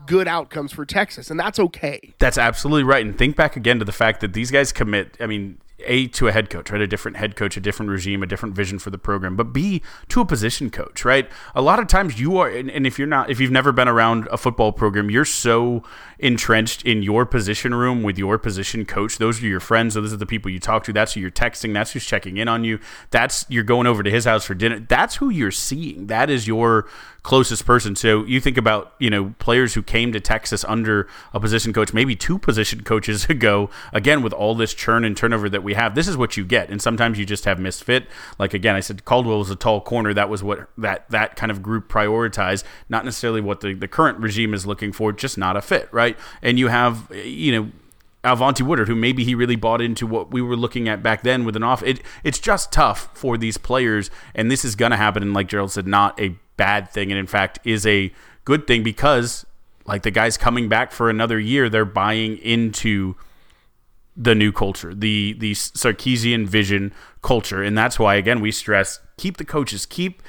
good 0.05 0.27
outcomes 0.27 0.71
for 0.71 0.85
Texas, 0.85 1.29
and 1.29 1.39
that's 1.39 1.59
okay. 1.59 2.13
That's 2.19 2.37
absolutely 2.37 2.83
right. 2.83 3.05
And 3.05 3.17
think 3.17 3.35
back 3.35 3.55
again 3.55 3.79
to 3.79 3.85
the 3.85 3.91
fact 3.91 4.21
that 4.21 4.33
these 4.33 4.51
guys 4.51 4.71
commit. 4.71 5.17
I 5.19 5.27
mean, 5.27 5.59
a 5.85 6.07
to 6.07 6.27
a 6.27 6.31
head 6.31 6.49
coach, 6.49 6.71
right? 6.71 6.81
A 6.81 6.87
different 6.87 7.17
head 7.17 7.35
coach, 7.35 7.57
a 7.57 7.59
different 7.59 7.91
regime, 7.91 8.23
a 8.23 8.25
different 8.25 8.55
vision 8.55 8.79
for 8.79 8.89
the 8.89 8.97
program, 8.97 9.35
but 9.35 9.53
B 9.53 9.81
to 10.09 10.21
a 10.21 10.25
position 10.25 10.69
coach, 10.69 11.03
right? 11.05 11.29
A 11.55 11.61
lot 11.61 11.79
of 11.79 11.87
times 11.87 12.19
you 12.19 12.37
are, 12.37 12.49
and, 12.49 12.69
and 12.71 12.87
if 12.87 12.97
you're 12.97 13.07
not, 13.07 13.29
if 13.29 13.39
you've 13.39 13.51
never 13.51 13.71
been 13.71 13.87
around 13.87 14.27
a 14.31 14.37
football 14.37 14.71
program, 14.71 15.09
you're 15.09 15.25
so 15.25 15.83
entrenched 16.23 16.83
in 16.85 17.03
your 17.03 17.25
position 17.25 17.75
room 17.75 18.01
with 18.01 18.17
your 18.17 18.37
position 18.37 18.85
coach. 18.85 19.17
Those 19.17 19.43
are 19.43 19.47
your 19.47 19.59
friends. 19.59 19.93
So 19.93 20.01
those 20.01 20.13
are 20.13 20.17
the 20.17 20.25
people 20.25 20.49
you 20.49 20.59
talk 20.59 20.85
to. 20.85 20.93
That's 20.93 21.13
who 21.13 21.19
you're 21.19 21.29
texting. 21.29 21.73
That's 21.73 21.91
who's 21.91 22.05
checking 22.05 22.37
in 22.37 22.47
on 22.47 22.63
you. 22.63 22.79
That's 23.11 23.45
you're 23.49 23.63
going 23.63 23.87
over 23.87 24.01
to 24.03 24.09
his 24.09 24.23
house 24.23 24.45
for 24.45 24.55
dinner. 24.55 24.79
That's 24.79 25.15
who 25.17 25.29
you're 25.29 25.51
seeing. 25.51 26.07
That 26.07 26.29
is 26.29 26.47
your 26.47 26.87
closest 27.23 27.65
person. 27.65 27.95
So 27.95 28.25
you 28.25 28.41
think 28.41 28.57
about, 28.57 28.93
you 28.99 29.09
know, 29.09 29.33
players 29.39 29.73
who 29.73 29.81
came 29.81 30.11
to 30.11 30.19
Texas 30.19 30.65
under 30.65 31.07
a 31.33 31.39
position 31.39 31.71
coach, 31.71 31.93
maybe 31.93 32.15
two 32.15 32.37
position 32.37 32.83
coaches 32.83 33.25
ago, 33.29 33.69
again, 33.93 34.21
with 34.21 34.33
all 34.33 34.55
this 34.55 34.73
churn 34.73 35.05
and 35.05 35.15
turnover 35.15 35.49
that 35.49 35.63
we 35.63 35.73
have, 35.73 35.95
this 35.95 36.07
is 36.07 36.17
what 36.17 36.37
you 36.37 36.45
get. 36.45 36.69
And 36.69 36.81
sometimes 36.81 37.17
you 37.17 37.25
just 37.25 37.45
have 37.45 37.59
misfit. 37.59 38.07
Like 38.37 38.53
again, 38.53 38.75
I 38.75 38.81
said 38.81 39.05
Caldwell 39.05 39.39
was 39.39 39.49
a 39.49 39.55
tall 39.55 39.81
corner. 39.81 40.13
That 40.13 40.29
was 40.29 40.43
what 40.43 40.69
that 40.77 41.09
that 41.09 41.35
kind 41.35 41.51
of 41.51 41.63
group 41.63 41.89
prioritized, 41.89 42.63
not 42.89 43.05
necessarily 43.05 43.41
what 43.41 43.61
the, 43.61 43.73
the 43.73 43.87
current 43.87 44.19
regime 44.19 44.53
is 44.53 44.65
looking 44.65 44.91
for, 44.91 45.13
just 45.13 45.37
not 45.37 45.55
a 45.55 45.61
fit, 45.61 45.87
right? 45.91 46.12
And 46.41 46.59
you 46.59 46.67
have, 46.67 47.11
you 47.13 47.51
know, 47.51 47.71
Alvonte 48.23 48.61
Woodard, 48.61 48.87
who 48.87 48.95
maybe 48.95 49.23
he 49.23 49.35
really 49.35 49.57
bought 49.57 49.81
into 49.81 50.07
what 50.07 50.31
we 50.31 50.41
were 50.41 50.55
looking 50.55 50.87
at 50.87 51.03
back 51.03 51.23
then 51.23 51.43
with 51.43 51.55
an 51.55 51.63
off. 51.63 51.83
It, 51.83 52.01
it's 52.23 52.39
just 52.39 52.71
tough 52.71 53.09
for 53.13 53.37
these 53.37 53.57
players, 53.57 54.09
and 54.33 54.49
this 54.49 54.63
is 54.63 54.75
going 54.75 54.91
to 54.91 54.97
happen. 54.97 55.21
And 55.23 55.33
like 55.33 55.47
Gerald 55.47 55.71
said, 55.71 55.87
not 55.87 56.19
a 56.19 56.35
bad 56.55 56.89
thing, 56.89 57.11
and 57.11 57.19
in 57.19 57.27
fact 57.27 57.59
is 57.65 57.85
a 57.85 58.13
good 58.45 58.65
thing 58.65 58.81
because, 58.83 59.45
like 59.85 60.03
the 60.03 60.11
guys 60.11 60.37
coming 60.37 60.69
back 60.69 60.91
for 60.93 61.09
another 61.09 61.39
year, 61.39 61.69
they're 61.69 61.83
buying 61.83 62.37
into 62.37 63.15
the 64.15 64.35
new 64.35 64.51
culture, 64.51 64.93
the 64.93 65.35
the 65.39 65.53
Sarkisian 65.53 66.47
vision 66.47 66.93
culture, 67.21 67.61
and 67.61 67.77
that's 67.77 67.99
why 67.99 68.15
again 68.15 68.39
we 68.39 68.51
stress 68.51 68.99
keep 69.17 69.37
the 69.37 69.45
coaches, 69.45 69.85
keep 69.85 70.21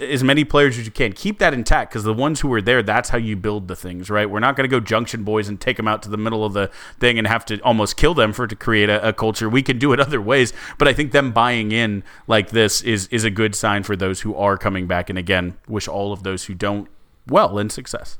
as 0.00 0.24
many 0.24 0.44
players 0.44 0.78
as 0.78 0.86
you 0.86 0.90
can. 0.90 1.12
Keep 1.12 1.38
that 1.40 1.52
intact 1.52 1.90
because 1.90 2.04
the 2.04 2.14
ones 2.14 2.40
who 2.40 2.52
are 2.54 2.62
there, 2.62 2.82
that's 2.82 3.10
how 3.10 3.18
you 3.18 3.36
build 3.36 3.68
the 3.68 3.76
things, 3.76 4.08
right? 4.08 4.28
We're 4.28 4.40
not 4.40 4.56
going 4.56 4.68
to 4.68 4.70
go 4.70 4.80
junction 4.80 5.24
boys 5.24 5.48
and 5.48 5.60
take 5.60 5.76
them 5.76 5.86
out 5.86 6.02
to 6.04 6.08
the 6.08 6.16
middle 6.16 6.44
of 6.44 6.54
the 6.54 6.70
thing 6.98 7.18
and 7.18 7.26
have 7.26 7.44
to 7.46 7.60
almost 7.60 7.96
kill 7.96 8.14
them 8.14 8.32
for 8.32 8.46
to 8.46 8.56
create 8.56 8.88
a, 8.88 9.08
a, 9.08 9.12
culture. 9.12 9.48
We 9.48 9.62
can 9.62 9.78
do 9.78 9.92
it 9.92 10.00
other 10.04 10.20
ways, 10.20 10.52
but 10.78 10.88
I 10.88 10.94
think 10.94 11.12
them 11.12 11.32
buying 11.32 11.72
in 11.72 12.02
like 12.26 12.50
this 12.50 12.80
is 12.82 13.08
is 13.08 13.24
a 13.24 13.30
good 13.30 13.54
sign 13.54 13.82
for 13.82 13.94
those 13.94 14.22
who 14.22 14.34
are 14.34 14.56
coming 14.56 14.86
back. 14.86 15.10
And 15.10 15.18
again, 15.18 15.56
wish 15.68 15.86
all 15.86 16.12
of 16.12 16.22
those 16.22 16.44
who 16.44 16.54
don't 16.54 16.88
well 17.26 17.58
in 17.58 17.68
success. 17.68 18.18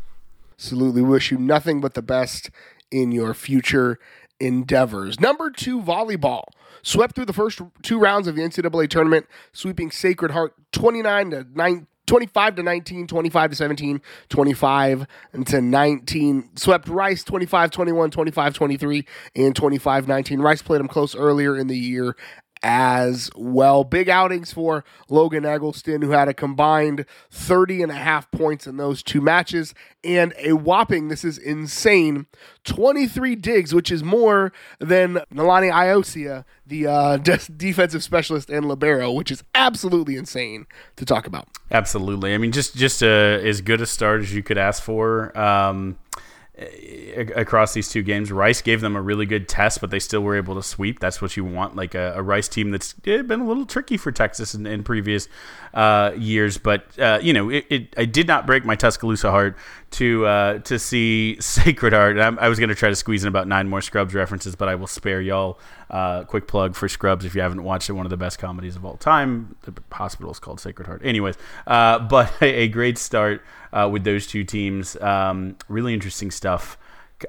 Absolutely, 0.54 1.02
wish 1.02 1.30
you 1.30 1.38
nothing 1.38 1.80
but 1.80 1.94
the 1.94 2.02
best 2.02 2.50
in 2.90 3.10
your 3.10 3.34
future 3.34 3.98
endeavors. 4.38 5.18
Number 5.18 5.50
two, 5.50 5.80
volleyball 5.80 6.44
swept 6.84 7.16
through 7.16 7.24
the 7.24 7.32
first 7.32 7.60
two 7.82 7.98
rounds 7.98 8.28
of 8.28 8.36
the 8.36 8.42
NCAA 8.42 8.88
tournament, 8.88 9.26
sweeping 9.52 9.90
Sacred 9.90 10.30
Heart 10.30 10.54
29 10.72 11.30
to 11.30 11.46
9. 11.52 11.86
25 12.06 12.56
to 12.56 12.62
19, 12.62 13.06
25 13.06 13.50
to 13.50 13.56
17, 13.56 14.02
25 14.28 15.06
to 15.46 15.60
19. 15.62 16.50
Swept 16.54 16.86
Rice 16.86 17.24
25 17.24 17.70
21, 17.70 18.10
25 18.10 18.54
23, 18.54 19.06
and 19.34 19.56
25 19.56 20.06
19. 20.06 20.40
Rice 20.40 20.60
played 20.60 20.80
them 20.80 20.88
close 20.88 21.16
earlier 21.16 21.56
in 21.56 21.66
the 21.66 21.78
year 21.78 22.14
as 22.62 23.30
well. 23.36 23.84
Big 23.84 24.08
outings 24.08 24.52
for 24.52 24.84
Logan 25.08 25.44
Eggleston, 25.44 26.02
who 26.02 26.10
had 26.10 26.28
a 26.28 26.34
combined 26.34 27.04
30 27.30 27.82
and 27.82 27.92
a 27.92 27.96
half 27.96 28.30
points 28.30 28.66
in 28.66 28.76
those 28.76 29.02
two 29.02 29.20
matches, 29.20 29.74
and 30.02 30.32
a 30.38 30.52
whopping, 30.52 31.08
this 31.08 31.24
is 31.24 31.38
insane, 31.38 32.26
23 32.64 33.36
digs, 33.36 33.74
which 33.74 33.90
is 33.90 34.02
more 34.02 34.52
than 34.78 35.20
Nalani 35.32 35.70
Iosia, 35.70 36.44
the 36.66 36.86
uh, 36.86 37.16
de- 37.18 37.52
defensive 37.52 38.02
specialist 38.02 38.48
and 38.50 38.66
libero, 38.66 39.12
which 39.12 39.30
is 39.30 39.44
absolutely 39.54 40.16
insane 40.16 40.66
to 40.96 41.04
talk 41.04 41.26
about. 41.26 41.48
Absolutely. 41.70 42.34
I 42.34 42.38
mean, 42.38 42.52
just 42.52 42.76
just 42.76 43.02
as 43.02 43.60
good 43.60 43.80
a 43.80 43.86
start 43.86 44.22
as 44.22 44.34
you 44.34 44.42
could 44.42 44.58
ask 44.58 44.82
for. 44.82 45.36
Um, 45.38 45.98
across 46.56 47.74
these 47.74 47.88
two 47.88 48.02
games. 48.02 48.30
Rice 48.30 48.62
gave 48.62 48.80
them 48.80 48.94
a 48.94 49.02
really 49.02 49.26
good 49.26 49.48
test, 49.48 49.80
but 49.80 49.90
they 49.90 49.98
still 49.98 50.20
were 50.20 50.36
able 50.36 50.54
to 50.54 50.62
sweep. 50.62 51.00
That's 51.00 51.20
what 51.20 51.36
you 51.36 51.44
want, 51.44 51.74
like 51.74 51.94
a, 51.94 52.14
a 52.16 52.22
Rice 52.22 52.48
team 52.48 52.70
that's 52.70 52.92
been 52.92 53.30
a 53.30 53.44
little 53.44 53.66
tricky 53.66 53.96
for 53.96 54.12
Texas 54.12 54.54
in, 54.54 54.66
in 54.66 54.84
previous 54.84 55.28
uh, 55.72 56.12
years. 56.16 56.56
But 56.58 56.96
uh, 56.98 57.18
you 57.20 57.32
know, 57.32 57.50
it, 57.50 57.66
it, 57.70 57.94
I 57.96 58.04
did 58.04 58.28
not 58.28 58.46
break 58.46 58.64
my 58.64 58.76
Tuscaloosa 58.76 59.30
heart 59.30 59.56
to 59.92 60.26
uh, 60.26 60.58
to 60.60 60.78
see 60.78 61.36
Sacred 61.40 61.92
Heart. 61.92 62.18
I, 62.18 62.28
I 62.44 62.48
was 62.48 62.58
going 62.58 62.68
to 62.68 62.74
try 62.74 62.88
to 62.88 62.96
squeeze 62.96 63.24
in 63.24 63.28
about 63.28 63.48
nine 63.48 63.68
more 63.68 63.80
Scrubs 63.80 64.14
references, 64.14 64.54
but 64.54 64.68
I 64.68 64.74
will 64.76 64.86
spare 64.86 65.20
y'all. 65.20 65.58
Uh, 65.90 66.24
quick 66.24 66.48
plug 66.48 66.74
for 66.74 66.88
Scrubs 66.88 67.24
if 67.24 67.34
you 67.34 67.40
haven't 67.40 67.62
watched 67.62 67.88
it, 67.88 67.92
one 67.92 68.06
of 68.06 68.10
the 68.10 68.16
best 68.16 68.38
comedies 68.38 68.74
of 68.74 68.84
all 68.84 68.96
time. 68.96 69.54
The 69.62 69.74
hospital 69.92 70.32
is 70.32 70.38
called 70.38 70.60
Sacred 70.60 70.86
Heart. 70.86 71.02
Anyways, 71.04 71.36
uh, 71.66 71.98
but 72.14 72.32
a, 72.40 72.62
a, 72.62 72.68
great 72.68 72.98
start 72.98 73.42
uh, 73.74 73.88
with 73.90 74.04
those 74.04 74.26
two 74.26 74.44
teams. 74.44 74.96
Um, 75.02 75.56
really 75.68 75.92
interesting 75.92 76.30
stuff 76.30 76.78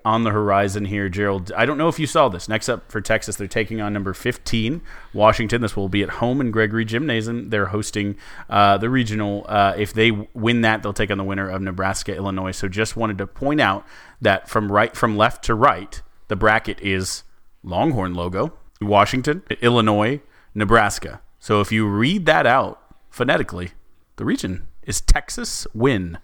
on 0.04 0.24
the 0.24 0.32
horizon 0.32 0.86
here, 0.86 1.10
Gerald. 1.10 1.52
I 1.56 1.66
don't 1.66 1.78
know 1.78 1.88
if 1.88 2.00
you 2.00 2.08
saw 2.08 2.28
this. 2.28 2.50
Next 2.50 2.70
up 2.70 2.92
for 2.92 3.02
Texas, 3.02 3.36
they're 3.36 3.48
taking 3.48 3.82
on 3.82 3.94
number 3.94 4.14
15, 4.14 4.82
Washington. 5.14 5.62
This 5.62 5.76
will 5.76 5.90
be 5.90 6.04
at 6.04 6.10
home 6.10 6.42
in 6.42 6.52
Gregory 6.52 6.86
Gymnasium. 6.86 7.50
They're 7.50 7.68
hosting 7.68 8.18
uh, 8.50 8.78
the 8.78 8.90
regional. 8.90 9.46
Uh, 9.48 9.74
if 9.78 9.94
they 9.94 10.12
win 10.12 10.62
that, 10.62 10.84
they'll 10.84 10.94
take 10.94 11.12
on 11.12 11.18
the 11.18 11.24
winner 11.24 11.50
of 11.50 11.62
Nebraska, 11.62 12.16
Illinois. 12.16 12.52
So 12.52 12.68
just 12.68 12.96
wanted 12.96 13.18
to 13.20 13.28
point 13.28 13.62
out 13.62 13.86
that 14.22 14.50
from 14.50 14.72
right 14.72 14.96
from 14.96 15.18
left 15.18 15.44
to 15.46 15.56
right, 15.56 16.02
the 16.28 16.36
bracket 16.36 16.80
is 16.82 17.24
Longhorn 17.64 18.14
logo, 18.14 18.54
Washington, 18.82 19.44
Illinois, 19.62 20.22
Nebraska. 20.54 21.22
So 21.40 21.62
if 21.62 21.72
you 21.72 21.88
read 21.88 22.26
that 22.26 22.46
out 22.46 22.82
phonetically, 23.10 23.72
the 24.18 24.26
region 24.26 24.68
is 24.84 25.02
Texas 25.02 25.68
win. 25.74 26.18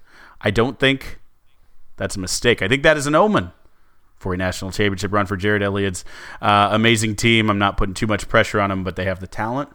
I 0.44 0.52
don't 0.52 0.80
think 0.80 1.20
that's 1.98 2.16
a 2.16 2.20
mistake. 2.20 2.62
I 2.62 2.68
think 2.68 2.84
that 2.84 2.98
is 2.98 3.08
an 3.08 3.16
omen 3.16 3.52
for 4.18 4.34
a 4.34 4.38
national 4.38 4.72
championship 4.72 5.12
run 5.12 5.26
for 5.26 5.38
Jerritt 5.38 5.62
Elliott's 5.64 6.04
uh, 6.42 6.70
amazing 6.72 7.16
team. 7.16 7.50
I'm 7.50 7.60
not 7.60 7.78
putting 7.78 7.94
too 7.94 8.08
much 8.08 8.30
pressure 8.30 8.60
on 8.60 8.70
them, 8.70 8.84
but 8.84 8.96
they 8.96 9.06
have 9.06 9.20
the 9.20 9.28
talent. 9.28 9.70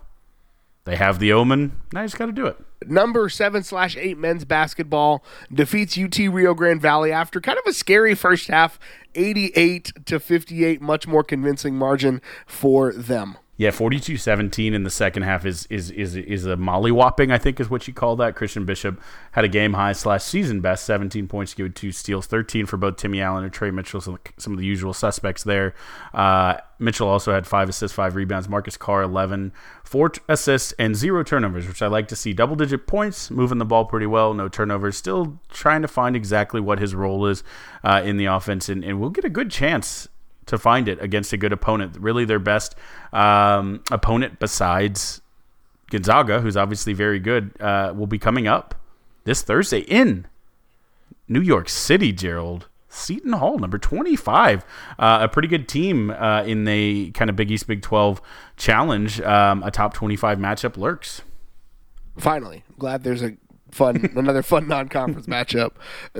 They 0.84 0.94
have 0.94 1.18
the 1.18 1.32
omen. 1.32 1.80
Now 1.92 2.02
you 2.02 2.06
just 2.06 2.16
got 2.16 2.26
to 2.26 2.32
do 2.32 2.46
it. 2.46 2.56
Number 2.86 3.28
seven 3.28 3.64
slash 3.64 3.96
eight 3.96 4.16
men's 4.16 4.44
basketball 4.44 5.24
defeats 5.52 5.98
UT 5.98 6.16
Rio 6.18 6.54
Grande 6.54 6.80
Valley 6.80 7.10
after 7.10 7.40
kind 7.40 7.58
of 7.58 7.64
a 7.66 7.72
scary 7.72 8.14
first 8.14 8.46
half, 8.46 8.78
88 9.16 10.06
to 10.06 10.20
58, 10.20 10.80
much 10.80 11.08
more 11.08 11.24
convincing 11.24 11.76
margin 11.76 12.22
for 12.46 12.92
them. 12.92 13.36
Yeah, 13.58 13.70
42-17 13.70 14.74
in 14.74 14.82
the 14.82 14.90
second 14.90 15.22
half 15.22 15.46
is 15.46 15.66
is 15.70 15.90
is 15.90 16.14
is 16.14 16.44
a 16.44 16.56
mollywhopping, 16.56 17.32
I 17.32 17.38
think 17.38 17.58
is 17.58 17.70
what 17.70 17.88
you 17.88 17.94
call 17.94 18.14
that. 18.16 18.36
Christian 18.36 18.66
Bishop 18.66 19.00
had 19.32 19.46
a 19.46 19.48
game 19.48 19.72
high 19.72 19.92
slash 19.92 20.24
season 20.24 20.60
best, 20.60 20.84
17 20.84 21.26
points, 21.26 21.54
gave 21.54 21.72
two 21.72 21.90
steals, 21.90 22.26
13 22.26 22.66
for 22.66 22.76
both 22.76 22.96
Timmy 22.96 23.22
Allen 23.22 23.44
and 23.44 23.52
Tre 23.52 23.70
Mitchell, 23.70 24.02
so 24.02 24.18
some 24.36 24.52
of 24.52 24.58
the 24.58 24.66
usual 24.66 24.92
suspects 24.92 25.42
there. 25.42 25.74
Uh, 26.12 26.58
Mitchell 26.78 27.08
also 27.08 27.32
had 27.32 27.46
five 27.46 27.70
assists, 27.70 27.94
five 27.94 28.14
rebounds. 28.14 28.46
Marcus 28.46 28.76
Carr, 28.76 29.00
11, 29.02 29.52
four 29.82 30.10
t- 30.10 30.20
assists, 30.28 30.72
and 30.72 30.94
zero 30.94 31.22
turnovers, 31.22 31.66
which 31.66 31.80
I 31.80 31.86
like 31.86 32.08
to 32.08 32.16
see. 32.16 32.34
Double 32.34 32.56
digit 32.56 32.86
points, 32.86 33.30
moving 33.30 33.56
the 33.56 33.64
ball 33.64 33.86
pretty 33.86 34.06
well, 34.06 34.34
no 34.34 34.48
turnovers. 34.48 34.98
Still 34.98 35.40
trying 35.48 35.80
to 35.80 35.88
find 35.88 36.14
exactly 36.14 36.60
what 36.60 36.78
his 36.78 36.94
role 36.94 37.24
is 37.24 37.42
uh, 37.82 38.02
in 38.04 38.18
the 38.18 38.26
offense, 38.26 38.68
and, 38.68 38.84
and 38.84 39.00
we'll 39.00 39.08
get 39.08 39.24
a 39.24 39.30
good 39.30 39.50
chance 39.50 40.08
to 40.46 40.58
find 40.58 40.88
it 40.88 41.00
against 41.02 41.32
a 41.32 41.36
good 41.36 41.52
opponent. 41.52 41.96
Really, 41.98 42.24
their 42.24 42.38
best 42.38 42.74
um, 43.12 43.82
opponent 43.90 44.38
besides 44.38 45.20
Gonzaga, 45.90 46.40
who's 46.40 46.56
obviously 46.56 46.92
very 46.92 47.18
good, 47.18 47.52
uh, 47.60 47.92
will 47.96 48.06
be 48.06 48.18
coming 48.18 48.46
up 48.46 48.74
this 49.24 49.42
Thursday 49.42 49.80
in 49.80 50.26
New 51.28 51.40
York 51.40 51.68
City, 51.68 52.12
Gerald. 52.12 52.68
Seton 52.88 53.34
Hall, 53.34 53.58
number 53.58 53.78
25. 53.78 54.64
Uh, 54.98 55.18
a 55.20 55.28
pretty 55.28 55.48
good 55.48 55.68
team 55.68 56.10
uh, 56.10 56.42
in 56.44 56.64
the 56.64 57.10
kind 57.10 57.28
of 57.28 57.36
Big 57.36 57.50
East, 57.50 57.66
Big 57.66 57.82
12 57.82 58.22
challenge. 58.56 59.20
Um, 59.20 59.62
a 59.62 59.70
top 59.70 59.92
25 59.92 60.38
matchup 60.38 60.78
lurks. 60.78 61.20
Finally, 62.16 62.64
I'm 62.70 62.76
glad 62.78 63.04
there's 63.04 63.22
a 63.22 63.36
fun 63.70 64.10
another 64.16 64.42
fun 64.42 64.68
non-conference 64.68 65.26
matchup 65.26 65.72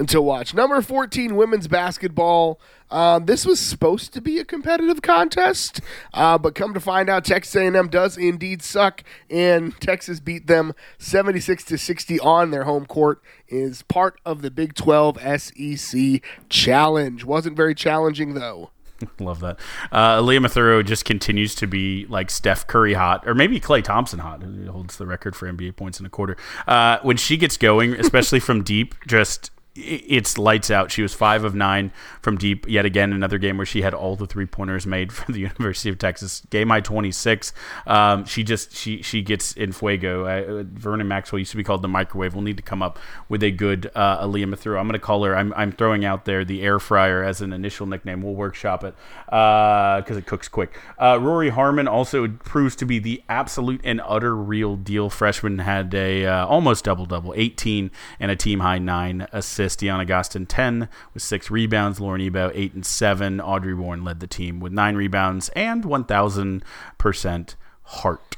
to 0.06 0.20
watch. 0.20 0.54
Number 0.54 0.80
14 0.82 1.36
women's 1.36 1.68
basketball. 1.68 2.60
Um, 2.90 3.26
this 3.26 3.44
was 3.44 3.58
supposed 3.58 4.12
to 4.14 4.20
be 4.20 4.38
a 4.38 4.44
competitive 4.44 5.02
contest, 5.02 5.80
uh, 6.14 6.38
but 6.38 6.54
come 6.54 6.72
to 6.72 6.78
find 6.78 7.10
out, 7.10 7.24
Texas 7.24 7.56
A&M 7.56 7.88
does 7.88 8.16
indeed 8.16 8.62
suck, 8.62 9.02
and 9.28 9.78
Texas 9.80 10.20
beat 10.20 10.46
them 10.46 10.72
76 10.98 11.64
to 11.64 11.78
60 11.78 12.20
on 12.20 12.52
their 12.52 12.62
home 12.62 12.86
court. 12.86 13.20
Is 13.48 13.82
part 13.82 14.20
of 14.24 14.42
the 14.42 14.50
Big 14.50 14.74
12 14.74 15.18
SEC 15.40 16.22
challenge. 16.48 17.24
Wasn't 17.24 17.56
very 17.56 17.74
challenging 17.74 18.34
though. 18.34 18.70
Love 19.20 19.40
that. 19.40 19.58
Uh, 19.92 20.20
Aliyah 20.20 20.46
Matharu 20.46 20.84
just 20.84 21.04
continues 21.04 21.54
to 21.56 21.66
be 21.66 22.06
like 22.06 22.30
Steph 22.30 22.66
Curry 22.66 22.94
hot, 22.94 23.26
or 23.26 23.34
maybe 23.34 23.60
Klay 23.60 23.82
Thompson 23.82 24.18
hot, 24.18 24.42
who 24.42 24.70
holds 24.70 24.96
the 24.96 25.06
record 25.06 25.36
for 25.36 25.50
NBA 25.50 25.76
points 25.76 26.00
in 26.00 26.06
a 26.06 26.10
quarter. 26.10 26.36
Uh, 26.66 26.98
when 27.02 27.16
she 27.16 27.36
gets 27.36 27.56
going, 27.56 27.94
especially 27.94 28.40
from 28.40 28.62
deep, 28.62 28.94
just 29.06 29.50
it's 29.76 30.38
lights 30.38 30.70
out. 30.70 30.90
She 30.90 31.02
was 31.02 31.14
five 31.14 31.44
of 31.44 31.54
nine 31.54 31.92
from 32.20 32.36
deep. 32.36 32.68
Yet 32.68 32.84
again, 32.84 33.12
another 33.12 33.38
game 33.38 33.56
where 33.56 33.66
she 33.66 33.82
had 33.82 33.94
all 33.94 34.16
the 34.16 34.26
three 34.26 34.46
pointers 34.46 34.86
made 34.86 35.12
for 35.12 35.30
the 35.30 35.40
University 35.40 35.88
of 35.88 35.98
Texas. 35.98 36.42
Game 36.50 36.70
I 36.72 36.80
twenty 36.80 37.12
six. 37.12 37.52
Um, 37.86 38.24
she 38.24 38.42
just 38.42 38.74
she 38.74 39.02
she 39.02 39.22
gets 39.22 39.52
in 39.52 39.72
fuego. 39.72 40.26
Uh, 40.26 40.64
Vernon 40.66 41.08
Maxwell 41.08 41.38
used 41.38 41.50
to 41.52 41.56
be 41.56 41.64
called 41.64 41.82
the 41.82 41.88
microwave. 41.88 42.34
We'll 42.34 42.42
need 42.42 42.56
to 42.56 42.62
come 42.62 42.82
up 42.82 42.98
with 43.28 43.42
a 43.42 43.50
good 43.50 43.90
uh, 43.94 44.26
Aliyah 44.26 44.46
Matharu. 44.46 44.78
I'm 44.78 44.86
going 44.86 44.92
to 44.92 44.98
call 44.98 45.24
her. 45.24 45.36
I'm 45.36 45.52
I'm 45.54 45.72
throwing 45.72 46.04
out 46.04 46.24
there 46.24 46.44
the 46.44 46.62
air 46.62 46.78
fryer 46.78 47.22
as 47.22 47.40
an 47.40 47.52
initial 47.52 47.86
nickname. 47.86 48.22
We'll 48.22 48.34
workshop 48.34 48.84
it 48.84 48.94
because 49.26 50.16
uh, 50.16 50.18
it 50.18 50.26
cooks 50.26 50.48
quick. 50.48 50.78
Uh, 50.98 51.18
Rori 51.20 51.50
Harmon 51.50 51.88
also 51.88 52.28
proves 52.28 52.76
to 52.76 52.86
be 52.86 52.98
the 52.98 53.22
absolute 53.28 53.80
and 53.84 54.00
utter 54.04 54.34
real 54.34 54.76
deal. 54.76 55.10
Freshman 55.10 55.58
had 55.58 55.94
a 55.94 56.26
uh, 56.26 56.46
almost 56.46 56.84
double 56.84 57.06
double, 57.06 57.34
18 57.36 57.90
and 58.20 58.30
a 58.30 58.36
team 58.36 58.60
high 58.60 58.78
nine 58.78 59.26
assists. 59.32 59.65
DeYona 59.74 60.06
Gaston 60.06 60.46
10 60.46 60.88
with 61.14 61.22
six 61.22 61.50
rebounds. 61.50 61.98
Lauren 61.98 62.20
Ebo 62.20 62.52
eight 62.54 62.74
and 62.74 62.84
seven. 62.86 63.40
Audrey 63.40 63.74
Warren 63.74 64.04
led 64.04 64.20
the 64.20 64.26
team 64.26 64.60
with 64.60 64.72
nine 64.72 64.94
rebounds 64.94 65.48
and 65.56 65.84
1,000 65.84 66.62
percent 66.98 67.56
heart 67.82 68.36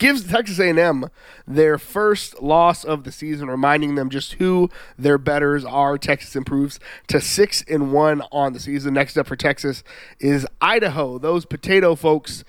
gives 0.00 0.24
Texas 0.24 0.58
A&M 0.58 1.04
their 1.46 1.78
first 1.78 2.42
loss 2.42 2.82
of 2.82 3.04
the 3.04 3.12
season, 3.12 3.48
reminding 3.48 3.94
them 3.94 4.10
just 4.10 4.32
who 4.34 4.68
their 4.98 5.18
betters 5.18 5.64
are. 5.64 5.96
Texas 5.96 6.34
improves 6.34 6.80
to 7.06 7.20
six 7.20 7.62
and 7.68 7.92
one 7.92 8.22
on 8.32 8.52
the 8.52 8.58
season. 8.58 8.94
Next 8.94 9.16
up 9.16 9.28
for 9.28 9.36
Texas 9.36 9.84
is 10.18 10.44
Idaho. 10.60 11.18
Those 11.18 11.44
potato 11.44 11.94
folks 11.94 12.42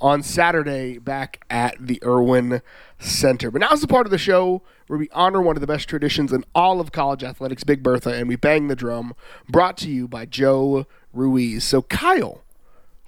on 0.00 0.22
Saturday 0.22 0.98
back 0.98 1.44
at 1.50 1.76
the 1.80 2.00
Erwin 2.04 2.62
Center. 2.98 3.50
But 3.50 3.60
now's 3.60 3.80
the 3.80 3.88
part 3.88 4.06
of 4.06 4.10
the 4.10 4.18
show 4.18 4.62
where 4.86 4.98
we 4.98 5.08
honor 5.12 5.40
one 5.40 5.56
of 5.56 5.60
the 5.60 5.66
best 5.66 5.88
traditions 5.88 6.32
in 6.32 6.44
all 6.54 6.80
of 6.80 6.92
college 6.92 7.22
athletics, 7.22 7.64
Big 7.64 7.82
Bertha, 7.82 8.10
and 8.10 8.28
we 8.28 8.36
bang 8.36 8.68
the 8.68 8.76
drum. 8.76 9.14
Brought 9.48 9.76
to 9.78 9.90
you 9.90 10.08
by 10.08 10.26
Joe 10.26 10.86
Ruiz. 11.12 11.64
So, 11.64 11.82
Kyle. 11.82 12.42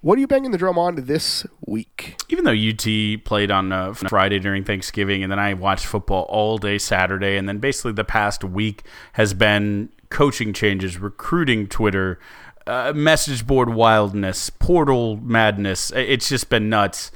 What 0.03 0.17
are 0.17 0.21
you 0.21 0.27
banging 0.27 0.51
the 0.51 0.57
drum 0.57 0.79
on 0.79 0.95
this 0.95 1.47
week? 1.67 2.17
Even 2.31 2.45
though 2.45 2.53
UT 2.53 3.23
played 3.23 3.51
on 3.51 3.71
uh, 3.71 3.93
Friday 3.93 4.39
during 4.39 4.65
Thanksgiving, 4.65 5.23
and 5.23 5.31
then 5.31 5.39
I 5.39 5.53
watched 5.53 5.85
football 5.85 6.23
all 6.31 6.57
day 6.57 6.79
Saturday, 6.79 7.37
and 7.37 7.47
then 7.47 7.59
basically 7.59 7.93
the 7.93 8.05
past 8.05 8.43
week 8.43 8.83
has 9.13 9.35
been 9.35 9.91
coaching 10.09 10.55
changes, 10.55 10.97
recruiting 10.97 11.67
Twitter, 11.67 12.19
uh, 12.71 12.93
message 12.95 13.47
board 13.47 13.75
wildness, 13.75 14.51
portal 14.51 15.17
madness. 15.17 15.91
It's 15.93 16.29
just 16.29 16.49
been 16.49 16.69
nuts 16.69 17.11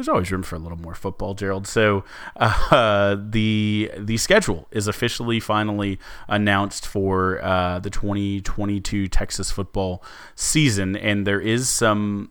there's 0.00 0.08
always 0.08 0.32
room 0.32 0.42
for 0.42 0.56
a 0.56 0.58
little 0.58 0.78
more 0.78 0.94
football, 0.94 1.34
Gerald. 1.34 1.66
So 1.66 2.04
uh, 2.36 3.16
the 3.30 3.90
the 3.98 4.16
schedule 4.16 4.66
is 4.70 4.88
officially 4.88 5.40
finally 5.40 5.98
announced 6.26 6.86
for 6.86 7.42
uh, 7.44 7.80
the 7.80 7.90
2022 7.90 9.08
Texas 9.08 9.50
football 9.50 10.02
season, 10.34 10.96
and 10.96 11.26
there 11.26 11.40
is 11.40 11.68
some 11.68 12.30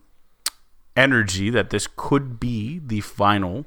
energy 0.95 1.51
that 1.51 1.69
this 1.69 1.87
could 1.95 2.39
be 2.39 2.79
the 2.79 3.01
final 3.01 3.65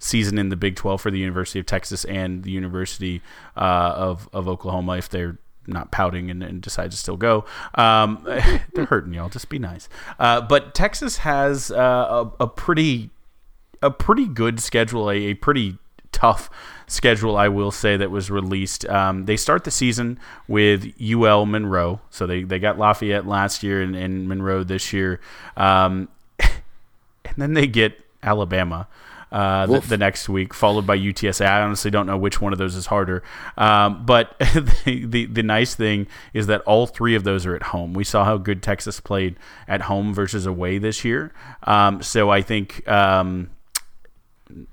season 0.00 0.36
in 0.36 0.48
the 0.48 0.56
Big 0.56 0.74
12 0.74 1.00
for 1.00 1.10
the 1.12 1.18
University 1.18 1.60
of 1.60 1.66
Texas 1.66 2.04
and 2.06 2.42
the 2.42 2.50
University 2.50 3.22
uh, 3.56 3.92
of 3.94 4.28
of 4.32 4.48
Oklahoma 4.48 4.96
if 4.96 5.08
they're 5.08 5.38
not 5.66 5.90
pouting 5.90 6.30
and, 6.30 6.42
and, 6.42 6.60
decide 6.60 6.90
to 6.90 6.96
still 6.96 7.16
go. 7.16 7.44
Um, 7.74 8.22
they're 8.74 8.86
hurting 8.86 9.14
y'all. 9.14 9.28
Just 9.28 9.48
be 9.48 9.58
nice. 9.58 9.88
Uh, 10.18 10.40
but 10.40 10.74
Texas 10.74 11.18
has 11.18 11.70
uh, 11.70 12.30
a, 12.38 12.44
a, 12.44 12.46
pretty 12.46 13.10
a 13.82 13.90
pretty 13.90 14.26
good 14.26 14.60
schedule, 14.60 15.10
a, 15.10 15.16
a 15.16 15.34
pretty 15.34 15.78
tough 16.12 16.48
schedule, 16.86 17.36
I 17.36 17.48
will 17.48 17.70
say, 17.70 17.96
that 17.96 18.10
was 18.10 18.30
released. 18.30 18.86
Um, 18.86 19.26
they 19.26 19.36
start 19.36 19.64
the 19.64 19.70
season 19.70 20.18
with 20.48 20.92
UL 21.02 21.46
Monroe. 21.46 22.00
So 22.10 22.26
they, 22.26 22.44
they 22.44 22.58
got 22.58 22.78
Lafayette 22.78 23.26
last 23.26 23.62
year 23.62 23.82
and, 23.82 23.94
and 23.94 24.28
Monroe 24.28 24.64
this 24.64 24.92
year. 24.92 25.20
Um, 25.56 26.08
and 26.38 27.34
then 27.36 27.54
they 27.54 27.66
get 27.66 28.00
Alabama. 28.22 28.88
Uh, 29.34 29.66
the, 29.66 29.80
the, 29.80 29.98
next 29.98 30.28
week, 30.28 30.54
followed 30.54 30.86
by 30.86 30.96
UTSA. 30.96 31.44
I 31.44 31.62
honestly 31.62 31.90
don't 31.90 32.06
know 32.06 32.16
which 32.16 32.40
one 32.40 32.52
of 32.52 32.58
those 32.60 32.76
is 32.76 32.86
harder. 32.86 33.24
Um, 33.58 34.06
but 34.06 34.38
the, 34.84 35.04
the, 35.06 35.26
the 35.26 35.42
nice 35.42 35.74
thing 35.74 36.06
is 36.32 36.46
that 36.46 36.60
all 36.60 36.86
three 36.86 37.16
of 37.16 37.24
those 37.24 37.44
are 37.44 37.56
at 37.56 37.64
home. 37.64 37.94
We 37.94 38.04
saw 38.04 38.24
how 38.24 38.36
good 38.36 38.62
Texas 38.62 39.00
played 39.00 39.34
at 39.66 39.82
home 39.82 40.14
versus 40.14 40.46
away 40.46 40.78
this 40.78 41.04
year. 41.04 41.32
Um, 41.64 42.00
so 42.00 42.30
I 42.30 42.42
think 42.42 42.86
um, 42.86 43.50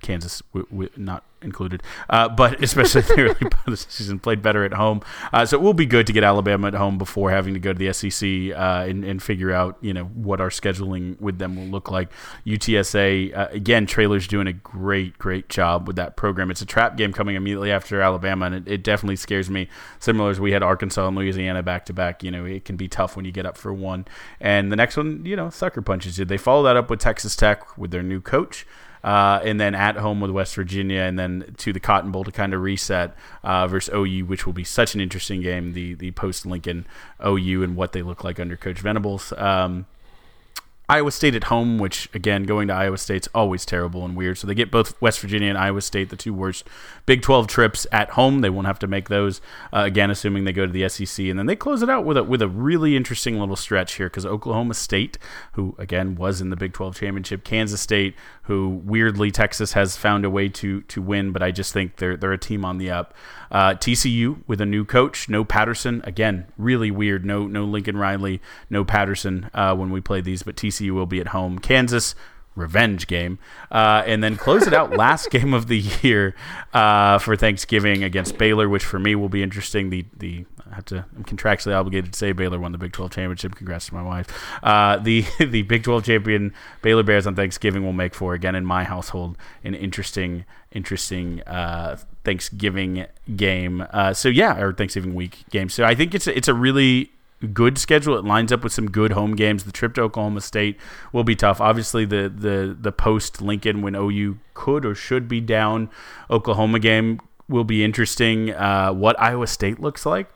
Kansas 0.01 0.41
w- 0.53 0.67
w- 0.69 0.89
not 0.97 1.23
included, 1.43 1.81
uh, 2.09 2.29
but 2.29 2.61
especially 2.63 3.01
the 3.01 3.21
early 3.21 3.33
part 3.33 3.67
of 3.67 3.71
the 3.71 3.77
season, 3.77 4.19
played 4.19 4.41
better 4.41 4.63
at 4.63 4.73
home. 4.73 5.01
Uh, 5.33 5.45
so 5.45 5.57
it 5.57 5.61
will 5.61 5.73
be 5.73 5.85
good 5.85 6.07
to 6.07 6.13
get 6.13 6.23
Alabama 6.23 6.67
at 6.67 6.73
home 6.73 6.97
before 6.97 7.31
having 7.31 7.53
to 7.53 7.59
go 7.59 7.73
to 7.73 7.79
the 7.79 7.91
SEC 7.93 8.55
uh, 8.57 8.85
and, 8.87 9.03
and, 9.03 9.21
figure 9.21 9.51
out 9.51 9.77
you 9.81 9.93
know 9.93 10.05
what 10.05 10.41
our 10.41 10.49
scheduling 10.49 11.19
with 11.21 11.37
them 11.37 11.55
will 11.55 11.65
look 11.65 11.91
like. 11.91 12.09
UTSA 12.45 13.37
uh, 13.37 13.47
again, 13.51 13.85
Traylor's 13.85 14.27
doing 14.27 14.47
a 14.47 14.53
great 14.53 15.17
great 15.17 15.47
job 15.49 15.87
with 15.87 15.95
that 15.95 16.15
program. 16.15 16.49
It's 16.49 16.61
a 16.61 16.65
trap 16.65 16.97
game 16.97 17.13
coming 17.13 17.35
immediately 17.35 17.71
after 17.71 18.01
Alabama, 18.01 18.47
and 18.47 18.55
it, 18.55 18.67
it 18.67 18.83
definitely 18.83 19.15
scares 19.15 19.49
me. 19.49 19.67
Similar 19.99 20.31
as 20.31 20.39
we 20.39 20.51
had 20.51 20.63
Arkansas 20.63 21.07
and 21.07 21.15
Louisiana 21.15 21.61
back 21.61 21.85
to 21.85 21.93
back. 21.93 22.23
You 22.23 22.31
know, 22.31 22.45
it 22.45 22.65
can 22.65 22.77
be 22.77 22.87
tough 22.87 23.15
when 23.15 23.25
you 23.25 23.31
get 23.31 23.45
up 23.45 23.57
for 23.57 23.73
one, 23.73 24.05
and 24.39 24.71
the 24.71 24.75
next 24.75 24.97
one, 24.97 25.25
you 25.25 25.35
know, 25.35 25.49
sucker 25.49 25.81
punches 25.81 26.17
you. 26.17 26.25
They 26.25 26.37
follow 26.37 26.63
that 26.63 26.75
up 26.75 26.89
with 26.89 26.99
Texas 26.99 27.35
Tech 27.35 27.77
with 27.77 27.91
their 27.91 28.03
new 28.03 28.21
coach 28.21 28.65
uh, 29.03 29.39
and 29.43 29.59
then 29.59 29.75
at 29.75 29.97
home 29.97 30.21
with 30.21 30.31
West 30.31 30.55
Virginia, 30.55 31.01
and 31.01 31.17
then 31.17 31.53
to 31.57 31.73
the 31.73 31.79
Cotton 31.79 32.11
Bowl 32.11 32.23
to 32.23 32.31
kind 32.31 32.53
of 32.53 32.61
reset 32.61 33.15
uh, 33.43 33.67
versus 33.67 33.93
OU, 33.93 34.25
which 34.25 34.45
will 34.45 34.53
be 34.53 34.63
such 34.63 34.95
an 34.95 35.01
interesting 35.01 35.41
game. 35.41 35.73
The 35.73 35.93
the 35.93 36.11
post 36.11 36.45
Lincoln 36.45 36.85
OU 37.25 37.63
and 37.63 37.75
what 37.75 37.91
they 37.93 38.01
look 38.01 38.23
like 38.23 38.39
under 38.39 38.57
Coach 38.57 38.79
Venables. 38.79 39.33
Um, 39.33 39.85
Iowa 40.91 41.11
State 41.11 41.35
at 41.35 41.45
home, 41.45 41.77
which 41.77 42.09
again, 42.13 42.43
going 42.43 42.67
to 42.67 42.73
Iowa 42.73 42.97
State's 42.97 43.29
always 43.33 43.63
terrible 43.63 44.03
and 44.03 44.13
weird. 44.13 44.37
So 44.37 44.45
they 44.45 44.53
get 44.53 44.71
both 44.71 45.01
West 45.01 45.21
Virginia 45.21 45.47
and 45.47 45.57
Iowa 45.57 45.79
State, 45.79 46.09
the 46.09 46.17
two 46.17 46.33
worst 46.33 46.67
Big 47.05 47.21
12 47.21 47.47
trips 47.47 47.87
at 47.93 48.09
home. 48.09 48.41
They 48.41 48.49
won't 48.49 48.67
have 48.67 48.79
to 48.79 48.87
make 48.87 49.07
those 49.07 49.39
uh, 49.71 49.83
again, 49.85 50.11
assuming 50.11 50.43
they 50.43 50.51
go 50.51 50.65
to 50.65 50.71
the 50.71 50.89
SEC, 50.89 51.27
and 51.27 51.39
then 51.39 51.45
they 51.45 51.55
close 51.55 51.81
it 51.81 51.89
out 51.89 52.03
with 52.03 52.17
a 52.17 52.25
with 52.25 52.41
a 52.41 52.49
really 52.49 52.97
interesting 52.97 53.39
little 53.39 53.55
stretch 53.55 53.93
here 53.93 54.07
because 54.07 54.25
Oklahoma 54.25 54.73
State, 54.73 55.17
who 55.53 55.75
again 55.77 56.15
was 56.15 56.41
in 56.41 56.49
the 56.49 56.57
Big 56.57 56.73
12 56.73 56.97
championship, 56.97 57.45
Kansas 57.45 57.79
State, 57.79 58.13
who 58.51 58.81
weirdly 58.83 59.31
Texas 59.31 59.71
has 59.71 59.95
found 59.95 60.25
a 60.25 60.29
way 60.29 60.49
to 60.49 60.81
to 60.81 61.01
win, 61.01 61.31
but 61.31 61.41
I 61.41 61.51
just 61.51 61.71
think 61.71 61.95
they're 61.95 62.17
they're 62.17 62.33
a 62.33 62.37
team 62.37 62.65
on 62.65 62.79
the 62.79 62.91
up. 62.91 63.13
Uh, 63.49 63.75
TCU 63.75 64.43
with 64.45 64.59
a 64.59 64.65
new 64.65 64.83
coach, 64.83 65.29
no 65.29 65.45
Patterson. 65.45 66.01
Again, 66.03 66.47
really 66.57 66.91
weird. 66.91 67.23
No 67.23 67.47
no 67.47 67.63
Lincoln 67.63 67.95
Riley, 67.95 68.41
no 68.69 68.83
Patterson 68.83 69.49
uh, 69.53 69.73
when 69.73 69.89
we 69.89 70.01
play 70.01 70.19
these, 70.19 70.43
but 70.43 70.57
TCU 70.57 70.91
will 70.91 71.05
be 71.05 71.21
at 71.21 71.29
home. 71.29 71.59
Kansas 71.59 72.13
revenge 72.55 73.07
game, 73.07 73.39
uh, 73.71 74.03
and 74.05 74.23
then 74.23 74.37
close 74.37 74.67
it 74.67 74.73
out 74.73 74.91
last 74.97 75.29
game 75.29 75.53
of 75.53 75.67
the 75.67 75.79
year 75.79 76.35
uh, 76.73 77.17
for 77.17 77.35
Thanksgiving 77.35 78.03
against 78.03 78.37
Baylor, 78.37 78.67
which 78.67 78.83
for 78.83 78.99
me 78.99 79.15
will 79.15 79.29
be 79.29 79.43
interesting. 79.43 79.89
The 79.89 80.05
the 80.17 80.45
I 80.71 80.75
have 80.75 80.85
to 80.85 81.05
I'm 81.15 81.23
contractually 81.23 81.75
obligated 81.75 82.13
to 82.13 82.17
say 82.17 82.31
Baylor 82.31 82.59
won 82.59 82.71
the 82.71 82.77
Big 82.77 82.93
12 82.93 83.11
championship. 83.11 83.55
Congrats 83.55 83.87
to 83.87 83.93
my 83.93 84.03
wife. 84.03 84.27
Uh, 84.63 84.97
the 84.97 85.25
the 85.39 85.63
Big 85.63 85.83
12 85.83 86.03
champion 86.03 86.53
Baylor 86.81 87.03
Bears 87.03 87.27
on 87.27 87.35
Thanksgiving 87.35 87.83
will 87.83 87.93
make 87.93 88.13
for 88.13 88.33
again 88.33 88.55
in 88.55 88.65
my 88.65 88.83
household 88.83 89.37
an 89.63 89.75
interesting 89.75 90.45
interesting 90.71 91.41
uh, 91.43 91.97
Thanksgiving 92.23 93.05
game. 93.35 93.85
Uh, 93.91 94.13
so 94.13 94.29
yeah, 94.29 94.59
or 94.59 94.73
Thanksgiving 94.73 95.13
week 95.13 95.45
game. 95.49 95.69
So 95.69 95.83
I 95.83 95.95
think 95.95 96.13
it's 96.13 96.27
a, 96.27 96.35
it's 96.37 96.47
a 96.47 96.53
really 96.53 97.11
good 97.47 97.77
schedule. 97.77 98.17
It 98.17 98.25
lines 98.25 98.51
up 98.51 98.63
with 98.63 98.73
some 98.73 98.89
good 98.89 99.11
home 99.11 99.35
games. 99.35 99.63
The 99.63 99.71
trip 99.71 99.93
to 99.95 100.01
Oklahoma 100.01 100.41
State 100.41 100.77
will 101.11 101.23
be 101.23 101.35
tough. 101.35 101.61
Obviously, 101.61 102.05
the 102.05 102.29
the 102.29 102.75
the 102.79 102.91
post 102.91 103.41
Lincoln 103.41 103.81
when 103.81 103.95
OU 103.95 104.37
could 104.53 104.85
or 104.85 104.95
should 104.95 105.27
be 105.27 105.41
down 105.41 105.89
Oklahoma 106.29 106.79
game 106.79 107.19
will 107.47 107.63
be 107.63 107.83
interesting. 107.83 108.53
Uh, 108.53 108.91
what 108.91 109.19
Iowa 109.19 109.47
State 109.47 109.79
looks 109.79 110.05
like. 110.05 110.29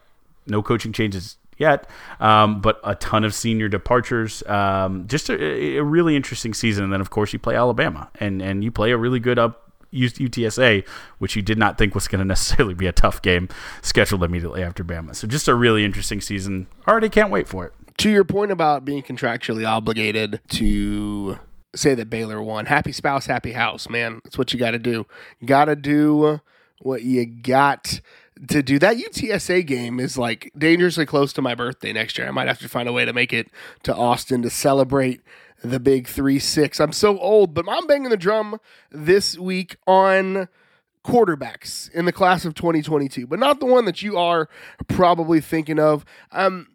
No 0.47 0.61
coaching 0.61 0.93
changes 0.93 1.37
yet, 1.57 1.89
um, 2.19 2.61
but 2.61 2.79
a 2.83 2.95
ton 2.95 3.23
of 3.23 3.33
senior 3.33 3.67
departures. 3.67 4.43
Um, 4.43 5.07
just 5.07 5.29
a, 5.29 5.77
a, 5.77 5.83
really 5.83 6.15
interesting 6.15 6.53
season. 6.53 6.83
And 6.83 6.93
then, 6.93 7.01
of 7.01 7.09
course, 7.09 7.33
you 7.33 7.39
play 7.39 7.55
Alabama, 7.55 8.09
and 8.19 8.41
and 8.41 8.63
you 8.63 8.71
play 8.71 8.91
a 8.91 8.97
really 8.97 9.19
good 9.19 9.39
up 9.39 9.64
UTSA, 9.95 10.87
which 11.17 11.35
you 11.35 11.41
did 11.41 11.57
not 11.57 11.77
think 11.77 11.95
was 11.95 12.07
going 12.07 12.19
to 12.19 12.25
necessarily 12.25 12.73
be 12.73 12.87
a 12.87 12.91
tough 12.91 13.21
game, 13.21 13.49
scheduled 13.81 14.23
immediately 14.23 14.61
after 14.61 14.83
Bama. 14.83 15.15
So 15.15 15.27
just 15.27 15.47
a 15.47 15.55
really 15.55 15.85
interesting 15.85 16.21
season. 16.21 16.67
Already 16.87 17.09
can't 17.09 17.31
wait 17.31 17.47
for 17.47 17.65
it. 17.65 17.73
To 17.99 18.09
your 18.09 18.25
point 18.25 18.51
about 18.51 18.83
being 18.83 19.03
contractually 19.03 19.67
obligated 19.67 20.41
to 20.49 21.39
say 21.75 21.95
that 21.95 22.09
Baylor 22.09 22.41
won, 22.41 22.65
happy 22.65 22.91
spouse, 22.91 23.25
happy 23.25 23.53
house, 23.53 23.89
man. 23.89 24.19
That's 24.23 24.37
what 24.37 24.53
you 24.53 24.59
got 24.59 24.71
to 24.71 24.79
do. 24.79 25.05
Got 25.45 25.65
to 25.65 25.75
do 25.75 26.41
what 26.81 27.03
you 27.03 27.25
got 27.25 28.01
to 28.49 28.61
do. 28.61 28.79
That 28.79 28.97
UTSA 28.97 29.65
game 29.65 29.99
is 29.99 30.17
like 30.17 30.51
dangerously 30.57 31.05
close 31.05 31.31
to 31.33 31.41
my 31.41 31.55
birthday 31.55 31.93
next 31.93 32.17
year. 32.17 32.27
I 32.27 32.31
might 32.31 32.47
have 32.47 32.59
to 32.59 32.69
find 32.69 32.89
a 32.89 32.93
way 32.93 33.05
to 33.05 33.13
make 33.13 33.31
it 33.31 33.49
to 33.83 33.95
Austin 33.95 34.41
to 34.41 34.49
celebrate 34.49 35.21
the 35.63 35.79
big 35.79 36.07
3 36.07 36.39
6. 36.39 36.79
I'm 36.79 36.91
so 36.91 37.17
old, 37.19 37.53
but 37.53 37.65
I'm 37.67 37.87
banging 37.87 38.09
the 38.09 38.17
drum 38.17 38.59
this 38.91 39.37
week 39.37 39.77
on 39.87 40.47
quarterbacks 41.03 41.91
in 41.91 42.05
the 42.05 42.11
class 42.11 42.45
of 42.45 42.55
2022, 42.55 43.27
but 43.27 43.39
not 43.39 43.59
the 43.59 43.65
one 43.65 43.85
that 43.85 44.01
you 44.01 44.17
are 44.17 44.49
probably 44.87 45.39
thinking 45.39 45.79
of. 45.79 46.03
Um, 46.31 46.67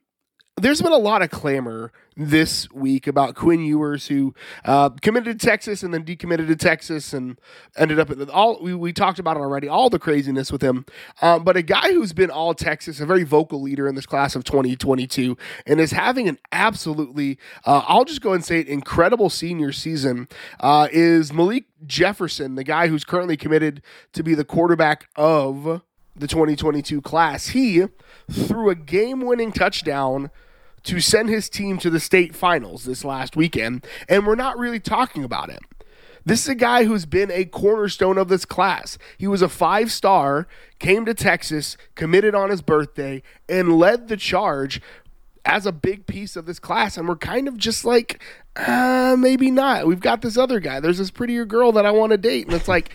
there's 0.61 0.82
been 0.82 0.92
a 0.92 0.98
lot 0.98 1.22
of 1.22 1.30
clamor 1.30 1.92
this 2.16 2.70
week 2.70 3.06
about 3.06 3.34
Quinn 3.34 3.64
Ewers, 3.64 4.08
who 4.08 4.34
uh, 4.64 4.90
committed 4.90 5.40
to 5.40 5.46
Texas 5.46 5.82
and 5.82 5.92
then 5.92 6.04
decommitted 6.04 6.48
to 6.48 6.56
Texas 6.56 7.12
and 7.12 7.38
ended 7.76 7.98
up 7.98 8.11
at 8.11 8.18
the 8.18 8.30
all. 8.30 8.62
We, 8.62 8.74
we 8.74 8.92
talked 8.92 9.18
about 9.18 9.36
it 9.36 9.40
already, 9.40 9.68
all 9.68 9.90
the 9.90 9.98
craziness 9.98 10.52
with 10.52 10.62
him. 10.62 10.84
Um, 11.22 11.44
but 11.44 11.56
a 11.56 11.62
guy 11.62 11.92
who's 11.92 12.12
been 12.12 12.30
all 12.30 12.54
Texas, 12.54 13.00
a 13.00 13.06
very 13.06 13.24
vocal 13.24 13.62
leader 13.62 13.88
in 13.88 13.94
this 13.94 14.06
class 14.06 14.36
of 14.36 14.44
2022, 14.44 15.36
and 15.66 15.80
is 15.80 15.92
having 15.92 16.28
an 16.28 16.38
absolutely, 16.52 17.38
uh, 17.64 17.82
I'll 17.86 18.04
just 18.04 18.20
go 18.20 18.32
and 18.32 18.44
say 18.44 18.61
it, 18.61 18.68
incredible 18.68 19.30
senior 19.30 19.72
season, 19.72 20.28
uh, 20.61 20.88
is 20.92 21.32
Malik 21.32 21.64
Jefferson, 21.86 22.54
the 22.54 22.64
guy 22.64 22.88
who's 22.88 23.04
currently 23.04 23.36
committed 23.36 23.82
to 24.12 24.22
be 24.22 24.34
the 24.34 24.44
quarterback 24.44 25.08
of 25.16 25.82
the 26.14 26.26
2022 26.26 27.00
class. 27.00 27.48
He 27.48 27.84
threw 28.30 28.68
a 28.68 28.74
game 28.74 29.22
winning 29.22 29.52
touchdown 29.52 30.30
to 30.84 31.00
send 31.00 31.28
his 31.28 31.48
team 31.48 31.78
to 31.78 31.90
the 31.90 32.00
state 32.00 32.34
finals 32.34 32.84
this 32.84 33.04
last 33.04 33.36
weekend, 33.36 33.86
and 34.08 34.26
we're 34.26 34.34
not 34.34 34.58
really 34.58 34.80
talking 34.80 35.24
about 35.24 35.50
him. 35.50 35.60
This 36.24 36.42
is 36.42 36.48
a 36.50 36.54
guy 36.54 36.84
who's 36.84 37.06
been 37.06 37.30
a 37.30 37.44
cornerstone 37.44 38.18
of 38.18 38.28
this 38.28 38.44
class. 38.44 38.98
He 39.16 39.26
was 39.26 39.42
a 39.42 39.48
five 39.48 39.90
star, 39.90 40.46
came 40.78 41.04
to 41.06 41.14
Texas, 41.14 41.76
committed 41.94 42.34
on 42.34 42.50
his 42.50 42.62
birthday, 42.62 43.22
and 43.48 43.78
led 43.78 44.08
the 44.08 44.16
charge 44.16 44.80
as 45.44 45.64
a 45.64 45.72
big 45.72 46.06
piece 46.06 46.36
of 46.36 46.44
this 46.44 46.58
class. 46.58 46.96
And 46.96 47.08
we're 47.08 47.16
kind 47.16 47.48
of 47.48 47.56
just 47.56 47.84
like, 47.84 48.22
uh, 48.56 49.16
maybe 49.18 49.50
not. 49.50 49.86
We've 49.86 50.00
got 50.00 50.20
this 50.20 50.36
other 50.36 50.60
guy. 50.60 50.80
There's 50.80 50.98
this 50.98 51.10
prettier 51.10 51.46
girl 51.46 51.72
that 51.72 51.86
I 51.86 51.90
want 51.90 52.12
to 52.12 52.18
date. 52.18 52.46
And 52.46 52.54
it's 52.54 52.68
like, 52.68 52.90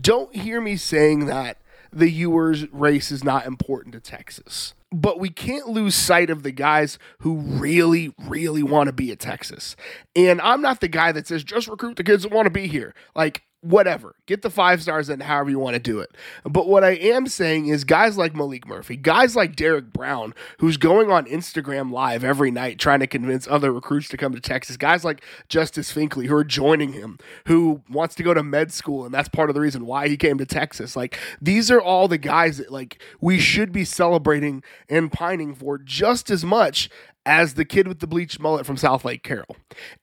don't 0.00 0.34
hear 0.34 0.60
me 0.60 0.76
saying 0.76 1.26
that 1.26 1.58
the 1.94 2.10
Ewers 2.10 2.70
race 2.72 3.10
is 3.10 3.24
not 3.24 3.46
important 3.46 3.94
to 3.94 4.00
Texas 4.00 4.74
but 4.94 5.18
we 5.18 5.28
can't 5.28 5.68
lose 5.68 5.94
sight 5.94 6.30
of 6.30 6.44
the 6.44 6.52
guys 6.52 6.98
who 7.18 7.36
really, 7.36 8.14
really 8.16 8.62
want 8.62 8.86
to 8.86 8.92
be 8.92 9.10
at 9.10 9.18
Texas. 9.18 9.74
And 10.14 10.40
I'm 10.40 10.62
not 10.62 10.80
the 10.80 10.88
guy 10.88 11.10
that 11.10 11.26
says 11.26 11.42
just 11.42 11.66
recruit 11.66 11.96
the 11.96 12.04
kids 12.04 12.22
that 12.22 12.32
want 12.32 12.46
to 12.46 12.50
be 12.50 12.68
here. 12.68 12.94
Like, 13.14 13.42
whatever. 13.64 14.14
Get 14.26 14.42
the 14.42 14.50
five 14.50 14.82
stars 14.82 15.08
and 15.08 15.22
however 15.22 15.50
you 15.50 15.58
want 15.58 15.74
to 15.74 15.80
do 15.80 16.00
it. 16.00 16.10
But 16.44 16.68
what 16.68 16.84
I 16.84 16.90
am 16.90 17.26
saying 17.26 17.66
is 17.66 17.84
guys 17.84 18.18
like 18.18 18.34
Maalik 18.34 18.66
Murphy, 18.66 18.96
guys 18.96 19.34
like 19.34 19.56
Derek 19.56 19.92
Brown, 19.92 20.34
who's 20.58 20.76
going 20.76 21.10
on 21.10 21.24
Instagram 21.24 21.90
live 21.90 22.22
every 22.22 22.50
night 22.50 22.78
trying 22.78 23.00
to 23.00 23.06
convince 23.06 23.48
other 23.48 23.72
recruits 23.72 24.08
to 24.08 24.16
come 24.16 24.34
to 24.34 24.40
Texas, 24.40 24.76
guys 24.76 25.04
like 25.04 25.24
Justice 25.48 25.92
Finkley 25.92 26.26
who 26.26 26.36
are 26.36 26.44
joining 26.44 26.92
him, 26.92 27.18
who 27.46 27.80
wants 27.88 28.14
to 28.16 28.22
go 28.22 28.34
to 28.34 28.42
med 28.42 28.70
school, 28.70 29.06
and 29.06 29.14
that's 29.14 29.28
part 29.28 29.48
of 29.48 29.54
the 29.54 29.60
reason 29.60 29.86
why 29.86 30.08
he 30.08 30.16
came 30.16 30.36
to 30.38 30.46
Texas. 30.46 30.94
Like 30.94 31.18
these 31.40 31.70
are 31.70 31.80
all 31.80 32.06
the 32.06 32.18
guys 32.18 32.58
that 32.58 32.70
like 32.70 33.00
we 33.20 33.38
should 33.38 33.72
be 33.72 33.84
celebrating 33.84 34.62
and 34.88 35.10
pining 35.10 35.54
for 35.54 35.78
just 35.78 36.30
as 36.30 36.44
much 36.44 36.90
as 37.26 37.54
the 37.54 37.64
kid 37.64 37.88
with 37.88 38.00
the 38.00 38.06
bleached 38.06 38.38
mullet 38.38 38.66
from 38.66 38.76
Southlake 38.76 39.22
Carroll. 39.22 39.56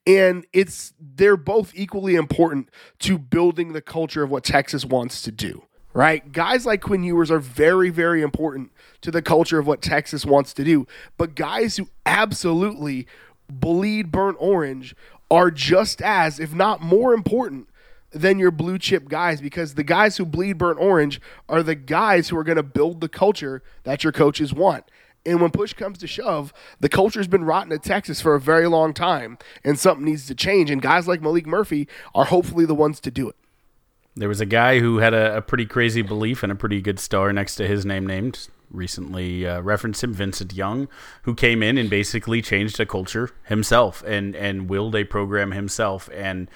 And 0.07 0.45
it's 0.53 0.93
they're 0.99 1.38
both 1.38 1.72
equally 1.76 2.15
important 2.15 2.69
to 2.99 3.17
building 3.17 3.74
the 3.74 3.82
culture 3.82 4.24
of 4.24 4.30
what 4.30 4.43
Texas 4.43 4.86
wants 4.86 5.22
to 5.24 5.32
do. 5.32 5.63
Right? 5.93 6.32
Guys 6.32 6.65
like 6.65 6.82
Quinn 6.82 7.03
Ewers 7.03 7.30
are 7.30 7.39
very, 7.39 7.89
very 7.89 8.22
important 8.22 8.72
to 9.01 9.11
the 9.11 9.22
culture 9.22 9.59
of 9.59 9.67
what 9.67 9.82
Texas 9.82 10.26
wants 10.26 10.53
to 10.53 10.63
do. 10.63 10.88
But 11.17 11.36
guys 11.36 11.76
who 11.76 11.89
absolutely 12.05 13.07
bleed 13.49 14.09
burnt 14.09 14.38
orange 14.39 14.95
are 15.30 15.51
just 15.51 16.01
as, 16.01 16.39
if 16.39 16.53
not 16.53 16.82
more 16.82 17.13
important, 17.13 17.67
than 18.11 18.39
your 18.39 18.51
blue 18.51 18.78
chip 18.78 19.07
guys 19.07 19.41
because 19.41 19.76
the 19.76 19.84
guys 19.84 20.17
who 20.17 20.26
bleed 20.26 20.57
burnt 20.57 20.80
orange 20.80 21.22
are 21.47 21.63
the 21.63 21.76
guys 21.76 22.30
who 22.30 22.38
are 22.38 22.43
going 22.43 22.57
to 22.57 22.63
build 22.63 23.01
the 23.01 23.09
culture 23.09 23.63
that 23.84 24.03
your 24.03 24.11
coaches 24.11 24.53
want. 24.53 24.84
And 25.26 25.39
when 25.39 25.51
push 25.51 25.74
comes 25.74 25.99
to 25.99 26.07
shove, 26.07 26.51
the 26.80 26.89
culture's 26.89 27.28
been 27.28 27.43
rotten 27.43 27.72
at 27.72 27.84
Texas 27.84 28.22
for 28.22 28.34
a 28.34 28.39
very 28.39 28.67
long 28.67 28.93
time, 28.93 29.38
and 29.63 29.78
something 29.78 30.05
needs 30.05 30.26
to 30.28 30.36
change. 30.36 30.72
And 30.72 30.82
guys 30.82 31.07
like 31.07 31.22
Maalik 31.22 31.45
Murphy 31.45 31.88
are 32.15 32.26
hopefully 32.26 32.65
the 32.65 32.76
ones 32.76 32.99
to 33.01 33.11
do 33.11 33.30
it. 33.30 33.36
There 34.15 34.30
was 34.30 34.41
a 34.41 34.45
guy 34.45 34.80
who 34.80 34.97
had 34.97 35.13
a, 35.13 35.38
a 35.38 35.41
pretty 35.41 35.65
crazy 35.65 36.01
belief 36.01 36.43
and 36.43 36.51
a 36.51 36.55
pretty 36.55 36.82
good 36.82 36.99
star 36.99 37.32
next 37.32 37.55
to 37.55 37.67
his 37.67 37.86
name 37.86 38.05
named 38.05 38.47
recently 38.69 39.45
uh, 39.45 39.61
referenced 39.61 40.03
him, 40.03 40.13
Vincent 40.13 40.53
Young, 40.53 40.88
who 41.24 41.36
came 41.36 41.61
in 41.61 41.78
and 41.78 41.89
basically 41.89 42.41
changed 42.41 42.80
a 42.80 42.86
culture 42.86 43.30
himself 43.45 44.03
and 44.05 44.36
and 44.36 44.69
willed 44.69 44.95
a 44.95 45.03
program 45.03 45.51
himself 45.51 46.09
and 46.13 46.49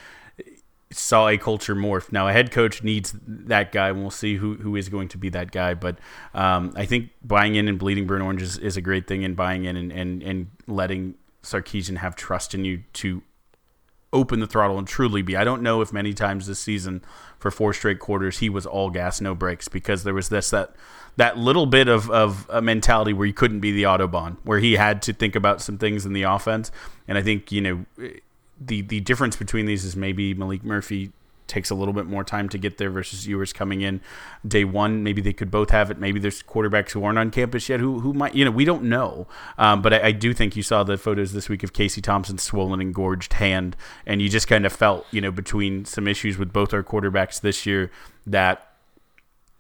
saw 0.92 1.28
a 1.28 1.38
culture 1.38 1.76
morph. 1.76 2.12
Now, 2.12 2.28
a 2.28 2.34
head 2.34 2.52
coach 2.52 2.84
needs 2.84 3.14
that 3.26 3.72
guy, 3.72 3.90
and 3.90 4.02
we'll 4.02 4.12
see 4.12 4.36
who, 4.36 4.56
who 4.56 4.76
is 4.76 4.90
going 4.90 5.08
to 5.10 5.18
be 5.18 5.30
that 5.30 5.52
guy. 5.52 5.74
But 5.74 5.98
um, 6.34 6.74
I 6.76 6.86
think 6.86 7.10
buying 7.24 7.56
in 7.56 7.68
and 7.68 7.80
bleeding 7.80 8.08
burn 8.08 8.22
orange 8.22 8.42
is, 8.42 8.58
is 8.58 8.78
a 8.78 8.82
great 8.82 9.08
thing, 9.08 9.24
and 9.24 9.36
buying 9.36 9.66
in 9.66 9.76
and, 9.76 9.92
and, 9.92 10.24
and 10.24 10.48
letting 10.68 11.16
Sarkisian 11.44 11.98
have 11.98 12.16
trust 12.16 12.54
in 12.54 12.66
you 12.66 12.84
to 12.94 13.24
open 14.14 14.40
the 14.40 14.48
throttle 14.48 14.78
and 14.78 14.88
truly 14.88 15.22
be. 15.22 15.36
I 15.36 15.44
don't 15.44 15.62
know 15.62 15.82
if 15.82 15.92
many 15.92 16.14
times 16.14 16.48
this 16.48 16.60
season 16.60 17.04
for 17.38 17.52
four 17.52 17.74
straight 17.74 18.00
quarters 18.00 18.38
he 18.38 18.50
was 18.50 18.66
all 18.66 18.90
gas, 18.90 19.20
no 19.20 19.36
brakes, 19.36 19.68
because 19.68 20.04
there 20.04 20.14
was 20.14 20.30
this 20.30 20.50
that 20.52 20.76
that 21.18 21.38
little 21.38 21.66
bit 21.66 21.88
of, 21.88 22.10
of 22.12 22.46
a 22.50 22.62
mentality 22.62 23.14
where 23.14 23.28
he 23.28 23.34
couldn't 23.34 23.60
be 23.60 23.72
the 23.72 23.84
autobahn, 23.84 24.38
where 24.44 24.60
he 24.60 24.74
had 24.74 25.02
to 25.02 25.14
think 25.14 25.36
about 25.36 25.62
some 25.62 25.78
things 25.78 26.06
in 26.06 26.14
the 26.14 26.24
offense. 26.24 26.72
And 27.08 27.18
I 27.18 27.22
think, 27.22 27.52
you 27.52 27.62
know, 27.62 27.86
the 28.60 28.82
the 28.82 29.00
difference 29.02 29.36
between 29.36 29.66
these 29.66 29.84
is 29.84 29.96
maybe 29.96 30.34
Maalik 30.34 30.64
Murphy 30.64 31.12
takes 31.48 31.70
a 31.70 31.76
little 31.76 31.94
bit 31.94 32.06
more 32.06 32.24
time 32.24 32.50
to 32.50 32.58
get 32.58 32.78
there 32.78 32.90
versus 32.90 33.28
Ewers 33.28 33.54
coming 33.54 33.82
in 33.82 34.02
day 34.48 34.66
one. 34.66 35.04
Maybe 35.04 35.22
they 35.22 35.34
could 35.34 35.52
both 35.52 35.70
have 35.70 35.92
it. 35.92 36.00
Maybe 36.00 36.20
there's 36.20 36.42
quarterbacks 36.42 36.92
who 36.92 37.04
aren't 37.04 37.20
on 37.20 37.30
campus 37.30 37.70
yet 37.70 37.80
who 37.80 38.00
who 38.00 38.14
might 38.14 38.36
you 38.36 38.46
know 38.46 38.52
we 38.52 38.66
don't 38.66 38.84
know. 38.84 39.28
Um, 39.58 39.82
but 39.82 39.94
I, 39.94 40.08
I, 40.08 40.12
do 40.12 40.34
think 40.34 40.56
you 40.56 40.64
saw 40.64 40.84
the 40.84 40.98
photos 40.98 41.34
this 41.34 41.50
week 41.50 41.64
of 41.64 41.74
Casey 41.74 42.02
Thompson's 42.02 42.44
swollen 42.44 42.82
and 42.82 42.94
gorged 42.94 43.34
hand, 43.34 43.76
and 44.06 44.22
you 44.22 44.30
just 44.30 44.48
kind 44.48 44.66
of 44.66 44.74
felt 44.74 45.06
you 45.12 45.22
know 45.22 45.32
between 45.32 45.86
some 45.86 46.08
issues 46.08 46.38
with 46.38 46.52
both 46.52 46.74
our 46.74 46.84
quarterbacks 46.84 47.40
this 47.42 47.66
year 47.66 47.92
that 48.26 48.75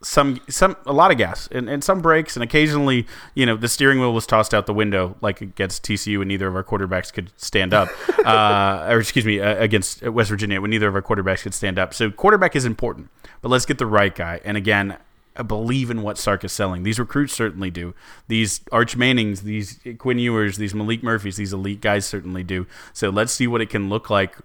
some 0.02 0.39
some 0.50 0.76
a 0.86 0.93
lot 0.93 1.12
of 1.12 1.18
gas 1.18 1.48
and, 1.52 1.70
and 1.70 1.84
some 1.84 2.02
brakes 2.02 2.36
and 2.36 2.43
occasionally 2.43 3.08
you 3.34 3.46
know 3.46 3.56
the 3.56 3.68
steering 3.68 4.00
wheel 4.00 4.14
was 4.14 4.28
tossed 4.28 4.54
out 4.54 4.66
the 4.66 4.74
window 4.74 5.16
like 5.22 5.41
against 5.41 5.84
TCU 5.84 6.20
and 6.20 6.28
neither 6.28 6.48
of 6.48 6.56
our 6.56 6.64
quarterbacks 6.64 7.12
could 7.12 7.32
stand 7.38 7.74
up 7.74 7.89
uh, 8.26 8.88
or 8.89 9.00
excuse 9.00 9.26
me 9.26 9.39
uh, 9.39 9.56
against 9.56 10.04
West 10.04 10.30
Virginia 10.30 10.62
when 10.62 10.70
neither 10.70 10.88
of 10.88 10.96
our 10.96 11.02
quarterbacks 11.02 11.41
could 11.41 11.54
stand 11.54 11.80
up 11.80 11.93
so 11.93 12.12
quarterback 12.12 12.56
is 12.56 12.66
important 12.66 13.10
but 13.41 13.50
let's 13.50 13.66
get 13.66 13.78
the 13.78 13.86
right 13.86 14.14
guy 14.14 14.39
and 14.43 14.58
again 14.58 14.98
I 15.38 15.43
believe 15.43 15.89
in 15.91 16.02
what 16.02 16.18
Sark 16.18 16.46
is 16.46 16.54
selling. 16.54 16.84
These 16.84 16.98
recruits 16.98 17.34
certainly 17.34 17.70
do. 17.70 17.93
These 18.30 18.62
Arch 18.72 18.96
Mannings, 18.96 19.41
these 19.41 19.80
Quinn 19.98 20.18
Ewers, 20.18 20.58
these 20.58 20.72
Maalik 20.72 21.04
Murphys, 21.04 21.36
these 21.36 21.52
elite 21.52 21.82
guys 21.82 22.06
certainly 22.06 22.41
do. 22.41 22.68
So 22.93 23.10
let's 23.10 23.34
see 23.34 23.46
what 23.46 23.60
it 23.60 23.70
can 23.70 23.89
look 23.89 24.10
like. 24.10 24.38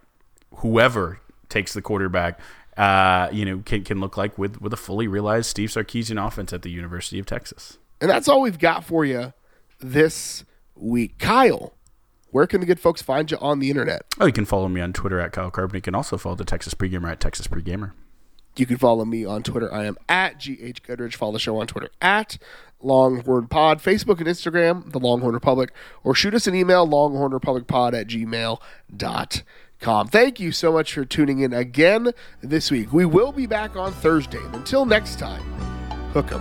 Whoever 0.57 1.21
takes 1.49 1.75
the 1.75 1.83
quarterback 1.83 2.41
uh, 2.77 3.29
you 3.33 3.45
know, 3.45 3.63
can, 3.65 3.85
can 3.85 4.01
look 4.01 4.17
like 4.17 4.39
with, 4.39 4.61
with 4.61 4.73
a 4.73 4.77
fully 4.77 5.09
realized 5.09 5.49
Steve 5.49 5.71
Sarkisian 5.71 6.25
offense 6.25 6.53
at 6.53 6.63
the 6.63 6.71
University 6.71 7.19
of 7.19 7.27
Texas. 7.27 7.79
And 8.01 8.11
that's 8.11 8.29
all 8.29 8.41
we've 8.41 8.59
got 8.59 8.85
for 8.85 9.05
you 9.05 9.33
this 9.81 10.45
week. 10.75 11.19
Kyle, 11.19 11.75
where 12.31 12.47
can 12.47 12.61
the 12.61 12.67
good 12.67 12.81
folks 12.81 13.03
find 13.03 13.31
you 13.31 13.37
on 13.39 13.59
the 13.59 13.71
internet? 13.71 14.03
Oh, 14.19 14.27
you 14.27 14.33
can 14.33 14.45
follow 14.45 14.69
me 14.69 14.81
on 14.81 14.93
Twitter 14.93 15.21
at 15.21 15.33
Kyle 15.33 15.51
Carbon. 15.51 15.77
You 15.77 15.83
can 15.83 15.95
also 15.95 16.17
follow 16.17 16.37
the 16.37 16.45
Texas 16.45 16.75
Pregamer 16.75 17.11
at 17.11 17.21
Texas 17.21 17.47
Pregamer. 17.47 17.93
You 18.57 18.67
can 18.67 18.79
follow 18.79 19.05
me 19.05 19.25
on 19.25 19.43
Twitter. 19.43 19.73
I 19.73 19.85
am 19.85 19.97
at 20.09 20.41
GH 20.41 20.83
Goodrich. 20.83 21.17
Follow 21.17 21.33
the 21.33 21.39
show 21.39 21.61
on 21.61 21.67
Twitter 21.67 21.91
at 22.03 22.37
Longhorn 22.83 23.47
Pod, 23.47 23.81
Facebook 23.81 24.19
and 24.19 24.27
Instagram, 24.27 24.91
The 24.91 24.99
Longhorn 24.99 25.35
Republic, 25.35 25.73
or 26.03 26.15
shoot 26.15 26.35
us 26.35 26.47
an 26.47 26.55
email, 26.55 26.87
longhornrepublicpod 26.87 27.93
at 27.93 28.09
gmail.com 28.09 29.45
com. 29.81 30.09
Thank 30.09 30.39
you 30.41 30.53
so 30.53 30.73
much 30.73 30.93
for 30.93 31.05
tuning 31.05 31.41
in 31.41 31.53
again 31.53 32.13
this 32.41 32.71
week. 32.71 32.93
We 32.93 33.05
will 33.05 33.33
be 33.33 33.47
back 33.47 33.77
on 33.77 33.93
Thursday. 33.93 34.43
Until 34.53 34.87
next 34.87 35.19
time, 35.19 35.43
hook 36.13 36.33
'em. 36.33 36.41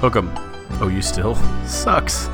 Hook 0.00 0.16
'em. 0.16 0.30
Oh, 0.80 0.88
you 0.88 1.02
still? 1.02 1.34
Sucks. 1.66 2.28